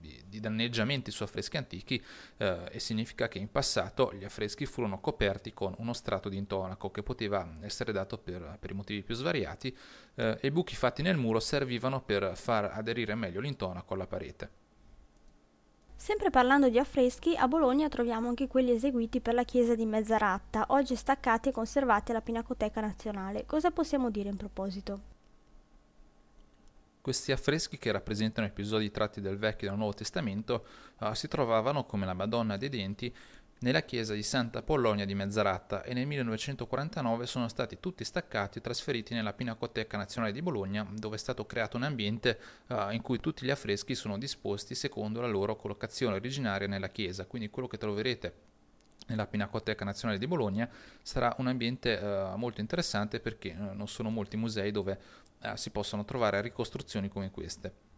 di, 0.00 0.22
di 0.26 0.40
danneggiamenti 0.40 1.10
su 1.10 1.22
affreschi 1.22 1.58
antichi 1.58 2.02
eh, 2.38 2.68
e 2.70 2.78
significa 2.78 3.28
che 3.28 3.38
in 3.38 3.50
passato 3.50 4.14
gli 4.14 4.24
affreschi 4.24 4.64
furono 4.64 4.98
coperti 5.00 5.52
con 5.52 5.74
uno 5.78 5.92
strato 5.92 6.30
di 6.30 6.38
intonaco 6.38 6.90
che 6.90 7.02
poteva 7.02 7.58
essere 7.60 7.92
dato 7.92 8.16
per, 8.16 8.56
per 8.58 8.70
i 8.70 8.74
motivi 8.74 9.02
più 9.02 9.14
svariati 9.14 9.76
eh, 10.14 10.38
e 10.40 10.46
i 10.46 10.50
buchi 10.50 10.74
fatti 10.74 11.02
nel 11.02 11.18
muro 11.18 11.40
servivano 11.40 12.00
per 12.02 12.34
far 12.34 12.70
aderire 12.72 13.14
meglio 13.14 13.40
l'intonaco 13.40 13.92
alla 13.92 14.06
parete. 14.06 14.63
Sempre 16.04 16.28
parlando 16.28 16.68
di 16.68 16.78
affreschi, 16.78 17.34
a 17.34 17.48
Bologna 17.48 17.88
troviamo 17.88 18.28
anche 18.28 18.46
quelli 18.46 18.72
eseguiti 18.72 19.22
per 19.22 19.32
la 19.32 19.42
chiesa 19.42 19.74
di 19.74 19.86
Mezzaratta, 19.86 20.66
oggi 20.68 20.96
staccati 20.96 21.48
e 21.48 21.52
conservati 21.52 22.10
alla 22.10 22.20
Pinacoteca 22.20 22.82
Nazionale. 22.82 23.46
Cosa 23.46 23.70
possiamo 23.70 24.10
dire 24.10 24.28
in 24.28 24.36
proposito? 24.36 25.00
Questi 27.00 27.32
affreschi, 27.32 27.78
che 27.78 27.90
rappresentano 27.90 28.46
episodi 28.46 28.90
tratti 28.90 29.22
del 29.22 29.38
Vecchio 29.38 29.66
e 29.66 29.70
del 29.70 29.78
Nuovo 29.78 29.94
Testamento, 29.94 30.66
uh, 31.00 31.14
si 31.14 31.26
trovavano 31.26 31.86
come 31.86 32.04
la 32.04 32.12
Madonna 32.12 32.58
dei 32.58 32.68
Denti 32.68 33.10
nella 33.64 33.80
chiesa 33.80 34.12
di 34.12 34.22
Santa 34.22 34.60
Polonia 34.60 35.06
di 35.06 35.14
Mezzaratta 35.14 35.84
e 35.84 35.94
nel 35.94 36.06
1949 36.06 37.24
sono 37.24 37.48
stati 37.48 37.80
tutti 37.80 38.04
staccati 38.04 38.58
e 38.58 38.60
trasferiti 38.60 39.14
nella 39.14 39.32
Pinacoteca 39.32 39.96
Nazionale 39.96 40.34
di 40.34 40.42
Bologna, 40.42 40.86
dove 40.92 41.16
è 41.16 41.18
stato 41.18 41.46
creato 41.46 41.78
un 41.78 41.84
ambiente 41.84 42.38
uh, 42.68 42.90
in 42.90 43.00
cui 43.00 43.20
tutti 43.20 43.46
gli 43.46 43.50
affreschi 43.50 43.94
sono 43.94 44.18
disposti 44.18 44.74
secondo 44.74 45.22
la 45.22 45.28
loro 45.28 45.56
collocazione 45.56 46.16
originaria 46.16 46.68
nella 46.68 46.90
chiesa. 46.90 47.24
Quindi 47.24 47.48
quello 47.48 47.66
che 47.66 47.78
troverete 47.78 48.34
nella 49.06 49.26
Pinacoteca 49.26 49.82
Nazionale 49.82 50.18
di 50.18 50.26
Bologna 50.26 50.68
sarà 51.00 51.34
un 51.38 51.46
ambiente 51.46 51.94
uh, 51.94 52.36
molto 52.36 52.60
interessante 52.60 53.18
perché 53.18 53.56
uh, 53.58 53.74
non 53.74 53.88
sono 53.88 54.10
molti 54.10 54.36
musei 54.36 54.72
dove 54.72 55.22
si 55.54 55.68
possono 55.68 56.06
trovare 56.06 56.40
ricostruzioni 56.40 57.08
come 57.08 57.30
queste. 57.30 57.93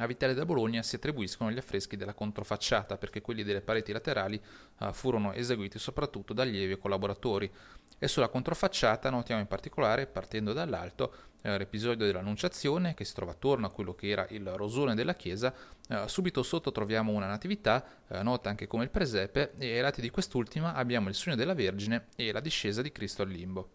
A 0.00 0.06
Vitale 0.06 0.32
da 0.32 0.46
Bologna 0.46 0.82
si 0.82 0.96
attribuiscono 0.96 1.50
gli 1.50 1.58
affreschi 1.58 1.94
della 1.94 2.14
controfacciata 2.14 2.96
perché 2.96 3.20
quelli 3.20 3.42
delle 3.42 3.60
pareti 3.60 3.92
laterali 3.92 4.40
uh, 4.78 4.92
furono 4.92 5.34
eseguiti 5.34 5.78
soprattutto 5.78 6.32
da 6.32 6.42
allievi 6.42 6.72
e 6.72 6.78
collaboratori 6.78 7.52
e 7.98 8.08
sulla 8.08 8.28
controfacciata 8.28 9.10
notiamo 9.10 9.42
in 9.42 9.46
particolare, 9.46 10.06
partendo 10.06 10.54
dall'alto, 10.54 11.12
eh, 11.42 11.58
l'episodio 11.58 12.06
dell'Annunciazione 12.06 12.94
che 12.94 13.04
si 13.04 13.12
trova 13.12 13.32
attorno 13.32 13.66
a 13.66 13.70
quello 13.70 13.94
che 13.94 14.08
era 14.08 14.26
il 14.30 14.48
rosone 14.48 14.94
della 14.94 15.14
chiesa, 15.14 15.52
eh, 15.86 16.04
subito 16.08 16.42
sotto 16.42 16.72
troviamo 16.72 17.12
una 17.12 17.26
natività, 17.26 17.84
eh, 18.08 18.22
nota 18.22 18.48
anche 18.48 18.66
come 18.66 18.84
il 18.84 18.90
presepe, 18.90 19.52
e 19.58 19.74
ai 19.74 19.82
lati 19.82 20.00
di 20.00 20.08
quest'ultima 20.08 20.72
abbiamo 20.72 21.10
il 21.10 21.14
sogno 21.14 21.36
della 21.36 21.52
Vergine 21.52 22.06
e 22.16 22.32
la 22.32 22.40
discesa 22.40 22.80
di 22.80 22.90
Cristo 22.90 23.20
al 23.20 23.28
limbo. 23.28 23.68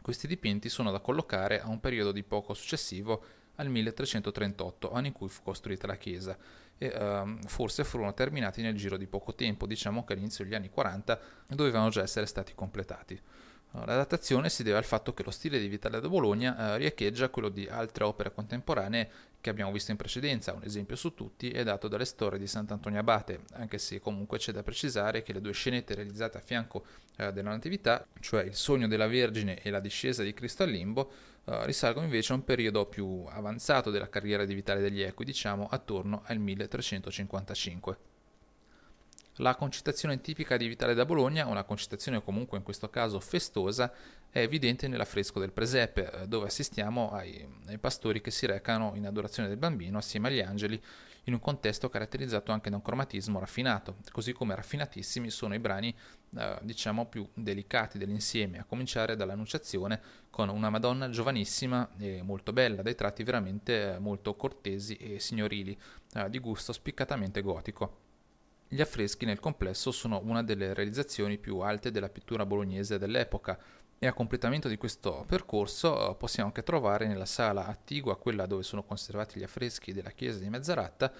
Questi 0.00 0.26
dipinti 0.26 0.70
sono 0.70 0.90
da 0.90 1.00
collocare 1.00 1.60
a 1.60 1.68
un 1.68 1.78
periodo 1.78 2.12
di 2.12 2.22
poco 2.22 2.54
successivo 2.54 3.22
al 3.56 3.68
1338, 3.68 4.92
anno 4.92 5.06
in 5.06 5.12
cui 5.12 5.28
fu 5.28 5.42
costruita 5.42 5.86
la 5.86 5.96
chiesa, 5.96 6.36
e 6.78 6.88
uh, 6.88 7.38
forse 7.46 7.84
furono 7.84 8.12
terminati 8.14 8.62
nel 8.62 8.76
giro 8.76 8.96
di 8.96 9.06
poco 9.06 9.34
tempo, 9.34 9.66
diciamo 9.66 10.04
che 10.04 10.12
all'inizio 10.12 10.44
degli 10.44 10.54
anni 10.54 10.70
40 10.70 11.18
dovevano 11.48 11.88
già 11.88 12.02
essere 12.02 12.26
stati 12.26 12.54
completati. 12.54 13.20
La 13.84 13.96
datazione 13.96 14.48
si 14.48 14.62
deve 14.62 14.78
al 14.78 14.84
fatto 14.84 15.12
che 15.12 15.22
lo 15.22 15.30
stile 15.30 15.58
di 15.58 15.68
Vitale 15.68 16.00
da 16.00 16.08
Bologna 16.08 16.56
eh, 16.74 16.78
riecheggia 16.78 17.28
quello 17.28 17.50
di 17.50 17.66
altre 17.66 18.04
opere 18.04 18.32
contemporanee 18.32 19.10
che 19.40 19.50
abbiamo 19.50 19.70
visto 19.70 19.90
in 19.90 19.98
precedenza. 19.98 20.54
Un 20.54 20.62
esempio 20.64 20.96
su 20.96 21.14
tutti 21.14 21.50
è 21.50 21.62
dato 21.62 21.86
dalle 21.86 22.06
storie 22.06 22.38
di 22.38 22.46
Sant'Antonio 22.46 22.98
Abate, 22.98 23.40
anche 23.52 23.76
se 23.76 24.00
comunque 24.00 24.38
c'è 24.38 24.52
da 24.52 24.62
precisare 24.62 25.22
che 25.22 25.34
le 25.34 25.42
due 25.42 25.52
scenette 25.52 25.94
realizzate 25.94 26.38
a 26.38 26.40
fianco 26.40 26.86
eh, 27.16 27.32
della 27.32 27.50
Natività, 27.50 28.06
cioè 28.20 28.44
il 28.44 28.54
sogno 28.54 28.88
della 28.88 29.06
Vergine 29.06 29.60
e 29.60 29.68
la 29.68 29.80
discesa 29.80 30.22
di 30.22 30.32
Cristo 30.32 30.62
al 30.62 30.70
limbo, 30.70 31.10
eh, 31.48 31.64
risalgono 31.66 32.04
invece 32.04 32.32
a 32.32 32.36
un 32.36 32.44
periodo 32.44 32.86
più 32.86 33.24
avanzato 33.28 33.90
della 33.90 34.08
carriera 34.08 34.44
di 34.44 34.54
Vitale 34.54 34.80
degli 34.80 35.00
Equi, 35.00 35.24
diciamo 35.24 35.66
attorno 35.70 36.22
al 36.26 36.38
1355. 36.38 37.98
La 39.40 39.54
concitazione 39.54 40.20
tipica 40.20 40.56
di 40.56 40.66
Vitale 40.66 40.94
da 40.94 41.04
Bologna, 41.04 41.46
una 41.46 41.62
concitazione 41.62 42.22
comunque 42.22 42.56
in 42.56 42.64
questo 42.64 42.88
caso 42.88 43.20
festosa, 43.20 43.92
è 44.30 44.40
evidente 44.40 44.88
nell'affresco 44.88 45.38
del 45.38 45.52
presepe, 45.52 46.10
eh, 46.10 46.26
dove 46.26 46.46
assistiamo 46.46 47.10
ai, 47.12 47.46
ai, 47.66 47.78
pastori 47.78 48.20
che 48.20 48.30
si 48.30 48.46
recano 48.46 48.92
in 48.94 49.06
adorazione 49.06 49.48
del 49.48 49.58
bambino 49.58 49.98
assieme 49.98 50.28
agli 50.28 50.40
angeli, 50.40 50.82
in 51.26 51.34
un 51.34 51.40
contesto 51.40 51.88
caratterizzato 51.88 52.52
anche 52.52 52.70
da 52.70 52.76
un 52.76 52.82
cromatismo 52.82 53.38
raffinato, 53.38 53.96
così 54.12 54.32
come 54.32 54.54
raffinatissimi 54.54 55.30
sono 55.30 55.54
i 55.54 55.58
brani 55.58 55.94
eh, 56.36 56.58
diciamo 56.62 57.06
più 57.06 57.28
delicati 57.34 57.98
dell'insieme, 57.98 58.58
a 58.58 58.64
cominciare 58.64 59.16
dall'Annunciazione 59.16 60.00
con 60.30 60.48
una 60.48 60.70
Madonna 60.70 61.08
giovanissima 61.08 61.88
e 61.98 62.22
molto 62.22 62.52
bella, 62.52 62.82
dai 62.82 62.94
tratti 62.94 63.22
veramente 63.24 63.94
eh, 63.94 63.98
molto 63.98 64.34
cortesi 64.34 64.96
e 64.96 65.18
signorili, 65.18 65.76
eh, 66.14 66.30
di 66.30 66.38
gusto 66.38 66.72
spiccatamente 66.72 67.42
gotico. 67.42 68.04
Gli 68.68 68.80
affreschi 68.80 69.24
nel 69.24 69.38
complesso 69.38 69.92
sono 69.92 70.20
una 70.24 70.42
delle 70.42 70.74
realizzazioni 70.74 71.38
più 71.38 71.58
alte 71.58 71.90
della 71.90 72.08
pittura 72.08 72.44
bolognese 72.44 72.98
dell'epoca 72.98 73.58
e 73.98 74.06
a 74.06 74.12
completamento 74.12 74.68
di 74.68 74.76
questo 74.76 75.24
percorso 75.26 76.10
eh, 76.10 76.14
possiamo 76.16 76.48
anche 76.48 76.62
trovare 76.62 77.06
nella 77.06 77.24
sala 77.24 77.66
attigua, 77.66 78.16
quella 78.16 78.46
dove 78.46 78.62
sono 78.62 78.84
conservati 78.84 79.38
gli 79.38 79.42
affreschi 79.42 79.92
della 79.92 80.10
chiesa 80.10 80.38
di 80.38 80.48
Mezzaratta, 80.48 81.12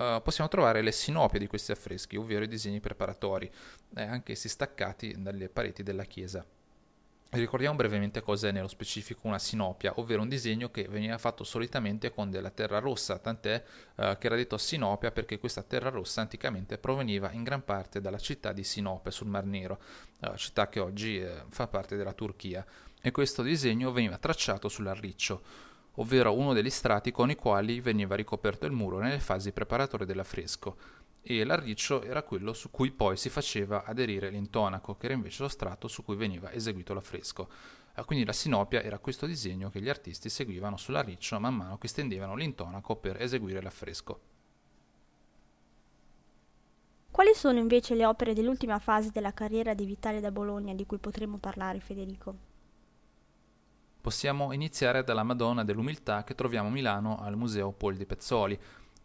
Uh, 0.00 0.22
possiamo 0.22 0.48
trovare 0.48 0.80
le 0.80 0.92
sinopie 0.92 1.38
di 1.38 1.46
questi 1.46 1.72
affreschi, 1.72 2.16
ovvero 2.16 2.42
i 2.42 2.48
disegni 2.48 2.80
preparatori, 2.80 3.52
eh, 3.96 4.02
anch'essi 4.02 4.48
staccati 4.48 5.14
dalle 5.18 5.50
pareti 5.50 5.82
della 5.82 6.04
chiesa. 6.04 6.42
Ricordiamo 7.32 7.76
brevemente 7.76 8.22
cos'è 8.22 8.50
nello 8.50 8.66
specifico 8.66 9.28
una 9.28 9.38
sinopia, 9.38 9.92
ovvero 9.96 10.22
un 10.22 10.28
disegno 10.28 10.70
che 10.70 10.88
veniva 10.88 11.16
fatto 11.16 11.44
solitamente 11.44 12.12
con 12.12 12.28
della 12.28 12.50
terra 12.50 12.80
rossa, 12.80 13.18
tant'è 13.18 13.62
eh, 13.94 14.16
che 14.18 14.26
era 14.26 14.34
detto 14.34 14.58
sinopia 14.58 15.12
perché 15.12 15.38
questa 15.38 15.62
terra 15.62 15.90
rossa 15.90 16.22
anticamente 16.22 16.76
proveniva 16.76 17.30
in 17.30 17.44
gran 17.44 17.62
parte 17.62 18.00
dalla 18.00 18.18
città 18.18 18.52
di 18.52 18.64
Sinope 18.64 19.12
sul 19.12 19.28
Mar 19.28 19.44
Nero, 19.44 19.80
città 20.36 20.68
che 20.68 20.80
oggi 20.80 21.20
eh, 21.20 21.44
fa 21.48 21.66
parte 21.66 21.96
della 21.96 22.12
Turchia, 22.12 22.64
e 23.00 23.10
questo 23.10 23.42
disegno 23.42 23.92
veniva 23.92 24.18
tracciato 24.18 24.68
sull'arriccio, 24.68 25.42
ovvero 25.94 26.36
uno 26.36 26.52
degli 26.52 26.70
strati 26.70 27.10
con 27.10 27.30
i 27.30 27.36
quali 27.36 27.80
veniva 27.80 28.14
ricoperto 28.14 28.66
il 28.66 28.72
muro 28.72 28.98
nelle 28.98 29.20
fasi 29.20 29.52
preparatorie 29.52 30.06
dell'affresco 30.06 30.76
e 31.22 31.44
l'arriccio 31.44 32.02
era 32.02 32.22
quello 32.22 32.52
su 32.52 32.70
cui 32.70 32.90
poi 32.90 33.16
si 33.16 33.28
faceva 33.28 33.84
aderire 33.84 34.30
l'intonaco, 34.30 34.96
che 34.96 35.06
era 35.06 35.14
invece 35.14 35.42
lo 35.42 35.48
strato 35.48 35.86
su 35.88 36.02
cui 36.02 36.16
veniva 36.16 36.52
eseguito 36.52 36.94
l'affresco. 36.94 37.48
Eh, 37.94 38.04
quindi 38.04 38.24
la 38.24 38.32
sinopia 38.32 38.82
era 38.82 38.98
questo 38.98 39.26
disegno 39.26 39.68
che 39.68 39.80
gli 39.80 39.88
artisti 39.88 40.28
seguivano 40.28 40.76
sull'arriccio 40.76 41.38
man 41.38 41.54
mano 41.54 41.78
che 41.78 41.88
stendevano 41.88 42.36
l'intonaco 42.36 42.96
per 42.96 43.20
eseguire 43.20 43.60
l'affresco. 43.60 44.29
Quali 47.10 47.34
sono 47.34 47.58
invece 47.58 47.96
le 47.96 48.06
opere 48.06 48.34
dell'ultima 48.34 48.78
fase 48.78 49.10
della 49.10 49.34
carriera 49.34 49.74
di 49.74 49.84
Vitale 49.84 50.20
da 50.20 50.30
Bologna 50.30 50.74
di 50.74 50.86
cui 50.86 50.98
potremmo 50.98 51.38
parlare, 51.38 51.80
Federico? 51.80 52.48
Possiamo 54.00 54.52
iniziare 54.52 55.02
dalla 55.02 55.24
Madonna 55.24 55.64
dell'Umiltà 55.64 56.22
che 56.22 56.36
troviamo 56.36 56.68
a 56.68 56.70
Milano 56.70 57.18
al 57.20 57.36
Museo 57.36 57.72
Pol 57.72 57.96
di 57.96 58.06
Pezzoli, 58.06 58.58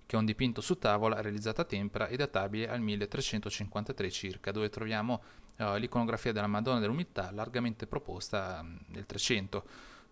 che 0.06 0.16
è 0.16 0.20
un 0.20 0.26
dipinto 0.26 0.62
su 0.62 0.78
tavola 0.78 1.20
realizzato 1.20 1.62
a 1.62 1.66
tempera 1.66 2.08
e 2.08 2.16
databile 2.16 2.70
al 2.70 2.80
1353 2.80 4.10
circa, 4.12 4.52
dove 4.52 4.70
troviamo 4.70 5.22
uh, 5.58 5.76
l'iconografia 5.76 6.32
della 6.32 6.48
Madonna 6.48 6.80
dell'Umiltà 6.80 7.32
largamente 7.32 7.88
proposta 7.88 8.60
um, 8.62 8.80
nel 8.90 9.08
300. 9.08 9.64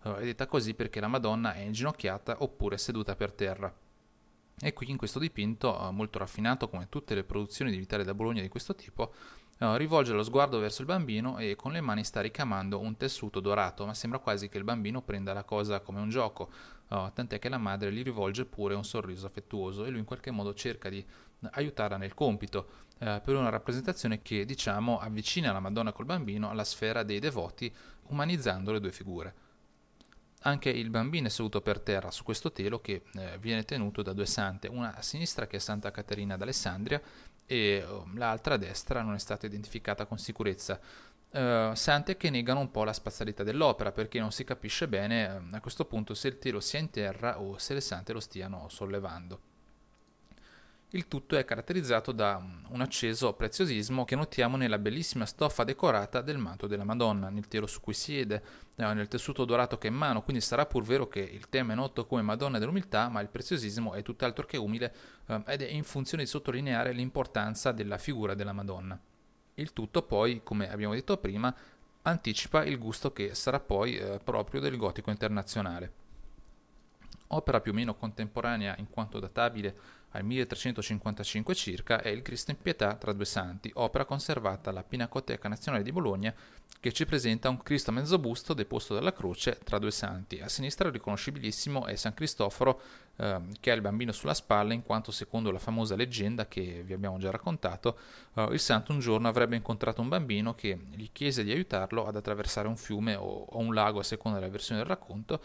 Uh, 0.02 0.14
è 0.16 0.24
detta 0.24 0.46
così 0.46 0.74
perché 0.74 1.00
la 1.00 1.08
Madonna 1.08 1.54
è 1.54 1.60
inginocchiata 1.60 2.42
oppure 2.42 2.76
seduta 2.76 3.14
per 3.14 3.32
terra. 3.32 3.72
E 4.60 4.72
qui 4.72 4.90
in 4.90 4.96
questo 4.96 5.18
dipinto, 5.18 5.76
uh, 5.78 5.90
molto 5.90 6.18
raffinato 6.18 6.68
come 6.68 6.88
tutte 6.88 7.14
le 7.14 7.24
produzioni 7.24 7.70
di 7.70 7.76
Vitale 7.76 8.04
da 8.04 8.14
Bologna 8.14 8.42
di 8.42 8.48
questo 8.48 8.74
tipo, 8.74 9.12
Uh, 9.56 9.76
rivolge 9.76 10.12
lo 10.12 10.24
sguardo 10.24 10.58
verso 10.58 10.80
il 10.80 10.88
bambino 10.88 11.38
e 11.38 11.54
con 11.54 11.70
le 11.70 11.80
mani 11.80 12.02
sta 12.02 12.20
ricamando 12.20 12.80
un 12.80 12.96
tessuto 12.96 13.38
dorato, 13.38 13.86
ma 13.86 13.94
sembra 13.94 14.18
quasi 14.18 14.48
che 14.48 14.58
il 14.58 14.64
bambino 14.64 15.00
prenda 15.00 15.32
la 15.32 15.44
cosa 15.44 15.78
come 15.78 16.00
un 16.00 16.08
gioco, 16.08 16.50
uh, 16.88 17.12
tant'è 17.12 17.38
che 17.38 17.48
la 17.48 17.56
madre 17.56 17.92
gli 17.92 18.02
rivolge 18.02 18.46
pure 18.46 18.74
un 18.74 18.84
sorriso 18.84 19.26
affettuoso 19.26 19.84
e 19.84 19.90
lui 19.90 20.00
in 20.00 20.04
qualche 20.04 20.32
modo 20.32 20.54
cerca 20.54 20.88
di 20.88 21.06
aiutarla 21.52 21.96
nel 21.96 22.14
compito, 22.14 22.66
per 22.98 23.36
una 23.36 23.48
rappresentazione 23.48 24.22
che, 24.22 24.44
diciamo, 24.44 24.98
avvicina 24.98 25.52
la 25.52 25.60
Madonna 25.60 25.92
col 25.92 26.06
bambino 26.06 26.50
alla 26.50 26.64
sfera 26.64 27.04
dei 27.04 27.20
devoti, 27.20 27.72
umanizzando 28.08 28.72
le 28.72 28.80
due 28.80 28.92
figure. 28.92 29.34
Anche 30.46 30.68
il 30.68 30.90
bambino 30.90 31.26
è 31.26 31.30
seduto 31.30 31.62
per 31.62 31.80
terra 31.80 32.10
su 32.10 32.22
questo 32.22 32.52
telo 32.52 32.80
che 32.80 33.04
eh, 33.14 33.38
viene 33.38 33.64
tenuto 33.64 34.02
da 34.02 34.12
due 34.12 34.26
sante, 34.26 34.68
una 34.68 34.94
a 34.94 35.00
sinistra 35.00 35.46
che 35.46 35.56
è 35.56 35.58
Santa 35.58 35.90
Caterina 35.90 36.36
d'Alessandria 36.36 37.00
e 37.46 37.82
um, 37.82 38.18
l'altra 38.18 38.54
a 38.54 38.56
destra 38.58 39.00
non 39.00 39.14
è 39.14 39.18
stata 39.18 39.46
identificata 39.46 40.04
con 40.04 40.18
sicurezza. 40.18 40.78
Uh, 41.30 41.74
sante 41.74 42.16
che 42.16 42.28
negano 42.28 42.60
un 42.60 42.70
po' 42.70 42.84
la 42.84 42.92
spazialità 42.92 43.42
dell'opera 43.42 43.90
perché 43.90 44.20
non 44.20 44.30
si 44.32 44.44
capisce 44.44 44.86
bene 44.86 45.48
uh, 45.50 45.54
a 45.54 45.60
questo 45.60 45.86
punto 45.86 46.12
se 46.12 46.28
il 46.28 46.38
telo 46.38 46.60
sia 46.60 46.78
in 46.78 46.90
terra 46.90 47.40
o 47.40 47.56
se 47.56 47.72
le 47.72 47.80
sante 47.80 48.12
lo 48.12 48.20
stiano 48.20 48.68
sollevando. 48.68 49.53
Il 50.94 51.08
tutto 51.08 51.36
è 51.36 51.44
caratterizzato 51.44 52.12
da 52.12 52.40
un 52.68 52.80
acceso 52.80 53.32
preziosismo 53.32 54.04
che 54.04 54.14
notiamo 54.14 54.56
nella 54.56 54.78
bellissima 54.78 55.26
stoffa 55.26 55.64
decorata 55.64 56.20
del 56.20 56.38
manto 56.38 56.68
della 56.68 56.84
Madonna, 56.84 57.30
nel 57.30 57.48
telo 57.48 57.66
su 57.66 57.80
cui 57.80 57.94
siede, 57.94 58.40
eh, 58.76 58.94
nel 58.94 59.08
tessuto 59.08 59.44
dorato 59.44 59.76
che 59.76 59.88
è 59.88 59.90
in 59.90 59.96
mano, 59.96 60.22
quindi 60.22 60.40
sarà 60.40 60.66
pur 60.66 60.84
vero 60.84 61.08
che 61.08 61.18
il 61.18 61.48
tema 61.48 61.72
è 61.72 61.74
noto 61.74 62.06
come 62.06 62.22
Madonna 62.22 62.60
dell'umiltà, 62.60 63.08
ma 63.08 63.20
il 63.20 63.28
preziosismo 63.28 63.94
è 63.94 64.02
tutt'altro 64.02 64.46
che 64.46 64.56
umile 64.56 64.94
eh, 65.26 65.42
ed 65.48 65.62
è 65.62 65.68
in 65.68 65.82
funzione 65.82 66.22
di 66.22 66.28
sottolineare 66.28 66.92
l'importanza 66.92 67.72
della 67.72 67.98
figura 67.98 68.34
della 68.34 68.52
Madonna. 68.52 68.96
Il 69.54 69.72
tutto 69.72 70.02
poi, 70.02 70.42
come 70.44 70.70
abbiamo 70.70 70.94
detto 70.94 71.16
prima, 71.16 71.52
anticipa 72.02 72.64
il 72.64 72.78
gusto 72.78 73.12
che 73.12 73.34
sarà 73.34 73.58
poi 73.58 73.96
eh, 73.96 74.20
proprio 74.22 74.60
del 74.60 74.76
gotico 74.76 75.10
internazionale. 75.10 76.02
Opera 77.28 77.60
più 77.60 77.72
o 77.72 77.74
meno 77.74 77.96
contemporanea 77.96 78.76
in 78.78 78.88
quanto 78.88 79.18
databile 79.18 80.02
al 80.14 80.24
1355 80.24 81.54
circa 81.54 82.00
è 82.00 82.08
il 82.08 82.22
Cristo 82.22 82.52
in 82.52 82.58
pietà 82.60 82.94
tra 82.94 83.12
due 83.12 83.24
santi, 83.24 83.70
opera 83.74 84.04
conservata 84.04 84.70
alla 84.70 84.84
Pinacoteca 84.84 85.48
Nazionale 85.48 85.82
di 85.82 85.90
Bologna 85.90 86.32
che 86.78 86.92
ci 86.92 87.04
presenta 87.04 87.48
un 87.48 87.62
Cristo 87.62 87.90
a 87.90 87.94
mezzo 87.94 88.18
busto 88.18 88.54
deposto 88.54 88.94
dalla 88.94 89.12
croce 89.12 89.58
tra 89.64 89.78
due 89.78 89.90
santi. 89.90 90.40
A 90.40 90.48
sinistra 90.48 90.90
riconoscibilissimo 90.90 91.86
è 91.86 91.96
San 91.96 92.14
Cristoforo 92.14 92.80
eh, 93.16 93.40
che 93.58 93.70
ha 93.70 93.74
il 93.74 93.80
bambino 93.80 94.12
sulla 94.12 94.34
spalla 94.34 94.72
in 94.72 94.82
quanto 94.82 95.10
secondo 95.10 95.50
la 95.50 95.58
famosa 95.58 95.96
leggenda 95.96 96.46
che 96.46 96.82
vi 96.84 96.92
abbiamo 96.92 97.18
già 97.18 97.30
raccontato 97.30 97.98
eh, 98.34 98.48
il 98.52 98.60
santo 98.60 98.92
un 98.92 99.00
giorno 99.00 99.28
avrebbe 99.28 99.56
incontrato 99.56 100.00
un 100.00 100.08
bambino 100.08 100.54
che 100.54 100.78
gli 100.92 101.08
chiese 101.10 101.42
di 101.42 101.50
aiutarlo 101.50 102.06
ad 102.06 102.16
attraversare 102.16 102.68
un 102.68 102.76
fiume 102.76 103.14
o, 103.14 103.46
o 103.48 103.58
un 103.58 103.72
lago 103.72 104.00
a 104.00 104.04
seconda 104.04 104.38
della 104.38 104.50
versione 104.50 104.80
del 104.80 104.88
racconto 104.88 105.40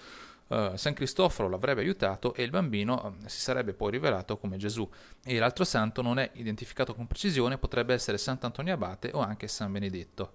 Uh, 0.50 0.76
San 0.76 0.94
Cristoforo 0.94 1.48
l'avrebbe 1.48 1.82
aiutato 1.82 2.34
e 2.34 2.42
il 2.42 2.50
bambino 2.50 3.06
uh, 3.06 3.28
si 3.28 3.40
sarebbe 3.40 3.74
poi 3.74 3.92
rivelato 3.92 4.38
come 4.38 4.58
Gesù. 4.58 4.88
E 5.24 5.38
l'altro 5.38 5.64
santo 5.64 6.02
non 6.02 6.18
è 6.18 6.32
identificato 6.34 6.96
con 6.96 7.06
precisione, 7.06 7.60
potrebbe 7.60 7.94
essere 7.94 8.18
Sant'Antonio 8.18 8.74
Abate 8.74 9.12
o 9.14 9.20
anche 9.20 9.48
San 9.48 9.72
Benedetto. 9.72 10.34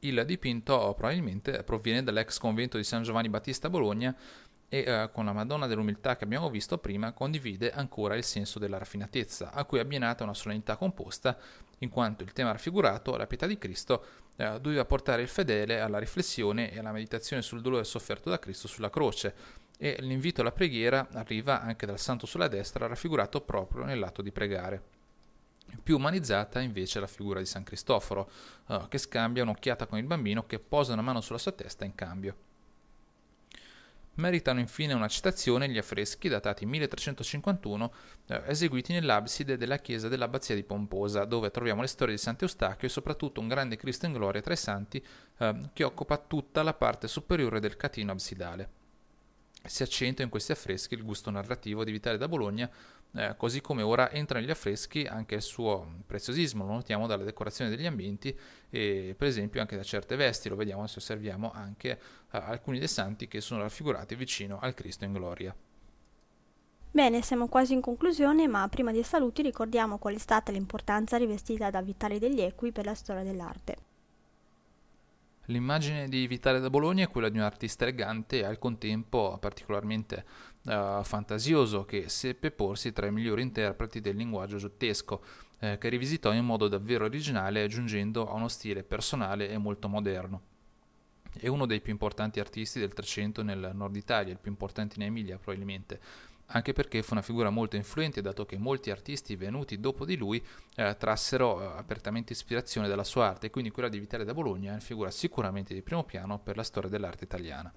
Il 0.00 0.22
dipinto 0.24 0.94
probabilmente 0.96 1.62
proviene 1.64 2.02
dall'ex 2.02 2.38
convento 2.38 2.76
di 2.76 2.84
San 2.84 3.02
Giovanni 3.02 3.28
Battista 3.28 3.66
a 3.66 3.70
Bologna 3.70 4.16
e 4.72 4.84
eh, 4.86 5.10
con 5.12 5.24
la 5.24 5.32
Madonna 5.32 5.66
dell'umiltà 5.66 6.16
che 6.16 6.24
abbiamo 6.24 6.48
visto 6.48 6.78
prima 6.78 7.12
condivide 7.12 7.72
ancora 7.72 8.14
il 8.14 8.22
senso 8.22 8.58
della 8.60 8.78
raffinatezza, 8.78 9.52
a 9.52 9.64
cui 9.64 9.78
è 9.78 9.80
abbinata 9.82 10.22
una 10.22 10.32
solennità 10.32 10.76
composta, 10.76 11.36
in 11.78 11.88
quanto 11.88 12.22
il 12.22 12.32
tema 12.32 12.52
raffigurato, 12.52 13.16
la 13.16 13.26
pietà 13.26 13.46
di 13.46 13.58
Cristo, 13.58 14.04
eh, 14.40 14.58
doveva 14.58 14.86
portare 14.86 15.20
il 15.20 15.28
fedele 15.28 15.80
alla 15.80 15.98
riflessione 15.98 16.72
e 16.72 16.78
alla 16.78 16.92
meditazione 16.92 17.42
sul 17.42 17.60
dolore 17.60 17.84
sofferto 17.84 18.30
da 18.30 18.38
Cristo 18.38 18.68
sulla 18.68 18.88
croce, 18.88 19.34
e 19.78 19.96
l'invito 20.00 20.40
alla 20.40 20.52
preghiera 20.52 21.08
arriva 21.12 21.60
anche 21.60 21.84
dal 21.84 21.98
santo 21.98 22.26
sulla 22.26 22.48
destra, 22.48 22.86
raffigurato 22.86 23.42
proprio 23.42 23.84
nell'atto 23.84 24.22
di 24.22 24.32
pregare. 24.32 24.82
Più 25.82 25.96
umanizzata 25.96 26.60
invece 26.60 27.00
la 27.00 27.06
figura 27.06 27.38
di 27.38 27.46
San 27.46 27.64
Cristoforo, 27.64 28.30
eh, 28.68 28.86
che 28.88 28.98
scambia 28.98 29.42
un'occhiata 29.42 29.86
con 29.86 29.98
il 29.98 30.04
bambino 30.04 30.46
che 30.46 30.58
posa 30.58 30.94
una 30.94 31.02
mano 31.02 31.20
sulla 31.20 31.38
sua 31.38 31.52
testa 31.52 31.84
in 31.84 31.94
cambio. 31.94 32.48
Meritano 34.20 34.60
infine 34.60 34.92
una 34.92 35.08
citazione 35.08 35.66
gli 35.70 35.78
affreschi 35.78 36.28
datati 36.28 36.66
1351 36.66 37.92
eh, 38.26 38.42
eseguiti 38.48 38.92
nell'abside 38.92 39.56
della 39.56 39.78
chiesa 39.78 40.08
dell'abbazia 40.08 40.54
di 40.54 40.62
Pomposa, 40.62 41.24
dove 41.24 41.50
troviamo 41.50 41.80
le 41.80 41.86
storie 41.86 42.14
di 42.14 42.20
Sant'Eustachio 42.20 42.86
e 42.86 42.90
soprattutto 42.90 43.40
un 43.40 43.48
grande 43.48 43.76
Cristo 43.76 44.04
in 44.04 44.12
gloria 44.12 44.42
tra 44.42 44.52
i 44.52 44.58
santi 44.58 45.02
eh, 45.38 45.70
che 45.72 45.84
occupa 45.84 46.18
tutta 46.18 46.62
la 46.62 46.74
parte 46.74 47.08
superiore 47.08 47.60
del 47.60 47.76
catino 47.76 48.12
absidale. 48.12 48.68
Si 49.64 49.82
accentua 49.82 50.24
in 50.24 50.30
questi 50.30 50.52
affreschi 50.52 50.92
il 50.92 51.02
gusto 51.02 51.30
narrativo 51.30 51.82
di 51.82 51.90
Vitale 51.90 52.18
da 52.18 52.28
Bologna, 52.28 52.70
eh, 53.14 53.34
così 53.36 53.60
come 53.60 53.82
ora 53.82 54.10
entra 54.10 54.38
negli 54.38 54.50
affreschi 54.50 55.04
anche 55.04 55.36
il 55.36 55.42
suo 55.42 56.02
preziosismo, 56.06 56.64
lo 56.64 56.72
notiamo 56.72 57.06
dalla 57.06 57.24
decorazione 57.24 57.70
degli 57.70 57.86
ambienti 57.86 58.36
e 58.68 59.14
per 59.16 59.26
esempio 59.26 59.60
anche 59.60 59.76
da 59.76 59.82
certe 59.82 60.16
vesti, 60.16 60.48
lo 60.48 60.56
vediamo 60.56 60.86
se 60.86 60.98
osserviamo 60.98 61.50
anche 61.52 61.90
eh, 61.90 61.98
alcuni 62.38 62.78
dei 62.78 62.88
santi 62.88 63.26
che 63.26 63.40
sono 63.40 63.62
raffigurati 63.62 64.14
vicino 64.14 64.58
al 64.60 64.74
Cristo 64.74 65.04
in 65.04 65.12
gloria. 65.12 65.54
Bene, 66.92 67.22
siamo 67.22 67.46
quasi 67.46 67.72
in 67.72 67.80
conclusione, 67.80 68.48
ma 68.48 68.66
prima 68.68 68.90
dei 68.90 69.04
saluti 69.04 69.42
ricordiamo 69.42 69.98
qual 69.98 70.16
è 70.16 70.18
stata 70.18 70.50
l'importanza 70.50 71.16
rivestita 71.16 71.70
da 71.70 71.82
Vitale 71.82 72.18
degli 72.18 72.40
Equi 72.40 72.72
per 72.72 72.84
la 72.84 72.94
storia 72.94 73.22
dell'arte. 73.22 73.76
L'immagine 75.50 76.08
di 76.08 76.26
Vitale 76.28 76.60
da 76.60 76.70
Bologna 76.70 77.04
è 77.04 77.08
quella 77.08 77.28
di 77.28 77.38
un 77.38 77.44
artista 77.44 77.84
elegante 77.84 78.38
e 78.38 78.44
al 78.44 78.58
contempo 78.58 79.36
particolarmente 79.40 80.24
uh, 80.64 81.02
fantasioso 81.02 81.84
che 81.84 82.08
seppe 82.08 82.50
porsi 82.50 82.92
tra 82.92 83.06
i 83.06 83.12
migliori 83.12 83.42
interpreti 83.42 84.00
del 84.00 84.16
linguaggio 84.16 84.56
giottesco, 84.56 85.22
eh, 85.60 85.78
che 85.78 85.88
rivisitò 85.88 86.32
in 86.32 86.44
modo 86.44 86.68
davvero 86.68 87.04
originale 87.04 87.62
aggiungendo 87.62 88.28
a 88.28 88.34
uno 88.34 88.48
stile 88.48 88.82
personale 88.82 89.48
e 89.50 89.58
molto 89.58 89.88
moderno. 89.88 90.42
È 91.32 91.46
uno 91.46 91.66
dei 91.66 91.80
più 91.80 91.92
importanti 91.92 92.40
artisti 92.40 92.80
del 92.80 92.92
Trecento 92.92 93.42
nel 93.42 93.70
nord 93.74 93.94
Italia, 93.94 94.32
il 94.32 94.38
più 94.38 94.50
importante 94.50 94.96
in 94.96 95.02
Emilia 95.02 95.38
probabilmente, 95.38 96.00
anche 96.52 96.72
perché 96.72 97.02
fu 97.02 97.12
una 97.12 97.22
figura 97.22 97.50
molto 97.50 97.76
influente 97.76 98.20
dato 98.20 98.44
che 98.44 98.58
molti 98.58 98.90
artisti 98.90 99.36
venuti 99.36 99.78
dopo 99.78 100.04
di 100.04 100.16
lui 100.16 100.44
eh, 100.74 100.96
trassero 100.98 101.60
eh, 101.60 101.78
apertamente 101.78 102.32
ispirazione 102.32 102.88
dalla 102.88 103.04
sua 103.04 103.28
arte 103.28 103.50
quindi 103.50 103.70
quella 103.70 103.88
di 103.88 104.00
Vitale 104.00 104.24
da 104.24 104.34
Bologna 104.34 104.70
è 104.70 104.72
una 104.72 104.80
figura 104.80 105.10
sicuramente 105.10 105.74
di 105.74 105.82
primo 105.82 106.02
piano 106.04 106.38
per 106.40 106.56
la 106.56 106.64
storia 106.64 106.90
dell'arte 106.90 107.24
italiana. 107.24 107.72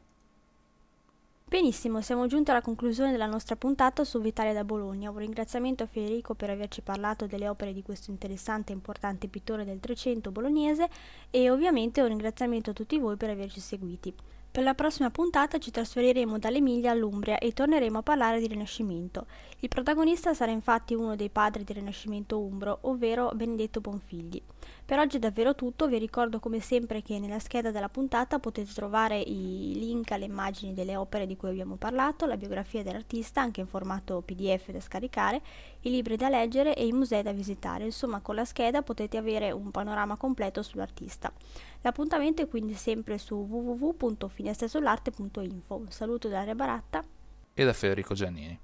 Benissimo, 1.53 2.01
siamo 2.01 2.25
giunti 2.25 2.49
alla 2.49 2.63
conclusione 2.63 3.11
della 3.11 3.27
nostra 3.27 3.55
puntata 3.55 4.03
su 4.03 4.19
Vitale 4.19 4.53
da 4.53 4.63
Bologna. 4.63 5.11
Un 5.11 5.19
ringraziamento 5.19 5.83
a 5.83 5.85
Federico 5.85 6.33
per 6.33 6.49
averci 6.49 6.81
parlato 6.81 7.27
delle 7.27 7.47
opere 7.47 7.73
di 7.73 7.83
questo 7.83 8.09
interessante 8.09 8.71
e 8.71 8.75
importante 8.75 9.27
pittore 9.27 9.63
del 9.63 9.79
Trecento 9.79 10.31
bolognese 10.31 10.89
e 11.29 11.51
ovviamente 11.51 12.01
un 12.01 12.07
ringraziamento 12.07 12.71
a 12.71 12.73
tutti 12.73 12.97
voi 12.97 13.17
per 13.17 13.29
averci 13.29 13.59
seguiti. 13.59 14.11
Per 14.53 14.61
la 14.61 14.75
prossima 14.75 15.09
puntata 15.09 15.57
ci 15.57 15.71
trasferiremo 15.71 16.37
dall'Emilia 16.37 16.91
all'Umbria 16.91 17.39
e 17.39 17.53
torneremo 17.53 17.97
a 17.97 18.03
parlare 18.03 18.39
di 18.39 18.45
Rinascimento. 18.45 19.25
Il 19.61 19.67
protagonista 19.67 20.35
sarà 20.35 20.51
infatti 20.51 20.93
uno 20.93 21.15
dei 21.15 21.31
padri 21.31 21.63
del 21.63 21.77
Rinascimento 21.77 22.39
umbro, 22.39 22.77
ovvero 22.81 23.31
Benedetto 23.33 23.81
Bonfigli. 23.81 24.39
Per 24.85 24.99
oggi 24.99 25.17
è 25.17 25.19
davvero 25.19 25.55
tutto, 25.55 25.87
vi 25.87 25.97
ricordo 25.97 26.39
come 26.39 26.59
sempre 26.59 27.01
che 27.01 27.17
nella 27.17 27.39
scheda 27.39 27.71
della 27.71 27.89
puntata 27.89 28.37
potete 28.37 28.71
trovare 28.73 29.19
i 29.19 29.73
link 29.73 30.11
alle 30.11 30.25
immagini 30.25 30.75
delle 30.75 30.97
opere 30.97 31.25
di 31.25 31.35
cui 31.35 31.49
abbiamo 31.49 31.77
parlato, 31.77 32.27
la 32.27 32.37
biografia 32.37 32.83
dell'artista 32.83 33.41
anche 33.41 33.61
in 33.61 33.67
formato 33.67 34.21
PDF 34.21 34.69
da 34.69 34.79
scaricare, 34.79 35.41
i 35.79 35.89
libri 35.89 36.15
da 36.15 36.29
leggere 36.29 36.75
e 36.75 36.85
i 36.85 36.91
musei 36.91 37.23
da 37.23 37.31
visitare. 37.31 37.85
Insomma, 37.85 38.19
con 38.19 38.35
la 38.35 38.45
scheda 38.45 38.83
potete 38.83 39.17
avere 39.17 39.51
un 39.51 39.71
panorama 39.71 40.15
completo 40.15 40.61
sull'artista. 40.61 41.33
L'appuntamento 41.83 42.41
è 42.41 42.47
quindi 42.47 42.75
sempre 42.75 43.17
su 43.17 43.35
www.finestrasull'arte.info. 43.35 45.75
Un 45.75 45.87
saluto 45.89 46.29
da 46.29 46.37
Daria 46.37 46.55
Baratta 46.55 47.03
e 47.53 47.65
da 47.65 47.73
Federico 47.73 48.13
Giannini. 48.13 48.57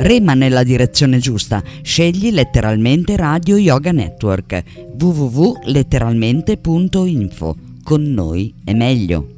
Rema 0.00 0.34
nella 0.34 0.62
direzione 0.62 1.18
giusta, 1.18 1.60
scegli 1.82 2.30
letteralmente 2.30 3.16
Radio 3.16 3.56
Yoga 3.56 3.90
Network 3.90 4.62
www.letteralmente.info. 5.00 7.56
Con 7.82 8.02
noi 8.02 8.54
è 8.62 8.74
meglio. 8.74 9.37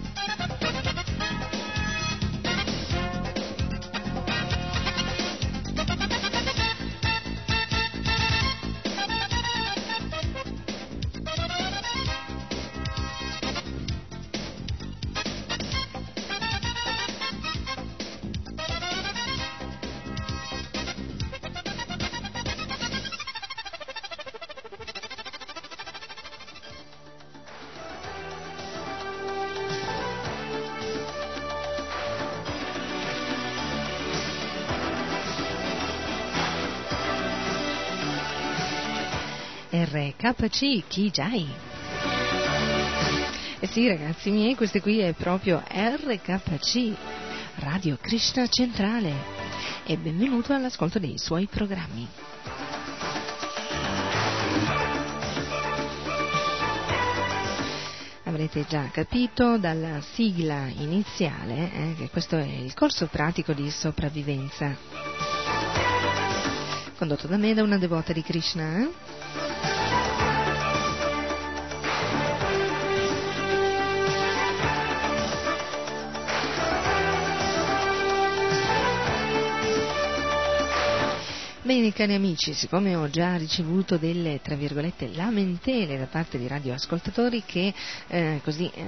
RKC 40.31 40.87
Kijai. 40.87 41.45
Eh 43.59 43.67
sì 43.67 43.87
ragazzi 43.87 44.31
miei, 44.31 44.55
questo 44.55 44.79
qui 44.79 44.99
è 44.99 45.11
proprio 45.11 45.61
RKC, 45.67 46.95
Radio 47.55 47.97
Krishna 47.99 48.47
Centrale 48.47 49.13
e 49.85 49.97
benvenuto 49.97 50.53
all'ascolto 50.53 50.99
dei 50.99 51.17
suoi 51.17 51.47
programmi. 51.47 52.07
Avrete 58.23 58.65
già 58.69 58.87
capito 58.89 59.57
dalla 59.57 59.99
sigla 59.99 60.67
iniziale 60.67 61.73
eh, 61.73 61.95
che 61.97 62.09
questo 62.09 62.37
è 62.37 62.45
il 62.45 62.73
corso 62.73 63.07
pratico 63.07 63.51
di 63.51 63.69
sopravvivenza, 63.69 64.77
condotto 66.97 67.27
da 67.27 67.35
me 67.35 67.53
da 67.53 67.63
una 67.63 67.77
devota 67.77 68.13
di 68.13 68.21
Krishna. 68.23 68.79
Eh? 68.79 69.10
Bene 81.71 81.93
cari 81.93 82.15
amici, 82.15 82.53
siccome 82.53 82.97
ho 82.97 83.09
già 83.09 83.37
ricevuto 83.37 83.95
delle 83.95 84.41
tra 84.43 84.55
virgolette 84.55 85.09
lamentele 85.13 85.97
da 85.97 86.07
parte 86.07 86.37
di 86.37 86.45
radioascoltatori 86.45 87.43
che 87.45 87.73
eh, 88.07 88.41
così 88.43 88.69
eh, 88.73 88.83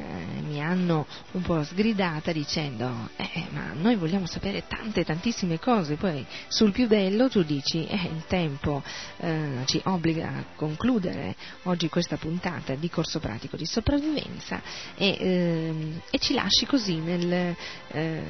mi 0.45 0.61
hanno 0.61 1.07
un 1.31 1.43
po' 1.43 1.63
sgridata 1.63 2.34
dicendo 2.34 3.07
eh, 3.15 3.45
ma 3.51 3.71
noi 3.71 3.95
vogliamo 3.95 4.25
sapere 4.25 4.65
tante 4.67 5.05
tantissime 5.05 5.59
cose, 5.59 5.95
poi 5.95 6.25
sul 6.49 6.73
più 6.73 6.89
bello 6.89 7.29
tu 7.29 7.41
dici 7.43 7.86
eh, 7.86 8.09
il 8.13 8.25
tempo 8.27 8.84
eh, 9.15 9.61
ci 9.63 9.79
obbliga 9.86 10.27
a 10.27 10.43
concludere 10.53 11.38
oggi 11.63 11.88
questa 11.88 12.17
puntata 12.17 12.75
di 12.75 12.89
corso 12.89 13.21
pratico 13.21 13.55
di 13.55 13.65
sopravvivenza 13.65 14.61
e, 14.97 15.15
ehm, 15.17 16.01
e 16.11 16.19
ci 16.19 16.34
lasci 16.34 16.65
così 16.65 16.97
nel, 16.97 17.55
eh, 17.88 18.23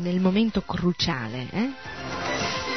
nel 0.00 0.18
momento 0.18 0.62
cruciale. 0.62 2.72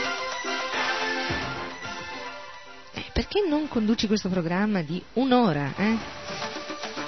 Perché 3.14 3.45
non 3.48 3.68
conduci 3.68 4.08
questo 4.08 4.30
programma 4.30 4.82
di 4.82 5.02
un'ora? 5.14 5.74
Eh? 5.76 5.98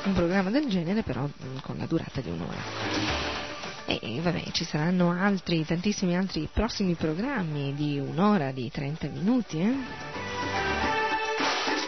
Un 0.05 0.13
programma 0.13 0.49
del 0.49 0.67
genere 0.67 1.03
però 1.03 1.21
mm, 1.21 1.57
con 1.61 1.77
la 1.77 1.85
durata 1.85 2.21
di 2.21 2.29
un'ora. 2.29 3.17
E 3.85 4.19
vabbè, 4.21 4.43
ci 4.51 4.65
saranno 4.65 5.11
altri, 5.11 5.65
tantissimi 5.65 6.15
altri 6.15 6.47
prossimi 6.53 6.93
programmi 6.93 7.73
di 7.73 7.97
un'ora, 7.97 8.51
di 8.51 8.69
30 8.69 9.07
minuti, 9.07 9.59
eh? 9.59 9.73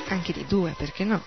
Anche 0.09 0.33
di 0.33 0.45
due, 0.47 0.73
perché 0.77 1.03
no? 1.03 1.21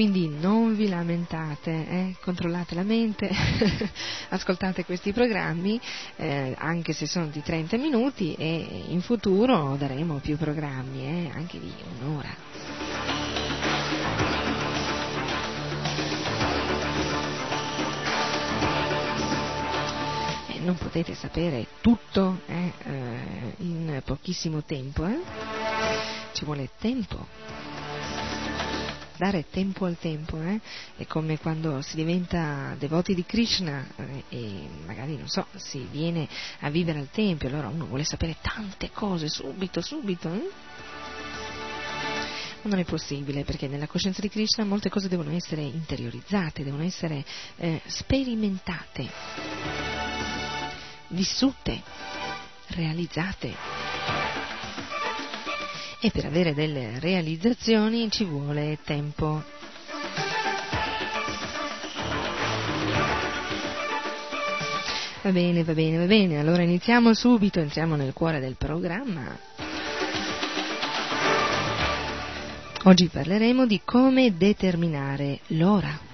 Quindi 0.00 0.28
non 0.28 0.74
vi 0.76 0.88
lamentate, 0.88 1.70
eh? 1.70 2.16
controllate 2.22 2.74
la 2.74 2.84
mente, 2.84 3.28
ascoltate 4.30 4.86
questi 4.86 5.12
programmi, 5.12 5.78
eh, 6.16 6.54
anche 6.56 6.94
se 6.94 7.04
sono 7.04 7.26
di 7.26 7.42
30 7.42 7.76
minuti 7.76 8.32
e 8.32 8.84
in 8.88 9.02
futuro 9.02 9.76
daremo 9.78 10.14
più 10.20 10.38
programmi, 10.38 11.04
eh? 11.04 11.30
anche 11.34 11.60
di 11.60 11.70
un'ora. 12.00 12.34
non 20.62 20.76
potete 20.76 21.14
sapere 21.14 21.66
tutto 21.80 22.40
eh, 22.46 22.72
eh, 22.84 23.54
in 23.58 24.00
pochissimo 24.04 24.62
tempo, 24.62 25.04
eh? 25.04 25.18
ci 26.32 26.44
vuole 26.46 26.70
tempo 26.78 27.69
dare 29.20 29.44
tempo 29.50 29.84
al 29.84 29.98
tempo, 29.98 30.40
eh? 30.40 30.58
è 30.96 31.06
come 31.06 31.38
quando 31.38 31.82
si 31.82 31.94
diventa 31.94 32.74
devoti 32.78 33.14
di 33.14 33.26
Krishna 33.26 33.86
eh, 33.96 34.24
e 34.30 34.68
magari, 34.86 35.14
non 35.18 35.28
so, 35.28 35.46
si 35.56 35.86
viene 35.90 36.26
a 36.60 36.70
vivere 36.70 37.00
al 37.00 37.10
Tempio, 37.10 37.48
allora 37.48 37.68
uno 37.68 37.84
vuole 37.84 38.02
sapere 38.02 38.36
tante 38.40 38.90
cose 38.90 39.28
subito, 39.28 39.82
subito. 39.82 40.32
Eh? 40.32 40.50
Non 42.62 42.78
è 42.78 42.84
possibile 42.84 43.44
perché 43.44 43.68
nella 43.68 43.86
coscienza 43.86 44.22
di 44.22 44.30
Krishna 44.30 44.64
molte 44.64 44.88
cose 44.88 45.08
devono 45.08 45.32
essere 45.32 45.60
interiorizzate, 45.60 46.64
devono 46.64 46.84
essere 46.84 47.22
eh, 47.56 47.82
sperimentate, 47.84 49.06
vissute, 51.08 51.82
realizzate 52.68 53.99
e 56.00 56.10
per 56.10 56.24
avere 56.24 56.54
delle 56.54 56.98
realizzazioni 56.98 58.10
ci 58.10 58.24
vuole 58.24 58.78
tempo. 58.84 59.42
Va 65.22 65.30
bene, 65.32 65.62
va 65.62 65.74
bene, 65.74 65.98
va 65.98 66.06
bene, 66.06 66.38
allora 66.38 66.62
iniziamo 66.62 67.12
subito, 67.12 67.60
entriamo 67.60 67.94
nel 67.94 68.14
cuore 68.14 68.40
del 68.40 68.56
programma. 68.56 69.36
Oggi 72.84 73.08
parleremo 73.08 73.66
di 73.66 73.82
come 73.84 74.34
determinare 74.34 75.40
l'ora. 75.48 76.09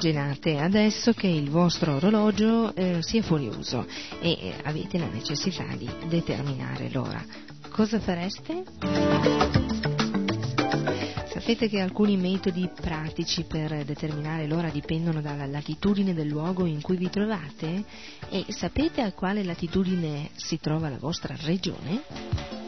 Immaginate 0.00 0.56
adesso 0.58 1.12
che 1.12 1.26
il 1.26 1.50
vostro 1.50 1.96
orologio 1.96 2.74
eh, 2.74 3.02
sia 3.02 3.22
fuori 3.22 3.48
uso 3.48 3.86
e 4.18 4.30
eh, 4.30 4.54
avete 4.62 4.96
la 4.96 5.08
necessità 5.08 5.66
di 5.76 5.88
determinare 6.08 6.88
l'ora. 6.90 7.22
Cosa 7.68 8.00
fareste? 8.00 8.64
Sapete 11.26 11.68
che 11.68 11.80
alcuni 11.80 12.16
metodi 12.16 12.66
pratici 12.74 13.42
per 13.42 13.84
determinare 13.84 14.46
l'ora 14.46 14.70
dipendono 14.70 15.20
dalla 15.20 15.46
latitudine 15.46 16.14
del 16.14 16.28
luogo 16.28 16.64
in 16.64 16.80
cui 16.80 16.96
vi 16.96 17.10
trovate? 17.10 17.84
E 18.30 18.46
sapete 18.48 19.02
a 19.02 19.12
quale 19.12 19.44
latitudine 19.44 20.30
si 20.34 20.58
trova 20.58 20.88
la 20.88 20.98
vostra 20.98 21.36
regione? 21.42 22.59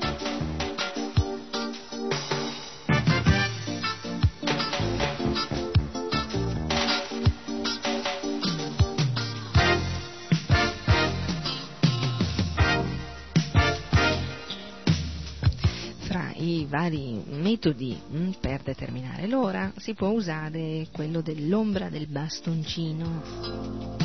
Vari 16.72 17.22
metodi 17.26 17.94
mm, 18.10 18.30
per 18.40 18.62
determinare 18.62 19.26
l'ora, 19.26 19.70
si 19.76 19.92
può 19.92 20.08
usare 20.08 20.86
quello 20.90 21.20
dell'ombra 21.20 21.90
del 21.90 22.06
bastoncino. 22.06 24.01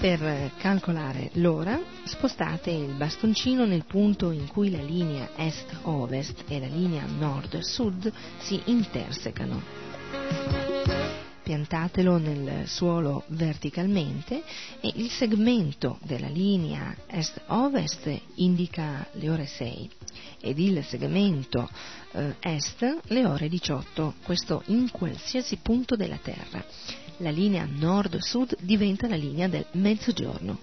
Per 0.00 0.52
calcolare 0.58 1.30
l'ora 1.34 1.76
spostate 2.04 2.70
il 2.70 2.92
bastoncino 2.92 3.66
nel 3.66 3.84
punto 3.84 4.30
in 4.30 4.46
cui 4.46 4.70
la 4.70 4.80
linea 4.80 5.30
est-ovest 5.34 6.44
e 6.46 6.60
la 6.60 6.68
linea 6.68 7.04
nord-sud 7.04 8.12
si 8.38 8.62
intersecano. 8.66 9.60
Piantatelo 11.42 12.16
nel 12.18 12.68
suolo 12.68 13.24
verticalmente 13.28 14.44
e 14.80 14.92
il 14.94 15.10
segmento 15.10 15.98
della 16.04 16.28
linea 16.28 16.94
est-ovest 17.08 18.08
indica 18.36 19.04
le 19.14 19.30
ore 19.30 19.46
6 19.46 19.90
ed 20.40 20.60
il 20.60 20.84
segmento 20.84 21.68
eh, 22.12 22.36
est 22.38 23.00
le 23.08 23.26
ore 23.26 23.48
18, 23.48 24.14
questo 24.22 24.62
in 24.66 24.92
qualsiasi 24.92 25.56
punto 25.56 25.96
della 25.96 26.18
Terra 26.22 26.64
la 27.18 27.30
linea 27.30 27.66
nord-sud 27.66 28.56
diventa 28.60 29.08
la 29.08 29.16
linea 29.16 29.48
del 29.48 29.66
mezzogiorno. 29.72 30.58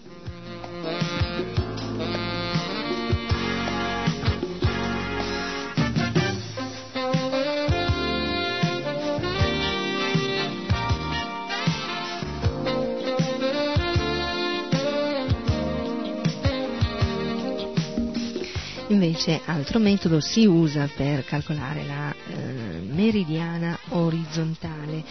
Invece 18.96 19.41
altro 19.46 19.80
metodo 19.80 20.20
si 20.20 20.46
usa 20.46 20.89
per 20.96 21.26
calcolare 21.26 21.86
la 21.86 22.14
eh, 22.14 22.82
meridiana 22.82 23.78
orizzontale. 23.89 25.04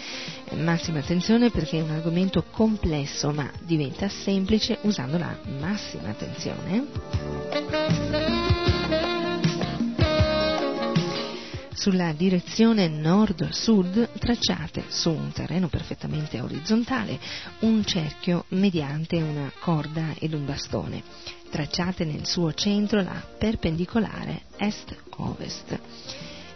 Eh, 0.49 0.57
massima 0.57 1.01
attenzione 1.01 1.51
perché 1.51 1.79
è 1.79 1.83
un 1.83 1.91
argomento 1.91 2.45
complesso 2.51 3.31
ma 3.31 3.51
diventa 3.61 4.09
semplice 4.09 4.79
usando 4.83 5.19
la 5.19 5.37
massima 5.59 6.09
attenzione. 6.09 8.24
Sulla 11.85 12.15
direzione 12.15 12.89
nord-sud 12.89 14.13
tracciate 14.19 14.85
su 14.89 15.11
un 15.11 15.33
terreno 15.33 15.69
perfettamente 15.69 16.41
orizzontale 16.41 17.21
un 17.59 17.85
cerchio 17.85 18.47
mediante 18.49 19.21
una 19.21 19.53
corda 19.61 20.15
ed 20.19 20.33
un 20.33 20.47
bastone. 20.47 21.03
Tracciate 21.51 22.07
nel 22.07 22.25
suo 22.25 22.55
centro 22.55 23.03
la 23.03 23.23
perpendicolare 23.37 24.45
est-ovest. 24.57 25.79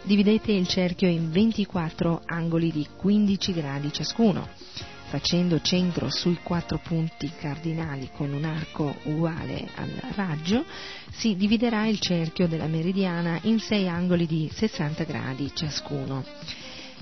Dividete 0.01 0.51
il 0.51 0.67
cerchio 0.67 1.07
in 1.07 1.29
24 1.29 2.23
angoli 2.25 2.71
di 2.71 2.87
15 2.97 3.53
gradi 3.53 3.93
ciascuno 3.93 4.47
facendo 5.09 5.59
centro 5.59 6.11
sui 6.11 6.37
quattro 6.43 6.77
punti 6.77 7.31
cardinali 7.35 8.11
con 8.15 8.31
un 8.31 8.45
arco 8.45 8.95
uguale 9.05 9.67
al 9.75 9.89
raggio, 10.13 10.63
si 11.11 11.35
dividerà 11.35 11.87
il 11.87 11.99
cerchio 11.99 12.47
della 12.47 12.67
meridiana 12.67 13.39
in 13.43 13.59
sei 13.59 13.89
angoli 13.89 14.27
di 14.27 14.49
60 14.53 15.03
gradi 15.05 15.51
ciascuno. 15.53 16.23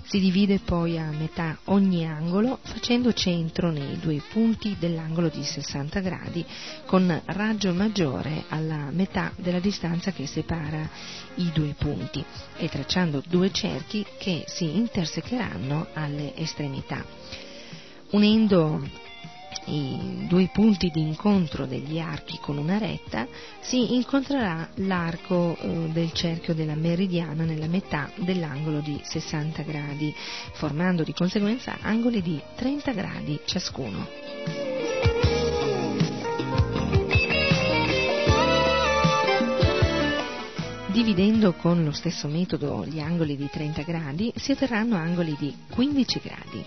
Si 0.03 0.22
divide 0.22 0.60
poi 0.60 0.97
a 0.97 1.12
metà 1.12 1.58
ogni 1.66 2.08
angolo 2.08 2.60
facendo 2.62 3.12
centro 3.12 3.72
nei 3.72 3.99
due 3.99 4.22
punti 4.32 4.78
dell'angolo 4.80 5.28
di 5.28 5.43
60 5.43 5.99
gradi 5.99 6.45
con 6.86 7.22
raggio 7.26 7.74
maggiore 7.74 8.45
alla 8.47 8.89
metà 8.91 9.34
della 9.36 9.60
distanza 9.60 10.14
che 10.14 10.26
separa 10.26 10.89
i 11.36 11.51
due 11.53 11.76
punti 11.78 12.24
e 12.55 12.70
tracciando 12.70 13.22
due 13.28 13.51
cerchi 13.51 14.05
che 14.18 14.45
si 14.47 14.78
intersecheranno 14.78 15.88
alle 15.91 16.34
estremità 16.38 17.27
unendo 18.12 18.82
i 19.66 20.26
due 20.28 20.49
punti 20.53 20.89
di 20.89 21.01
incontro 21.01 21.66
degli 21.66 21.99
archi 21.99 22.38
con 22.39 22.58
una 22.58 22.78
retta, 22.78 23.28
si 23.60 23.95
incontrerà 23.95 24.70
l'arco 24.76 25.58
eh, 25.58 25.89
del 25.91 26.12
cerchio 26.14 26.53
della 26.53 26.76
meridiana 26.76 27.43
nella 27.43 27.68
metà 27.68 28.10
dell'angolo 28.16 28.80
di 28.80 28.99
60 29.03 29.64
gradi, 29.64 30.14
formando 30.53 31.03
di 31.03 31.14
conseguenza 31.14 31.78
angoli 31.82 32.22
di 32.22 32.41
30 32.55 32.91
gradi 32.93 33.39
ciascuno. 33.45 34.08
Dividendo 40.88 41.53
con 41.53 41.84
lo 41.84 41.91
stesso 41.91 42.28
metodo 42.28 42.84
gli 42.86 42.99
angoli 42.99 43.38
di 43.38 43.47
30 43.51 43.84
gradi, 43.84 44.34
si 44.36 44.51
otterranno 44.51 44.95
angoli 44.95 45.36
di 45.38 45.55
15 45.70 46.22
gradi. 46.24 46.64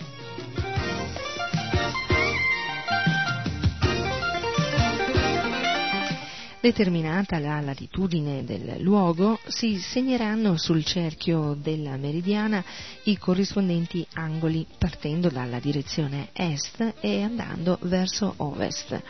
Determinata 6.61 7.39
la 7.39 7.59
latitudine 7.59 8.43
del 8.43 8.75
luogo, 8.81 9.39
si 9.47 9.79
segneranno 9.79 10.57
sul 10.57 10.85
cerchio 10.85 11.57
della 11.59 11.97
meridiana 11.97 12.63
i 13.05 13.17
corrispondenti 13.17 14.05
angoli 14.13 14.67
partendo 14.77 15.29
dalla 15.29 15.57
direzione 15.57 16.29
est 16.33 16.93
e 16.99 17.23
andando 17.23 17.79
verso 17.81 18.35
ovest. 18.37 19.01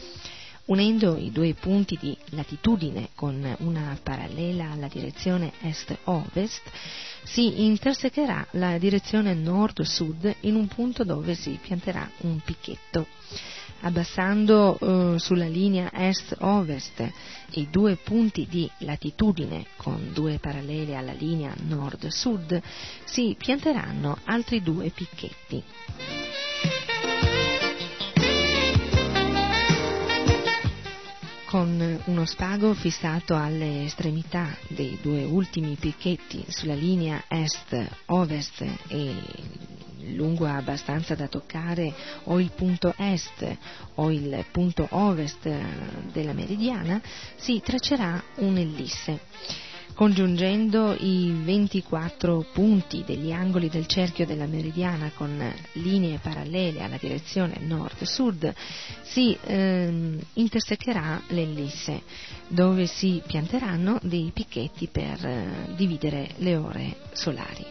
Unendo 0.68 1.18
i 1.18 1.30
due 1.30 1.54
punti 1.54 1.98
di 2.00 2.18
latitudine 2.30 3.10
con 3.16 3.46
una 3.60 4.00
parallela 4.02 4.72
alla 4.72 4.88
direzione 4.88 5.52
est-ovest, 5.60 6.62
si 7.24 7.66
intersecherà 7.66 8.48
la 8.52 8.78
direzione 8.78 9.34
nord-sud 9.34 10.36
in 10.42 10.56
un 10.56 10.68
punto 10.68 11.04
dove 11.04 11.36
si 11.36 11.60
pianterà 11.62 12.10
un 12.20 12.40
picchetto 12.40 13.08
abbassando 13.82 14.78
eh, 14.80 15.20
sulla 15.20 15.48
linea 15.48 15.92
est-ovest 15.92 17.12
i 17.52 17.68
due 17.70 17.96
punti 17.96 18.48
di 18.50 18.70
latitudine 18.80 19.66
con 19.76 20.12
due 20.14 20.40
parallele 20.40 20.96
alla 20.96 21.14
linea 21.14 21.54
nord-sud, 21.68 22.62
si 23.04 23.36
pianteranno 23.38 24.18
altri 24.24 24.62
due 24.62 24.90
picchetti. 24.90 25.64
Con 31.52 32.02
uno 32.06 32.26
spago 32.26 32.74
fissato 32.74 33.36
alle 33.36 33.84
estremità 33.84 34.56
dei 34.70 34.98
due 35.02 35.26
ultimi 35.26 35.76
picchetti 35.78 36.46
sulla 36.48 36.76
linea 36.76 37.26
est-ovest 37.28 38.66
e 38.88 39.14
lungo 40.16 40.46
abbastanza 40.46 41.14
da 41.14 41.28
toccare 41.28 41.94
o 42.24 42.40
il 42.40 42.52
punto 42.56 42.94
est 42.98 43.58
o 43.96 44.10
il 44.12 44.46
punto 44.50 44.88
ovest 44.92 45.46
della 46.14 46.32
meridiana, 46.32 47.02
si 47.36 47.60
traccerà 47.62 48.24
un'ellisse. 48.36 49.20
Congiungendo 49.94 50.96
i 50.98 51.32
24 51.44 52.46
punti 52.54 53.04
degli 53.06 53.32
angoli 53.32 53.70
del 53.70 53.86
cerchio 53.86 54.26
della 54.26 54.48
meridiana 54.48 55.12
con 55.14 55.54
linee 55.74 56.18
parallele 56.20 56.82
alla 56.82 56.98
direzione 56.98 57.58
nord-sud, 57.60 58.54
si 59.04 59.38
ehm, 59.44 60.20
intersecherà 60.34 61.22
l'ellisse, 61.28 62.02
dove 62.48 62.88
si 62.88 63.22
pianteranno 63.26 64.00
dei 64.02 64.32
picchetti 64.34 64.88
per 64.88 65.24
eh, 65.26 65.74
dividere 65.76 66.30
le 66.38 66.56
ore 66.56 66.96
solari. 67.12 67.66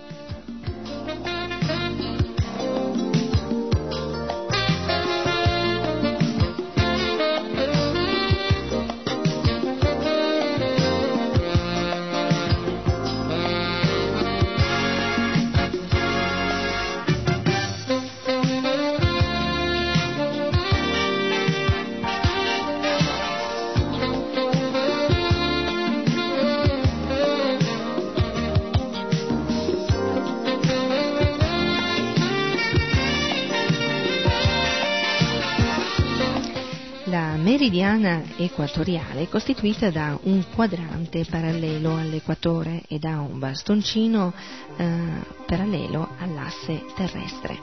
Meridiana 37.70 38.24
equatoriale 38.36 39.22
è 39.22 39.28
costituita 39.28 39.90
da 39.90 40.18
un 40.24 40.44
quadrante 40.52 41.24
parallelo 41.24 41.94
all'equatore 41.94 42.82
e 42.88 42.98
da 42.98 43.20
un 43.20 43.38
bastoncino 43.38 44.32
eh, 44.76 44.98
parallelo 45.46 46.16
all'asse 46.18 46.84
terrestre. 46.96 47.56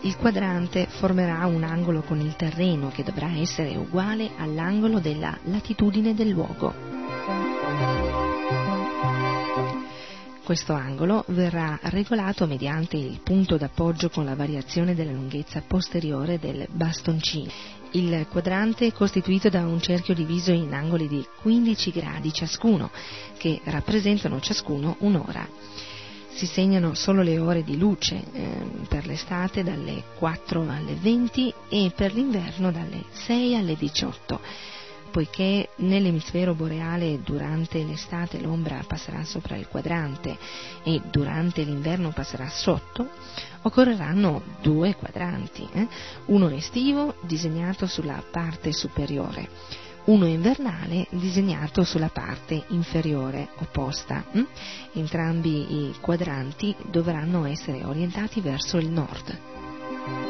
Il 0.00 0.16
quadrante 0.16 0.88
formerà 0.88 1.46
un 1.46 1.62
angolo 1.62 2.02
con 2.02 2.18
il 2.18 2.34
terreno 2.34 2.90
che 2.90 3.04
dovrà 3.04 3.30
essere 3.36 3.76
uguale 3.76 4.30
all'angolo 4.38 4.98
della 4.98 5.38
latitudine 5.44 6.14
del 6.14 6.30
luogo. 6.30 6.74
Questo 10.42 10.72
angolo 10.72 11.24
verrà 11.28 11.78
regolato 11.82 12.46
mediante 12.46 12.96
il 12.96 13.20
punto 13.22 13.56
d'appoggio 13.56 14.08
con 14.08 14.24
la 14.24 14.34
variazione 14.34 14.96
della 14.96 15.12
lunghezza 15.12 15.62
posteriore 15.64 16.40
del 16.40 16.66
bastoncino 16.72 17.77
il 17.92 18.26
quadrante 18.28 18.86
è 18.86 18.92
costituito 18.92 19.48
da 19.48 19.66
un 19.66 19.80
cerchio 19.80 20.14
diviso 20.14 20.52
in 20.52 20.72
angoli 20.72 21.08
di 21.08 21.24
15 21.40 21.90
gradi 21.90 22.32
ciascuno, 22.32 22.90
che 23.36 23.60
rappresentano 23.64 24.40
ciascuno 24.40 24.96
un'ora. 25.00 25.46
Si 26.28 26.46
segnano 26.46 26.94
solo 26.94 27.22
le 27.22 27.38
ore 27.38 27.64
di 27.64 27.76
luce 27.76 28.22
eh, 28.32 28.66
per 28.88 29.06
l'estate 29.06 29.64
dalle 29.64 30.04
4 30.18 30.60
alle 30.68 30.94
20 30.94 31.52
e 31.68 31.92
per 31.94 32.14
l'inverno 32.14 32.70
dalle 32.70 33.04
6 33.10 33.56
alle 33.56 33.74
18 33.74 34.40
poiché 35.10 35.70
nell'emisfero 35.76 36.54
boreale 36.54 37.20
durante 37.22 37.82
l'estate 37.82 38.40
l'ombra 38.40 38.84
passerà 38.86 39.24
sopra 39.24 39.56
il 39.56 39.66
quadrante 39.66 40.36
e 40.82 41.00
durante 41.10 41.62
l'inverno 41.62 42.10
passerà 42.10 42.48
sotto, 42.48 43.08
occorreranno 43.62 44.42
due 44.60 44.94
quadranti, 44.94 45.68
eh? 45.72 45.86
uno 46.26 46.48
estivo 46.50 47.14
disegnato 47.22 47.86
sulla 47.86 48.22
parte 48.30 48.72
superiore, 48.72 49.48
uno 50.04 50.26
invernale 50.26 51.06
disegnato 51.10 51.84
sulla 51.84 52.08
parte 52.08 52.64
inferiore 52.68 53.48
opposta. 53.58 54.24
Hm? 54.30 54.42
Entrambi 54.94 55.88
i 55.88 55.94
quadranti 56.00 56.74
dovranno 56.90 57.44
essere 57.44 57.84
orientati 57.84 58.40
verso 58.40 58.78
il 58.78 58.88
nord. 58.88 60.27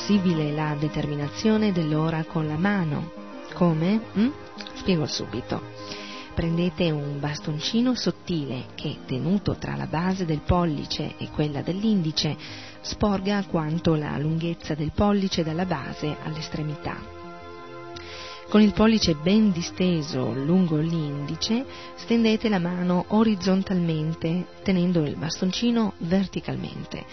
Possibile 0.00 0.50
la 0.50 0.74
determinazione 0.78 1.72
dell'ora 1.72 2.24
con 2.24 2.46
la 2.46 2.56
mano. 2.56 3.12
Come? 3.52 4.00
Mm? 4.16 4.30
Spiego 4.76 5.04
subito. 5.04 5.60
Prendete 6.34 6.90
un 6.90 7.20
bastoncino 7.20 7.94
sottile 7.94 8.68
che, 8.74 9.00
tenuto 9.04 9.56
tra 9.56 9.76
la 9.76 9.86
base 9.86 10.24
del 10.24 10.40
pollice 10.40 11.16
e 11.18 11.28
quella 11.28 11.60
dell'indice, 11.60 12.34
sporga 12.80 13.44
quanto 13.44 13.94
la 13.94 14.16
lunghezza 14.16 14.74
del 14.74 14.90
pollice 14.94 15.44
dalla 15.44 15.66
base 15.66 16.16
all'estremità. 16.22 16.96
Con 18.48 18.62
il 18.62 18.72
pollice 18.72 19.14
ben 19.16 19.52
disteso 19.52 20.32
lungo 20.32 20.78
l'indice, 20.78 21.66
stendete 21.96 22.48
la 22.48 22.58
mano 22.58 23.04
orizzontalmente, 23.08 24.46
tenendo 24.62 25.04
il 25.04 25.16
bastoncino 25.16 25.92
verticalmente. 25.98 27.04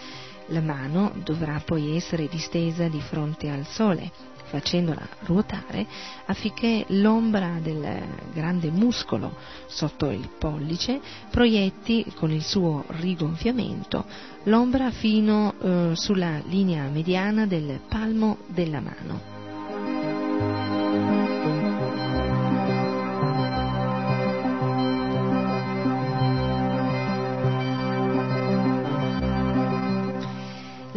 La 0.47 0.61
mano 0.61 1.11
dovrà 1.23 1.61
poi 1.63 1.95
essere 1.95 2.27
distesa 2.27 2.87
di 2.87 3.01
fronte 3.01 3.49
al 3.49 3.65
sole, 3.65 4.11
facendola 4.47 5.05
ruotare 5.25 5.85
affinché 6.25 6.85
l'ombra 6.89 7.59
del 7.61 8.01
grande 8.33 8.71
muscolo 8.71 9.35
sotto 9.67 10.09
il 10.09 10.29
pollice 10.37 11.01
proietti 11.29 12.05
con 12.15 12.31
il 12.31 12.43
suo 12.43 12.85
rigonfiamento 12.87 14.05
l'ombra 14.43 14.89
fino 14.91 15.53
eh, 15.59 15.91
sulla 15.95 16.41
linea 16.45 16.87
mediana 16.87 17.45
del 17.45 17.81
palmo 17.87 18.37
della 18.47 18.79
mano. 18.79 19.36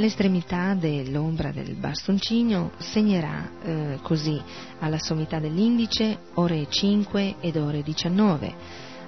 L'estremità 0.00 0.72
dell'ombra 0.72 1.50
del 1.50 1.74
bastoncino 1.74 2.70
segnerà 2.78 3.50
eh, 3.60 3.98
così 4.00 4.40
alla 4.78 4.98
sommità 4.98 5.38
dell'indice 5.38 6.20
ore 6.36 6.68
5 6.70 7.34
ed 7.38 7.56
ore 7.56 7.82
19, 7.82 8.54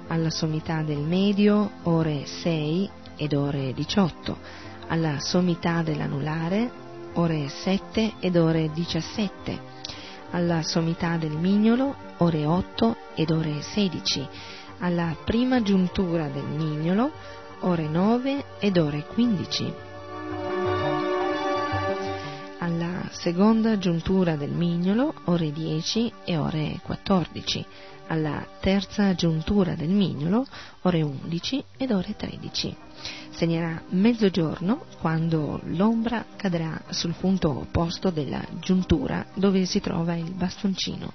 alla 0.09 0.29
sommità 0.29 0.83
del 0.83 0.99
medio 0.99 1.71
ore 1.83 2.27
6 2.27 2.87
ed 3.15 3.33
ore 3.33 3.73
18, 3.73 4.37
alla 4.89 5.19
sommità 5.19 5.81
dell'anulare 5.81 6.69
ore 7.13 7.47
7 7.47 8.13
ed 8.19 8.35
ore 8.35 8.69
17, 8.71 9.59
alla 10.29 10.61
sommità 10.61 11.17
del 11.17 11.35
mignolo 11.35 11.95
ore 12.17 12.45
8 12.45 12.95
ed 13.15 13.31
ore 13.31 13.61
16, 13.61 14.27
alla 14.77 15.15
prima 15.25 15.63
giuntura 15.63 16.27
del 16.27 16.45
mignolo 16.45 17.11
ore 17.61 17.87
9 17.87 18.45
ed 18.59 18.77
ore 18.77 19.07
15 19.07 19.91
seconda 23.11 23.77
giuntura 23.77 24.35
del 24.35 24.51
mignolo 24.51 25.13
ore 25.25 25.51
10 25.51 26.13
e 26.25 26.37
ore 26.37 26.79
14, 26.83 27.65
alla 28.07 28.45
terza 28.59 29.13
giuntura 29.15 29.75
del 29.75 29.89
mignolo 29.89 30.45
ore 30.81 31.01
11 31.01 31.63
ed 31.77 31.91
ore 31.91 32.15
13. 32.15 32.75
Segnerà 33.31 33.81
mezzogiorno 33.89 34.85
quando 34.99 35.59
l'ombra 35.65 36.25
cadrà 36.35 36.81
sul 36.89 37.13
punto 37.19 37.49
opposto 37.49 38.09
della 38.09 38.43
giuntura 38.59 39.25
dove 39.33 39.65
si 39.65 39.79
trova 39.79 40.15
il 40.15 40.31
bastoncino. 40.31 41.11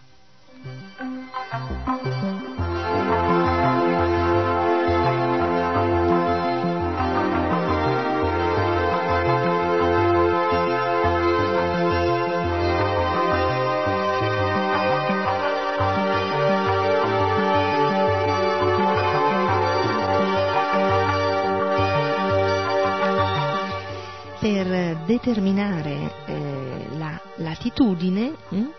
Determinare 25.28 26.10
eh, 26.24 26.86
la 26.96 27.20
latitudine 27.36 28.34
mh, 28.48 28.56
hm, 28.56 28.70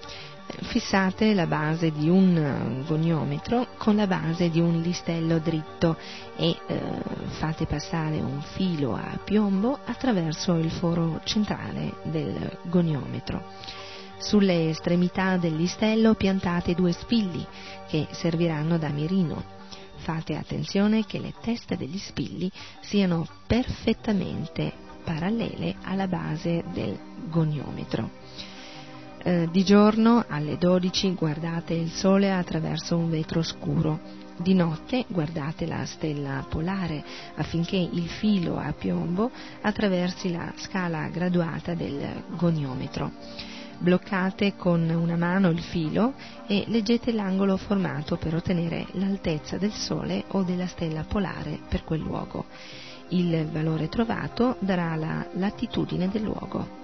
fissate 0.63 1.35
la 1.35 1.45
base 1.45 1.91
di 1.91 2.09
un 2.09 2.83
goniometro 2.87 3.67
con 3.77 3.95
la 3.95 4.07
base 4.07 4.49
di 4.49 4.59
un 4.59 4.81
listello 4.81 5.37
dritto 5.37 5.95
e 6.35 6.57
eh, 6.65 6.81
fate 7.37 7.67
passare 7.67 8.17
un 8.17 8.41
filo 8.41 8.95
a 8.95 9.19
piombo 9.23 9.77
attraverso 9.85 10.55
il 10.55 10.71
foro 10.71 11.21
centrale 11.23 11.93
del 12.03 12.57
goniometro. 12.63 13.43
Sulle 14.17 14.69
estremità 14.69 15.37
del 15.37 15.55
listello 15.55 16.15
piantate 16.15 16.73
due 16.73 16.93
spilli 16.93 17.45
che 17.87 18.07
serviranno 18.09 18.79
da 18.79 18.89
mirino. 18.89 19.57
Fate 19.97 20.35
attenzione 20.35 21.05
che 21.05 21.19
le 21.19 21.33
teste 21.39 21.77
degli 21.77 21.99
spilli 21.99 22.51
siano 22.81 23.27
perfettamente 23.45 24.87
parallele 25.03 25.75
alla 25.83 26.07
base 26.07 26.63
del 26.73 26.97
goniometro. 27.29 28.09
Eh, 29.21 29.49
di 29.51 29.63
giorno 29.65 30.23
alle 30.27 30.57
12 30.57 31.13
guardate 31.13 31.73
il 31.73 31.91
Sole 31.91 32.31
attraverso 32.31 32.95
un 32.95 33.09
vetro 33.09 33.41
scuro, 33.41 33.99
di 34.37 34.53
notte 34.53 35.03
guardate 35.09 35.65
la 35.65 35.85
stella 35.85 36.45
polare 36.49 37.03
affinché 37.35 37.75
il 37.75 38.07
filo 38.07 38.57
a 38.57 38.71
piombo 38.71 39.29
attraversi 39.61 40.31
la 40.31 40.53
scala 40.55 41.09
graduata 41.09 41.73
del 41.73 42.23
goniometro. 42.37 43.11
Bloccate 43.81 44.55
con 44.55 44.89
una 44.89 45.15
mano 45.15 45.49
il 45.49 45.61
filo 45.61 46.13
e 46.47 46.63
leggete 46.67 47.11
l'angolo 47.11 47.57
formato 47.57 48.17
per 48.17 48.35
ottenere 48.35 48.87
l'altezza 48.93 49.57
del 49.57 49.71
Sole 49.71 50.23
o 50.29 50.43
della 50.43 50.67
stella 50.67 51.03
polare 51.03 51.59
per 51.67 51.83
quel 51.83 52.01
luogo. 52.01 52.45
Il 53.09 53.47
valore 53.47 53.89
trovato 53.89 54.55
darà 54.59 54.95
la 54.95 55.25
latitudine 55.33 56.09
del 56.09 56.21
luogo. 56.21 56.78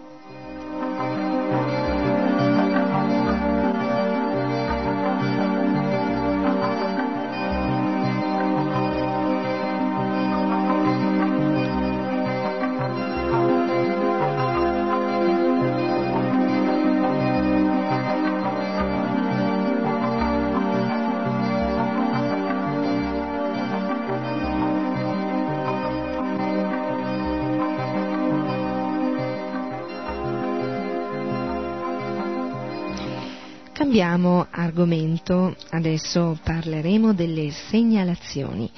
Cambiamo 33.95 34.45
argomento, 34.51 35.55
adesso 35.69 36.37
parleremo 36.43 37.13
delle 37.13 37.49
segnalazioni. 37.51 38.69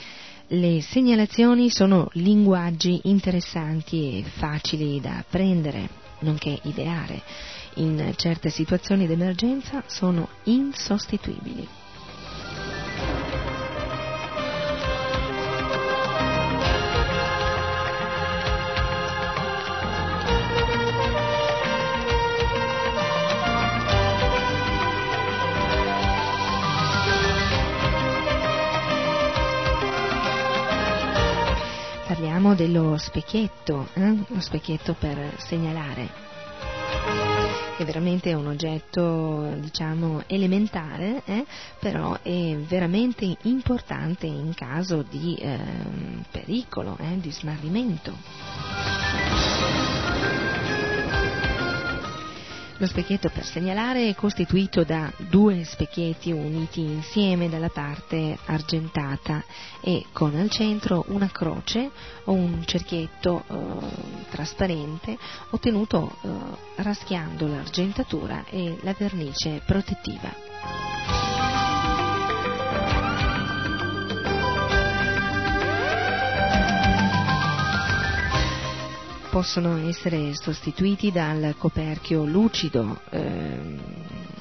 Le 0.45 0.79
segnalazioni 0.83 1.71
sono 1.71 2.07
linguaggi 2.11 2.99
interessanti 3.05 4.19
e 4.19 4.23
facili 4.23 5.01
da 5.01 5.17
apprendere, 5.17 5.89
nonché 6.19 6.59
ideare. 6.65 7.23
In 7.77 8.13
certe 8.15 8.51
situazioni 8.51 9.07
d'emergenza 9.07 9.81
sono 9.87 10.29
insostituibili. 10.43 11.67
Dello 32.57 32.97
specchietto, 32.97 33.87
eh? 33.93 34.17
lo 34.27 34.39
specchietto 34.39 34.95
per 34.97 35.35
segnalare, 35.37 36.09
che 37.77 37.85
veramente 37.85 38.31
è 38.31 38.33
un 38.33 38.47
oggetto 38.47 39.53
diciamo 39.59 40.23
elementare, 40.25 41.21
eh? 41.25 41.45
però 41.79 42.17
è 42.23 42.57
veramente 42.67 43.37
importante 43.43 44.25
in 44.25 44.55
caso 44.55 45.05
di 45.07 45.35
eh, 45.35 45.59
pericolo, 46.31 46.97
di 47.17 47.31
smarrimento. 47.31 48.76
Lo 52.79 52.85
specchietto 52.85 53.29
per 53.29 53.43
segnalare 53.43 54.07
è 54.07 54.13
costituito 54.13 54.83
da 54.83 55.11
due 55.17 55.63
specchietti 55.63 56.31
uniti 56.31 56.81
insieme 56.81 57.49
dalla 57.49 57.69
parte 57.69 58.37
argentata 58.45 59.43
e 59.81 60.05
con 60.11 60.35
al 60.35 60.51
centro 60.51 61.03
una 61.07 61.29
croce 61.31 61.89
o 62.25 62.33
un 62.33 62.63
cerchietto 62.65 63.43
eh, 63.47 64.25
trasparente 64.29 65.17
ottenuto 65.49 66.17
eh, 66.21 66.29
raschiando 66.83 67.47
l'argentatura 67.47 68.45
e 68.47 68.77
la 68.81 68.93
vernice 68.95 69.59
protettiva. 69.65 71.36
Possono 79.37 79.87
essere 79.87 80.33
sostituiti 80.33 81.11
dal 81.11 81.53
coperchio 81.59 82.25
lucido 82.25 82.99
eh, 83.11 83.77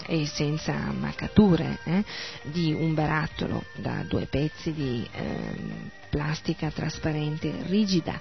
e 0.07 0.24
senza 0.24 0.72
maccature 0.72 1.80
eh, 1.84 2.03
di 2.44 2.72
un 2.72 2.94
barattolo 2.94 3.62
da 3.74 4.03
due 4.09 4.24
pezzi 4.24 4.72
di 4.72 5.07
eh, 5.12 5.90
plastica 6.09 6.70
trasparente 6.70 7.53
rigida 7.66 8.18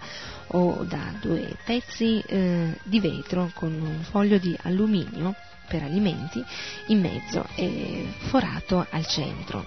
o 0.48 0.84
da 0.84 1.14
due 1.22 1.56
pezzi 1.64 2.22
eh, 2.28 2.78
di 2.84 3.00
vetro 3.00 3.52
con 3.54 3.72
un 3.72 4.02
foglio 4.02 4.38
di 4.38 4.54
alluminio 4.64 5.34
per 5.70 5.82
alimenti 5.82 6.44
in 6.88 7.00
mezzo 7.00 7.48
e 7.56 8.06
forato 8.28 8.86
al 8.90 9.08
centro. 9.08 9.66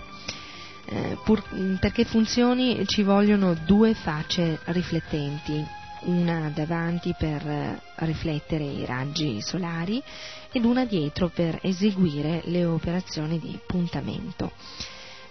Eh, 0.91 1.17
pur, 1.25 1.43
perché 1.81 2.05
funzioni 2.05 2.87
ci 2.87 3.03
vogliono 3.03 3.55
due 3.55 3.95
facce 3.95 4.59
riflettenti 4.65 5.77
una 6.03 6.51
davanti 6.55 7.15
per 7.17 7.47
eh, 7.47 7.81
riflettere 7.97 8.65
i 8.65 8.85
raggi 8.85 9.41
solari 9.41 10.03
ed 10.53 10.65
una 10.65 10.85
dietro 10.85 11.29
per 11.29 11.59
eseguire 11.63 12.43
le 12.45 12.65
operazioni 12.65 13.39
di 13.39 13.59
puntamento. 13.67 14.53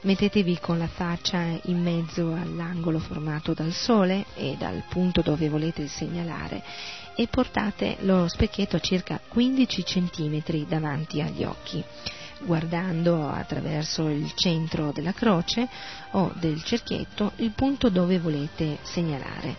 Mettetevi 0.01 0.59
con 0.59 0.77
la 0.77 0.87
faccia 0.87 1.59
in 1.63 1.81
mezzo 1.81 2.33
all'angolo 2.33 2.99
formato 2.99 3.53
dal 3.53 3.71
sole 3.71 4.25
e 4.35 4.55
dal 4.57 4.83
punto 4.87 5.21
dove 5.21 5.49
volete 5.49 5.87
segnalare 5.87 6.63
e 7.15 7.27
portate 7.27 7.97
lo 8.01 8.27
specchietto 8.27 8.75
a 8.75 8.79
circa 8.79 9.19
15 9.27 9.83
cm 9.83 10.67
davanti 10.67 11.19
agli 11.19 11.43
occhi, 11.43 11.83
guardando 12.45 13.27
attraverso 13.27 14.07
il 14.07 14.31
centro 14.35 14.91
della 14.91 15.13
croce 15.13 15.67
o 16.11 16.31
del 16.35 16.63
cerchietto 16.63 17.31
il 17.37 17.51
punto 17.51 17.89
dove 17.89 18.19
volete 18.19 18.77
segnalare. 18.83 19.55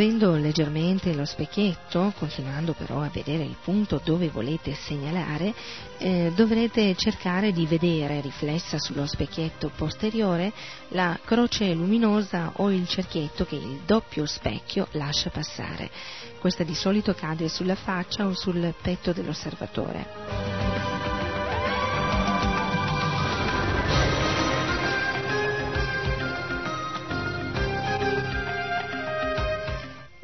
Muovendo 0.00 0.34
leggermente 0.36 1.12
lo 1.12 1.26
specchietto, 1.26 2.14
continuando 2.16 2.72
però 2.72 3.02
a 3.02 3.10
vedere 3.12 3.42
il 3.42 3.56
punto 3.62 4.00
dove 4.02 4.30
volete 4.30 4.72
segnalare, 4.72 5.52
eh, 5.98 6.32
dovrete 6.34 6.94
cercare 6.96 7.52
di 7.52 7.66
vedere 7.66 8.22
riflessa 8.22 8.78
sullo 8.78 9.06
specchietto 9.06 9.70
posteriore 9.76 10.54
la 10.88 11.20
croce 11.22 11.74
luminosa 11.74 12.52
o 12.56 12.70
il 12.70 12.88
cerchietto 12.88 13.44
che 13.44 13.56
il 13.56 13.80
doppio 13.84 14.24
specchio 14.24 14.88
lascia 14.92 15.28
passare. 15.28 15.90
Questa 16.38 16.64
di 16.64 16.74
solito 16.74 17.12
cade 17.12 17.50
sulla 17.50 17.74
faccia 17.74 18.24
o 18.24 18.34
sul 18.34 18.74
petto 18.80 19.12
dell'osservatore. 19.12 20.99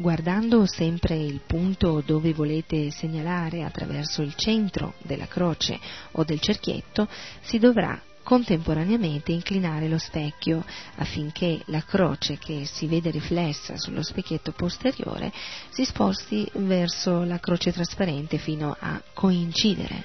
Guardando 0.07 0.66
sempre 0.66 1.16
il 1.16 1.40
punto 1.44 2.00
dove 2.00 2.32
volete 2.32 2.92
segnalare 2.92 3.64
attraverso 3.64 4.22
il 4.22 4.36
centro 4.36 4.94
della 5.02 5.26
croce 5.26 5.80
o 6.12 6.22
del 6.22 6.38
cerchietto, 6.38 7.09
si 7.40 7.59
dovrà 7.59 8.00
contemporaneamente 8.22 9.32
inclinare 9.32 9.88
lo 9.88 9.98
specchio 9.98 10.64
affinché 10.98 11.61
la 11.66 11.82
croce 11.82 12.38
che 12.38 12.66
si 12.66 12.86
vede 12.86 13.11
riflessa 13.11 13.76
sullo 13.78 14.04
specchietto 14.04 14.52
posteriore 14.52 15.32
si 15.70 15.84
sposti 15.84 16.48
verso 16.54 17.24
la 17.24 17.40
croce 17.40 17.72
trasparente 17.72 18.38
fino 18.38 18.76
a 18.78 19.02
coincidere. 19.12 20.04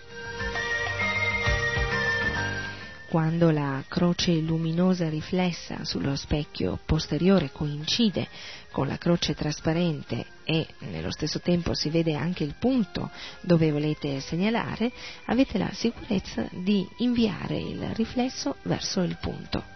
Quando 3.11 3.51
la 3.51 3.83
croce 3.89 4.31
luminosa 4.35 5.09
riflessa 5.09 5.83
sullo 5.83 6.15
specchio 6.15 6.79
posteriore 6.85 7.51
coincide 7.51 8.25
con 8.71 8.87
la 8.87 8.97
croce 8.97 9.35
trasparente 9.35 10.25
e 10.43 10.65
nello 10.79 11.11
stesso 11.11 11.39
tempo 11.39 11.73
si 11.73 11.89
vede 11.89 12.15
anche 12.15 12.43
il 12.43 12.55
punto 12.57 13.11
dove 13.41 13.71
volete 13.71 14.19
segnalare, 14.19 14.91
avete 15.25 15.57
la 15.57 15.71
sicurezza 15.73 16.47
di 16.51 16.87
inviare 16.97 17.57
il 17.57 17.93
riflesso 17.93 18.55
verso 18.63 19.01
il 19.01 19.17
punto. 19.19 19.71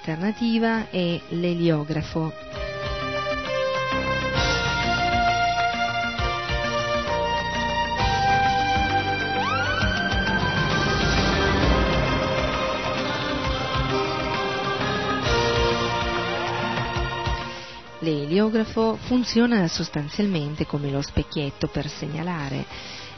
Alternativa 0.00 0.88
è 0.88 1.20
l'eliografo. 1.28 2.32
L'eliografo 17.98 18.96
funziona 18.96 19.68
sostanzialmente 19.68 20.64
come 20.64 20.90
lo 20.90 21.02
specchietto 21.02 21.68
per 21.68 21.86
segnalare. 21.88 22.64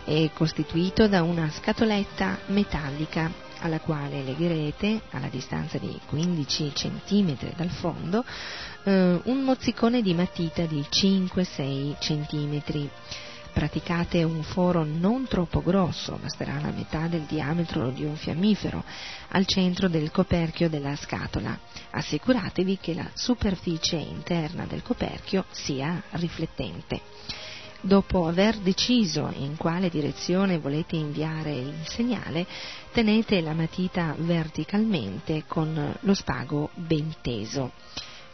È 0.04 0.30
costituito 0.34 1.06
da 1.06 1.22
una 1.22 1.48
scatoletta 1.48 2.40
metallica 2.46 3.51
alla 3.62 3.80
quale 3.80 4.22
legherete, 4.22 5.02
alla 5.10 5.28
distanza 5.28 5.78
di 5.78 5.98
15 6.06 6.72
cm 6.72 7.36
dal 7.56 7.70
fondo, 7.70 8.24
eh, 8.84 9.20
un 9.24 9.42
mozzicone 9.42 10.02
di 10.02 10.14
matita 10.14 10.66
di 10.66 10.84
5-6 10.88 11.96
cm. 11.98 12.88
Praticate 13.52 14.22
un 14.22 14.42
foro 14.42 14.82
non 14.82 15.26
troppo 15.26 15.62
grosso, 15.62 16.18
basterà 16.20 16.58
la 16.58 16.70
metà 16.70 17.06
del 17.06 17.22
diametro 17.22 17.90
di 17.90 18.02
un 18.02 18.16
fiammifero, 18.16 18.82
al 19.28 19.46
centro 19.46 19.88
del 19.88 20.10
coperchio 20.10 20.70
della 20.70 20.96
scatola. 20.96 21.56
Assicuratevi 21.90 22.78
che 22.80 22.94
la 22.94 23.08
superficie 23.12 23.96
interna 23.96 24.64
del 24.64 24.82
coperchio 24.82 25.44
sia 25.50 26.02
riflettente. 26.12 27.00
Dopo 27.84 28.28
aver 28.28 28.58
deciso 28.58 29.28
in 29.34 29.56
quale 29.56 29.88
direzione 29.90 30.60
volete 30.60 30.94
inviare 30.94 31.52
il 31.52 31.84
segnale, 31.88 32.46
tenete 32.92 33.40
la 33.40 33.54
matita 33.54 34.14
verticalmente 34.18 35.42
con 35.48 35.92
lo 35.98 36.14
spago 36.14 36.70
ben 36.74 37.12
teso. 37.20 37.72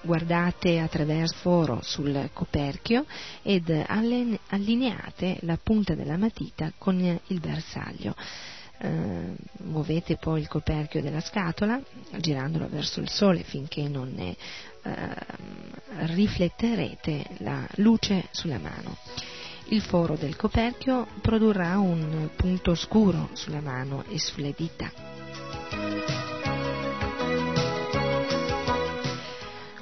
Guardate 0.03 0.81
attraverso 0.81 1.35
foro 1.39 1.81
sul 1.83 2.29
coperchio 2.35 3.07
ed 3.43 3.71
allineate 3.71 5.39
la 5.41 5.59
punta 5.61 5.95
della 5.95 6.19
matita 6.19 6.71
con 6.77 7.01
il 7.01 7.41
bersaglio. 7.41 8.15
Uh, 8.81 9.35
muovete 9.65 10.19
poi 10.19 10.41
il 10.41 10.47
coperchio 10.47 11.03
della 11.03 11.21
scatola 11.21 11.81
girandolo 12.19 12.69
verso 12.69 13.01
il 13.01 13.09
sole 13.09 13.43
finché 13.43 13.89
non 13.89 14.13
ne 14.15 14.37
uh, 14.85 16.13
rifletterete 16.15 17.25
la 17.39 17.67
luce 17.77 18.29
sulla 18.31 18.59
mano. 18.59 18.97
Il 19.71 19.83
foro 19.83 20.17
del 20.17 20.35
coperchio 20.35 21.07
produrrà 21.21 21.79
un 21.79 22.31
punto 22.35 22.75
scuro 22.75 23.29
sulla 23.35 23.61
mano 23.61 24.03
e 24.09 24.19
sulle 24.19 24.55
dita. 24.57 24.91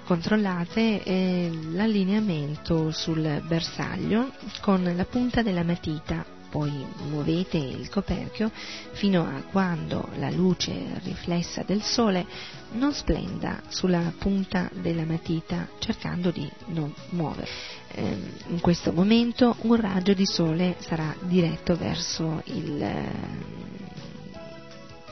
Controllate 0.05 1.03
eh, 1.05 1.51
l'allineamento 1.71 2.91
sul 2.91 3.43
bersaglio 3.47 4.33
con 4.61 4.83
la 4.95 5.05
punta 5.05 5.43
della 5.43 5.63
matita 5.63 6.36
poi 6.57 6.87
muovete 7.11 7.59
il 7.59 7.91
coperchio 7.91 8.51
fino 8.93 9.21
a 9.25 9.43
quando 9.43 10.09
la 10.17 10.31
luce 10.31 10.73
riflessa 11.03 11.63
del 11.67 11.83
sole 11.83 12.25
non 12.73 12.95
splenda 12.95 13.61
sulla 13.69 14.11
punta 14.17 14.71
della 14.73 15.05
matita 15.05 15.69
cercando 15.79 16.31
di 16.31 16.51
non 16.69 16.95
muovere. 17.11 17.47
Ehm, 17.93 18.33
in 18.47 18.61
questo 18.61 18.91
momento 18.91 19.57
un 19.63 19.79
raggio 19.79 20.15
di 20.15 20.25
sole 20.25 20.77
sarà 20.79 21.15
diretto 21.21 21.77
verso 21.77 22.41
il, 22.47 22.83
ehm, 22.83 23.45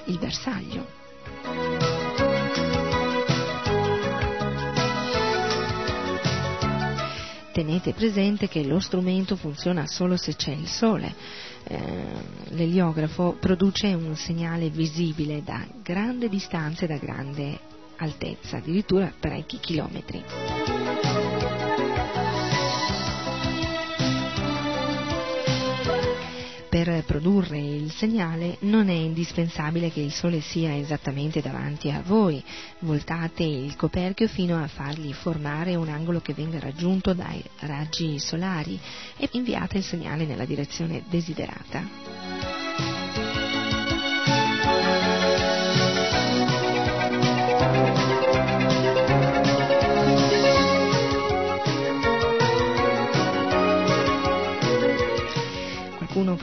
il 0.07 0.19
bersaglio. 0.19 1.94
Tenete 7.55 7.93
presente 7.93 8.49
che 8.49 8.65
lo 8.65 8.81
strumento 8.81 9.37
funziona 9.37 9.87
solo 9.87 10.17
se 10.17 10.35
c'è 10.35 10.51
il 10.51 10.67
sole. 10.67 11.15
Eh, 11.63 11.79
l'eliografo 12.49 13.37
produce 13.39 13.95
un 13.95 14.17
segnale 14.17 14.71
visibile 14.71 15.41
da 15.45 15.65
grande 15.81 16.29
distanza 16.29 16.85
e 16.85 16.89
da 16.89 16.97
grande 16.97 17.61
altezza, 17.99 18.57
addirittura 18.57 19.13
parecchi 19.19 19.61
chilometri. 19.61 21.14
Per 26.75 27.05
produrre 27.07 27.61
il 27.61 27.93
segnale 27.93 28.57
non 28.63 28.89
è 28.89 28.95
indispensabile 28.95 29.93
che 29.93 30.01
il 30.01 30.11
Sole 30.11 30.41
sia 30.41 30.77
esattamente 30.77 31.41
davanti 31.41 31.89
a 31.89 32.03
voi. 32.05 32.43
Voltate 32.81 33.45
il 33.45 33.77
coperchio 33.77 34.27
fino 34.27 34.61
a 34.61 34.67
fargli 34.67 35.13
formare 35.13 35.77
un 35.77 35.89
angolo 35.89 36.19
che 36.19 36.35
venga 36.35 36.59
raggiunto 36.59 37.15
dai 37.15 37.41
raggi 37.61 38.19
solari 38.19 38.77
e 39.17 39.29
inviate 39.35 39.79
il 39.79 39.85
segnale 39.85 40.27
nella 40.27 40.47
direzione 40.47 41.05
desiderata. 41.09 42.54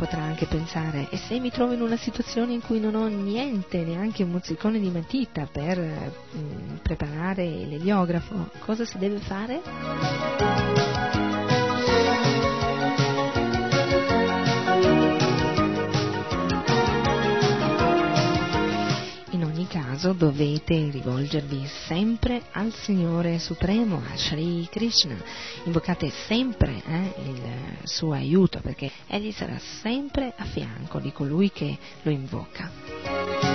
Potrà 0.02 0.24
anche 0.24 0.48
pensare, 0.48 1.10
e 1.12 1.18
se 1.18 1.40
mi 1.40 1.52
trovo 1.52 1.74
in 1.74 1.82
una 1.82 1.96
situazione 1.96 2.54
in 2.54 2.62
cui 2.62 2.80
non 2.80 2.96
ho 2.96 3.06
niente, 3.06 3.84
neanche 3.84 4.24
un 4.24 4.32
mozzicone 4.32 4.80
di 4.80 4.90
matita 4.90 5.46
per 5.46 5.78
mh, 5.78 6.40
mm, 6.40 6.76
preparare 6.82 7.46
l'eliografo, 7.46 8.50
cosa 8.66 8.84
si 8.84 8.98
deve 8.98 9.20
fare? 9.20 11.21
Caso 20.02 20.14
dovete 20.14 20.90
rivolgervi 20.90 21.64
sempre 21.86 22.42
al 22.54 22.74
Signore 22.74 23.38
Supremo, 23.38 24.02
a 24.12 24.18
Sri 24.18 24.68
Krishna. 24.72 25.16
Invocate 25.66 26.10
sempre 26.26 26.82
eh, 26.84 27.14
il 27.24 27.42
suo 27.84 28.14
aiuto 28.14 28.60
perché 28.62 28.90
Egli 29.06 29.32
sarà 29.32 29.60
sempre 29.60 30.34
a 30.36 30.46
fianco 30.46 30.98
di 30.98 31.12
colui 31.12 31.52
che 31.52 31.78
lo 32.02 32.10
invoca. 32.10 33.51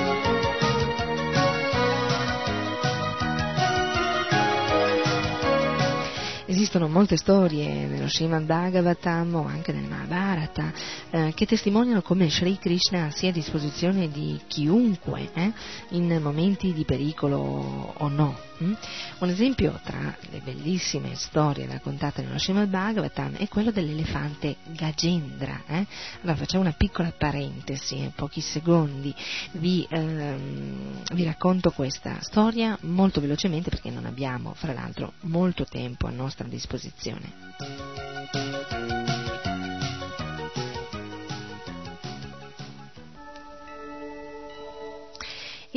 Esistono 6.48 6.86
molte 6.86 7.16
storie 7.16 7.86
nello 7.86 8.06
Srimad 8.08 8.44
Bhagavatam 8.44 9.34
o 9.34 9.46
anche 9.46 9.72
nel 9.72 9.82
Mahabharata 9.82 10.72
eh, 11.10 11.32
che 11.34 11.44
testimoniano 11.44 12.02
come 12.02 12.30
Sri 12.30 12.56
Krishna 12.56 13.10
sia 13.10 13.30
a 13.30 13.32
disposizione 13.32 14.08
di 14.08 14.40
chiunque 14.46 15.28
eh, 15.34 15.52
in 15.90 16.20
momenti 16.22 16.72
di 16.72 16.84
pericolo 16.84 17.92
o 17.96 18.08
no. 18.08 18.38
Mm? 18.62 18.72
Un 19.18 19.28
esempio 19.28 19.78
tra 19.82 20.16
le 20.30 20.40
bellissime 20.40 21.14
storie 21.14 21.66
raccontate 21.66 22.22
nello 22.22 22.38
Srimad 22.38 22.68
Bhagavatam 22.68 23.36
è 23.36 23.48
quello 23.48 23.70
dell'elefante 23.70 24.56
Gajendra. 24.64 25.62
Eh? 25.66 25.86
Allora 26.22 26.36
facciamo 26.36 26.62
una 26.62 26.72
piccola 26.72 27.12
parentesi, 27.16 27.98
in 27.98 28.12
pochi 28.14 28.40
secondi, 28.40 29.14
vi, 29.52 29.86
ehm, 29.88 31.02
vi 31.12 31.24
racconto 31.24 31.70
questa 31.70 32.18
storia 32.20 32.76
molto 32.82 33.20
velocemente 33.20 33.70
perché 33.70 33.90
non 33.90 34.06
abbiamo, 34.06 34.54
fra 34.54 34.72
l'altro, 34.72 35.12
molto 35.22 35.64
tempo 35.64 36.06
a 36.06 36.10
nostra 36.10 36.46
disposizione. 36.46 37.32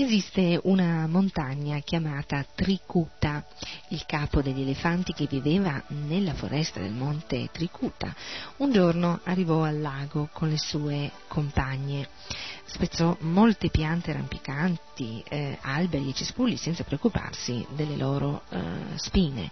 Esiste 0.02 0.58
una 0.64 1.08
montagna 1.08 1.78
chiamata 1.80 2.45
Trikuta, 2.56 3.45
il 3.89 4.06
capo 4.06 4.41
degli 4.41 4.62
elefanti 4.62 5.12
che 5.12 5.28
viveva 5.30 5.84
nella 5.88 6.34
foresta 6.34 6.80
del 6.80 6.93
monte 6.93 7.50
Trikuta. 7.52 8.16
Un 8.58 8.72
giorno 8.72 9.20
arrivò 9.26 9.64
al 9.64 9.82
lago 9.82 10.30
con 10.32 10.47
le 10.47 10.58
sue 10.58 11.12
compagne. 11.28 12.08
Spezzò 12.64 13.18
molte 13.20 13.70
piante 13.70 14.14
rampicanti, 14.14 15.22
eh, 15.28 15.58
alberi 15.60 16.12
e 16.12 16.14
cespugli 16.14 16.56
senza 16.56 16.86
preoccuparsi 16.86 17.68
delle 17.76 17.97
loro 17.97 18.43
eh, 18.52 18.60
spine. 18.95 19.52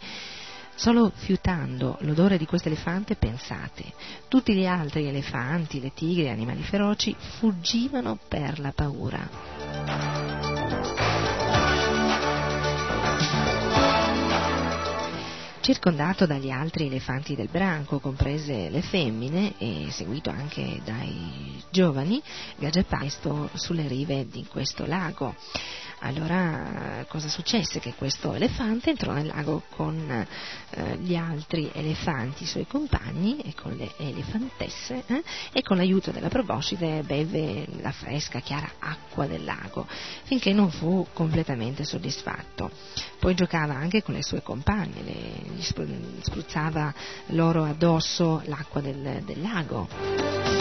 Solo 0.75 1.11
fiutando 1.13 1.97
l'odore 2.01 2.37
di 2.37 2.45
questo 2.45 2.69
elefante, 2.69 3.15
pensate, 3.15 3.91
tutti 4.29 4.53
gli 4.53 4.65
altri 4.65 5.07
elefanti, 5.07 5.81
le 5.81 5.91
tigre 5.93 6.27
e 6.27 6.29
animali 6.29 6.61
feroci 6.61 7.13
fuggivano 7.37 8.17
per 8.29 8.59
la 8.59 8.71
paura. 8.71 9.56
Circondato 15.67 16.25
dagli 16.25 16.49
altri 16.49 16.85
elefanti 16.85 17.35
del 17.35 17.49
branco, 17.49 17.99
comprese 17.99 18.69
le 18.69 18.81
femmine, 18.81 19.55
e 19.57 19.87
seguito 19.89 20.29
anche 20.29 20.79
dai 20.85 21.61
giovani, 21.69 22.23
Gajapasto 22.55 23.49
sulle 23.51 23.85
rive 23.85 24.27
di 24.29 24.45
questo 24.45 24.85
lago. 24.85 25.35
Allora 25.99 27.03
cosa 27.07 27.27
successe? 27.27 27.79
Che 27.79 27.95
questo 27.95 28.33
elefante 28.33 28.91
entrò 28.91 29.13
nel 29.13 29.27
lago 29.27 29.63
con 29.75 30.09
eh, 30.69 30.97
gli 30.97 31.15
altri 31.15 31.71
elefanti, 31.73 32.43
i 32.43 32.47
suoi 32.47 32.67
compagni 32.67 33.39
e 33.39 33.53
con 33.55 33.73
le 33.73 33.91
elefantesse 33.97 35.03
eh, 35.07 35.23
e 35.51 35.61
con 35.63 35.77
l'aiuto 35.77 36.11
della 36.11 36.29
proboscide 36.29 37.01
beve 37.01 37.65
la 37.81 37.91
fresca, 37.91 38.39
chiara 38.41 38.69
acqua 38.79 39.25
del 39.25 39.43
lago 39.43 39.87
finché 40.23 40.53
non 40.53 40.69
fu 40.69 41.07
completamente 41.13 41.83
soddisfatto. 41.83 42.69
Poi 43.19 43.33
giocava 43.33 43.73
anche 43.73 44.03
con 44.03 44.13
le 44.13 44.21
sue 44.21 44.43
compagne, 44.43 45.01
le, 45.01 45.13
gli 45.55 45.61
spruzzava 46.21 46.93
loro 47.27 47.63
addosso 47.63 48.41
l'acqua 48.45 48.81
del, 48.81 49.23
del 49.25 49.41
lago 49.41 50.56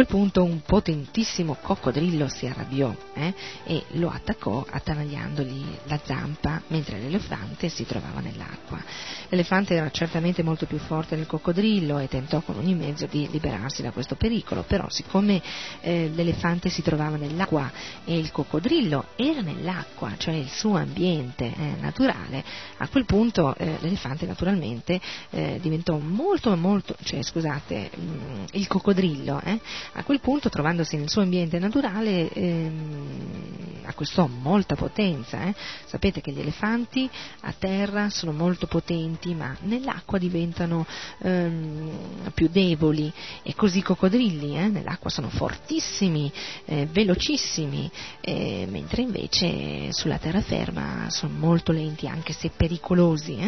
quel 0.00 0.18
punto 0.18 0.42
un 0.44 0.62
potentissimo 0.62 1.58
coccodrillo 1.60 2.26
si 2.26 2.46
arrabbiò 2.46 2.90
eh, 3.12 3.34
e 3.64 3.84
lo 3.96 4.08
attaccò 4.08 4.64
attanagliandogli 4.66 5.64
la 5.88 6.00
zampa 6.02 6.62
mentre 6.68 6.98
l'elefante 6.98 7.68
si 7.68 7.84
trovava 7.84 8.20
nell'acqua. 8.20 8.82
L'elefante 9.28 9.74
era 9.74 9.90
certamente 9.90 10.42
molto 10.42 10.64
più 10.64 10.78
forte 10.78 11.16
del 11.16 11.26
coccodrillo 11.26 11.98
e 11.98 12.08
tentò 12.08 12.40
con 12.40 12.56
ogni 12.56 12.74
mezzo 12.74 13.04
di 13.04 13.28
liberarsi 13.30 13.82
da 13.82 13.90
questo 13.90 14.14
pericolo, 14.14 14.62
però 14.62 14.88
siccome 14.88 15.42
eh, 15.82 16.10
l'elefante 16.14 16.70
si 16.70 16.80
trovava 16.80 17.16
nell'acqua 17.16 17.70
e 18.06 18.16
il 18.16 18.32
coccodrillo 18.32 19.08
era 19.16 19.42
nell'acqua, 19.42 20.14
cioè 20.16 20.32
il 20.32 20.48
suo 20.48 20.76
ambiente 20.76 21.44
eh, 21.44 21.74
naturale, 21.78 22.42
a 22.78 22.88
quel 22.88 23.04
punto 23.04 23.54
eh, 23.54 23.76
l'elefante 23.80 24.24
naturalmente 24.24 24.98
eh, 25.28 25.58
diventò 25.60 25.98
molto 25.98 26.56
molto, 26.56 26.96
cioè 27.02 27.22
scusate, 27.22 27.90
mh, 27.94 28.02
mm, 28.02 28.44
il 28.52 28.66
coccodrillo 28.66 29.42
eh, 29.44 29.60
a 29.92 30.04
quel 30.04 30.20
punto, 30.20 30.48
trovandosi 30.48 30.96
nel 30.96 31.08
suo 31.08 31.22
ambiente 31.22 31.58
naturale, 31.58 32.30
ehm, 32.30 33.80
acquistò 33.84 34.26
molta 34.26 34.76
potenza. 34.76 35.42
Eh? 35.46 35.54
Sapete 35.86 36.20
che 36.20 36.32
gli 36.32 36.40
elefanti 36.40 37.08
a 37.40 37.52
terra 37.56 38.08
sono 38.08 38.32
molto 38.32 38.66
potenti, 38.66 39.34
ma 39.34 39.56
nell'acqua 39.62 40.18
diventano 40.18 40.86
ehm, 41.18 42.30
più 42.34 42.48
deboli 42.48 43.12
e 43.42 43.54
così 43.54 43.78
i 43.78 43.82
coccodrilli 43.82 44.56
eh? 44.56 44.68
nell'acqua 44.68 45.10
sono 45.10 45.28
fortissimi, 45.28 46.32
eh, 46.66 46.86
velocissimi, 46.90 47.90
eh, 48.20 48.66
mentre 48.68 49.02
invece 49.02 49.92
sulla 49.92 50.18
terraferma 50.18 51.08
sono 51.10 51.32
molto 51.36 51.72
lenti, 51.72 52.06
anche 52.06 52.32
se 52.32 52.50
pericolosi. 52.56 53.38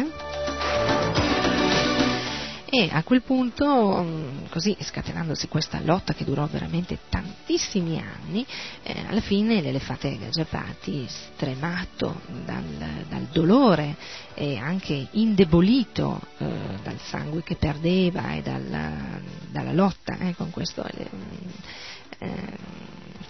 Eh? 2.73 2.85
e 2.85 2.89
a 2.91 3.03
quel 3.03 3.21
punto, 3.21 4.01
mm, 4.01 4.45
così 4.49 4.75
scatenandosi 4.79 5.47
questa 5.47 5.79
lotta 5.79 6.13
che 6.13 6.23
durò 6.23 6.47
veramente 6.47 6.97
tantissimi 7.07 7.99
anni, 7.99 8.43
eh, 8.81 9.05
alla 9.07 9.21
fine 9.21 9.61
l'elefante 9.61 10.17
Gaggiapati, 10.17 11.05
stremato 11.07 12.21
dal, 12.45 12.63
dal 13.07 13.27
dolore 13.31 13.95
e 14.33 14.57
anche 14.57 15.07
indebolito 15.11 16.19
eh, 16.39 16.47
dal 16.81 16.99
sangue 16.99 17.43
che 17.43 17.55
perdeva 17.55 18.33
e 18.33 18.41
dalla, 18.41 19.19
dalla 19.51 19.73
lotta 19.73 20.17
eh, 20.17 20.33
con 20.35 20.49
questo 20.49 20.83
eh, 20.83 21.09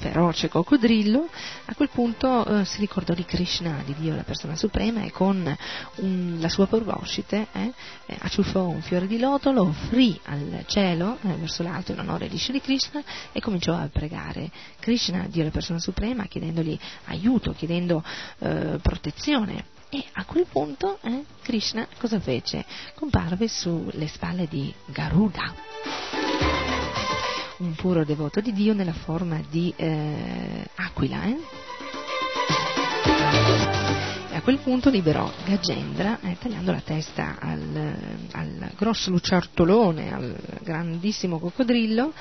feroce 0.04 0.50
coccodrillo, 0.50 1.30
a 1.66 1.76
quel 1.76 1.88
punto 1.88 2.46
eh, 2.46 2.66
si 2.66 2.82
ricordò 2.82 3.14
di 3.14 3.24
Krishna, 3.24 3.82
di 3.86 3.96
Dio, 3.98 4.14
la 4.14 4.24
persona 4.24 4.54
suprema, 4.58 5.04
e 5.04 5.12
con 5.12 5.58
un, 5.96 6.38
la 6.42 6.50
sua 6.50 6.68
proboscite 6.68 7.48
eh, 7.54 7.74
eh, 8.08 8.18
acciuffò 8.20 8.68
un 8.68 8.82
fiore 8.82 9.08
di 9.08 9.18
loto, 9.18 9.54
lo 9.54 9.62
offrì 9.62 10.20
al 10.26 10.66
cielo, 10.68 11.18
eh, 11.22 11.36
verso 11.36 11.64
l'alto, 11.64 11.94
in 11.94 12.00
onore 12.00 12.28
di 12.28 12.38
Shri 12.38 12.60
Krishna, 12.60 13.02
e 13.32 13.40
cominciò 13.40 13.76
a 13.76 13.88
pregare 13.90 14.52
Krishna, 14.78 15.26
Dio, 15.30 15.46
la 15.46 15.52
persona 15.52 15.80
suprema, 15.80 16.26
chiedendogli 16.26 16.78
aiuto, 17.06 17.54
chiedendo 17.54 18.04
eh, 18.40 18.80
protezione. 18.82 19.72
E 19.90 20.04
a 20.14 20.26
quel 20.26 20.48
punto 20.52 20.98
eh, 21.04 21.24
Krishna 21.44 21.88
cosa 21.98 22.20
fece? 22.20 22.66
Comparve 22.96 23.48
sulle 23.48 24.08
spalle 24.08 24.48
di 24.50 24.74
Garuda 24.88 26.53
un 27.64 27.76
puro 27.76 28.04
devoto 28.04 28.42
di 28.42 28.52
Dio 28.52 28.74
nella 28.74 28.94
forma 28.94 29.42
di 29.50 29.74
eh, 29.76 30.68
aquila. 30.76 31.24
Eh? 31.24 31.38
E 34.32 34.36
a 34.36 34.42
quel 34.42 34.58
punto 34.58 34.90
liberò 34.90 35.32
Gagendra 35.46 36.20
eh, 36.22 36.38
tagliando 36.38 36.72
la 36.72 36.82
testa 36.82 37.38
al, 37.40 37.96
al, 38.32 38.72
grosso 38.76 39.12
lucertolone, 39.12 40.14
al 40.14 40.36
grandissimo 40.62 41.40
coccodrillo 41.40 42.14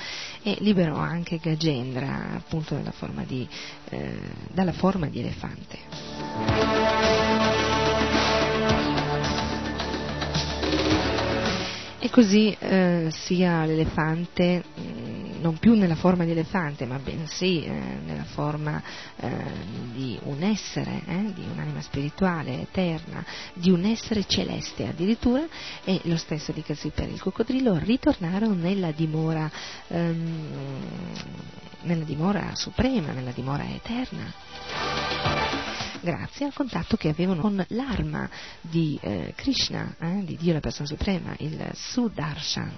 e 0.43 0.57
liberò 0.59 0.97
anche 0.97 1.39
Gagendra 1.41 2.35
appunto 2.35 2.79
forma 2.91 3.23
di, 3.23 3.47
eh, 3.89 4.19
dalla 4.51 4.73
forma 4.73 5.07
di 5.07 5.19
elefante. 5.19 7.32
E 12.03 12.09
così 12.09 12.53
eh, 12.59 13.07
sia 13.11 13.63
l'elefante, 13.63 14.61
mh, 14.75 14.81
mm, 14.81 15.39
non 15.39 15.57
più 15.57 15.73
nella 15.73 15.95
forma 15.95 16.25
di 16.25 16.31
elefante, 16.31 16.85
ma 16.85 16.99
bensì 16.99 17.63
eh, 17.63 17.71
nella 17.71 18.25
forma 18.25 18.83
eh, 19.15 19.31
di 19.93 20.19
un 20.23 20.43
essere, 20.43 21.01
eh, 21.05 21.31
di 21.33 21.45
un'anima 21.49 21.79
spirituale, 21.79 22.59
eterna, 22.59 23.23
di 23.53 23.71
un 23.71 23.85
essere 23.85 24.25
celeste 24.27 24.85
addirittura, 24.85 25.47
e 25.85 26.01
lo 26.03 26.17
stesso 26.17 26.51
dicasi 26.51 26.91
per 26.93 27.07
il 27.07 27.21
coccodrillo, 27.21 27.77
ritornarono 27.77 28.53
nella 28.53 28.91
dimora, 28.91 29.49
ehm, 29.87 30.47
nella 31.83 32.03
dimora 32.03 32.53
suprema, 32.53 33.13
nella 33.13 33.31
dimora 33.31 33.63
eterna 33.63 35.72
grazie 36.03 36.45
al 36.45 36.53
contatto 36.53 36.97
che 36.97 37.09
avevano 37.09 37.41
con 37.41 37.65
l'arma 37.69 38.29
di 38.59 38.99
eh, 39.01 39.33
Krishna, 39.35 39.95
eh, 39.99 40.23
di 40.25 40.35
Dio 40.35 40.53
la 40.53 40.59
persona 40.59 40.87
suprema, 40.87 41.33
il 41.39 41.71
Sudarshan. 41.73 42.77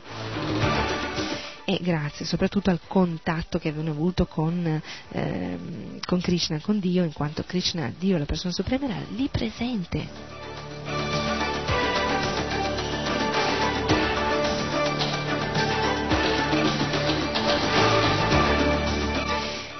E 1.66 1.80
grazie 1.82 2.26
soprattutto 2.26 2.70
al 2.70 2.82
contatto 2.88 3.58
che 3.58 3.70
avevano 3.70 3.90
avuto 3.90 4.28
con, 4.28 4.82
eh, 5.10 5.58
con 6.06 6.22
Krishna, 6.22 6.60
con 6.60 6.80
Dio, 6.80 7.04
in 7.04 7.14
quanto 7.14 7.44
Krishna, 7.44 7.92
Dio 7.98 8.20
la 8.20 8.26
persona 8.26 8.54
suprema, 8.54 8.86
era 8.86 9.00
lì 9.16 9.28
presente. 9.30 10.45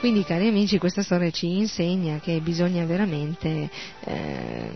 Quindi 0.06 0.24
cari 0.24 0.48
amici 0.48 0.78
questa 0.78 1.02
storia 1.02 1.32
ci 1.32 1.48
insegna 1.48 2.20
che 2.20 2.40
bisogna 2.40 2.86
veramente 2.86 3.72
eh, 4.02 4.70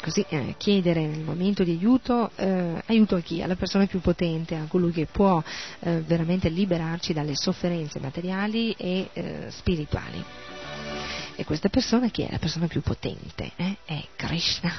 così, 0.00 0.24
eh, 0.30 0.54
chiedere 0.56 1.06
nel 1.06 1.20
momento 1.20 1.62
di 1.62 1.72
aiuto, 1.72 2.30
eh, 2.34 2.82
aiuto 2.86 3.16
a 3.16 3.20
chi? 3.20 3.42
Alla 3.42 3.56
persona 3.56 3.84
più 3.84 4.00
potente, 4.00 4.54
a 4.54 4.64
colui 4.68 4.90
che 4.90 5.04
può 5.04 5.42
eh, 5.80 6.00
veramente 6.00 6.48
liberarci 6.48 7.12
dalle 7.12 7.36
sofferenze 7.36 8.00
materiali 8.00 8.74
e 8.78 9.10
eh, 9.12 9.46
spirituali. 9.50 10.24
E 11.36 11.44
questa 11.44 11.68
persona 11.68 12.08
chi 12.08 12.22
è? 12.22 12.30
La 12.30 12.38
persona 12.38 12.68
più 12.68 12.80
potente, 12.80 13.52
eh? 13.56 13.76
è 13.84 14.02
Krishna 14.16 14.72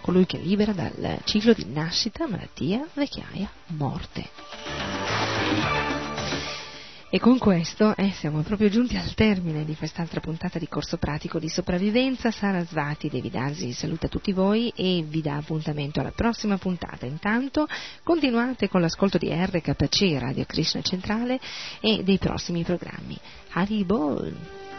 colui 0.00 0.26
che 0.26 0.38
libera 0.38 0.72
dal 0.72 1.18
ciclo 1.24 1.52
di 1.52 1.66
nascita, 1.66 2.28
malattia, 2.28 2.86
vecchiaia, 2.94 3.50
morte. 3.66 4.99
E 7.12 7.18
con 7.18 7.38
questo 7.38 7.96
eh, 7.96 8.12
siamo 8.12 8.42
proprio 8.42 8.68
giunti 8.68 8.96
al 8.96 9.14
termine 9.14 9.64
di 9.64 9.74
quest'altra 9.74 10.20
puntata 10.20 10.60
di 10.60 10.68
corso 10.68 10.96
pratico 10.96 11.40
di 11.40 11.48
sopravvivenza. 11.48 12.30
Sara 12.30 12.64
Svati 12.64 13.08
Devidasi 13.08 13.72
saluta 13.72 14.06
tutti 14.06 14.30
voi 14.30 14.72
e 14.76 15.04
vi 15.04 15.20
dà 15.20 15.34
appuntamento 15.34 15.98
alla 15.98 16.12
prossima 16.12 16.56
puntata. 16.56 17.06
Intanto 17.06 17.66
continuate 18.04 18.68
con 18.68 18.80
l'ascolto 18.80 19.18
di 19.18 19.28
RKC 19.28 20.18
Radio 20.20 20.44
Krishna 20.44 20.82
Centrale 20.82 21.40
e 21.80 22.04
dei 22.04 22.18
prossimi 22.18 22.62
programmi. 22.62 23.18
Haribol! 23.54 24.78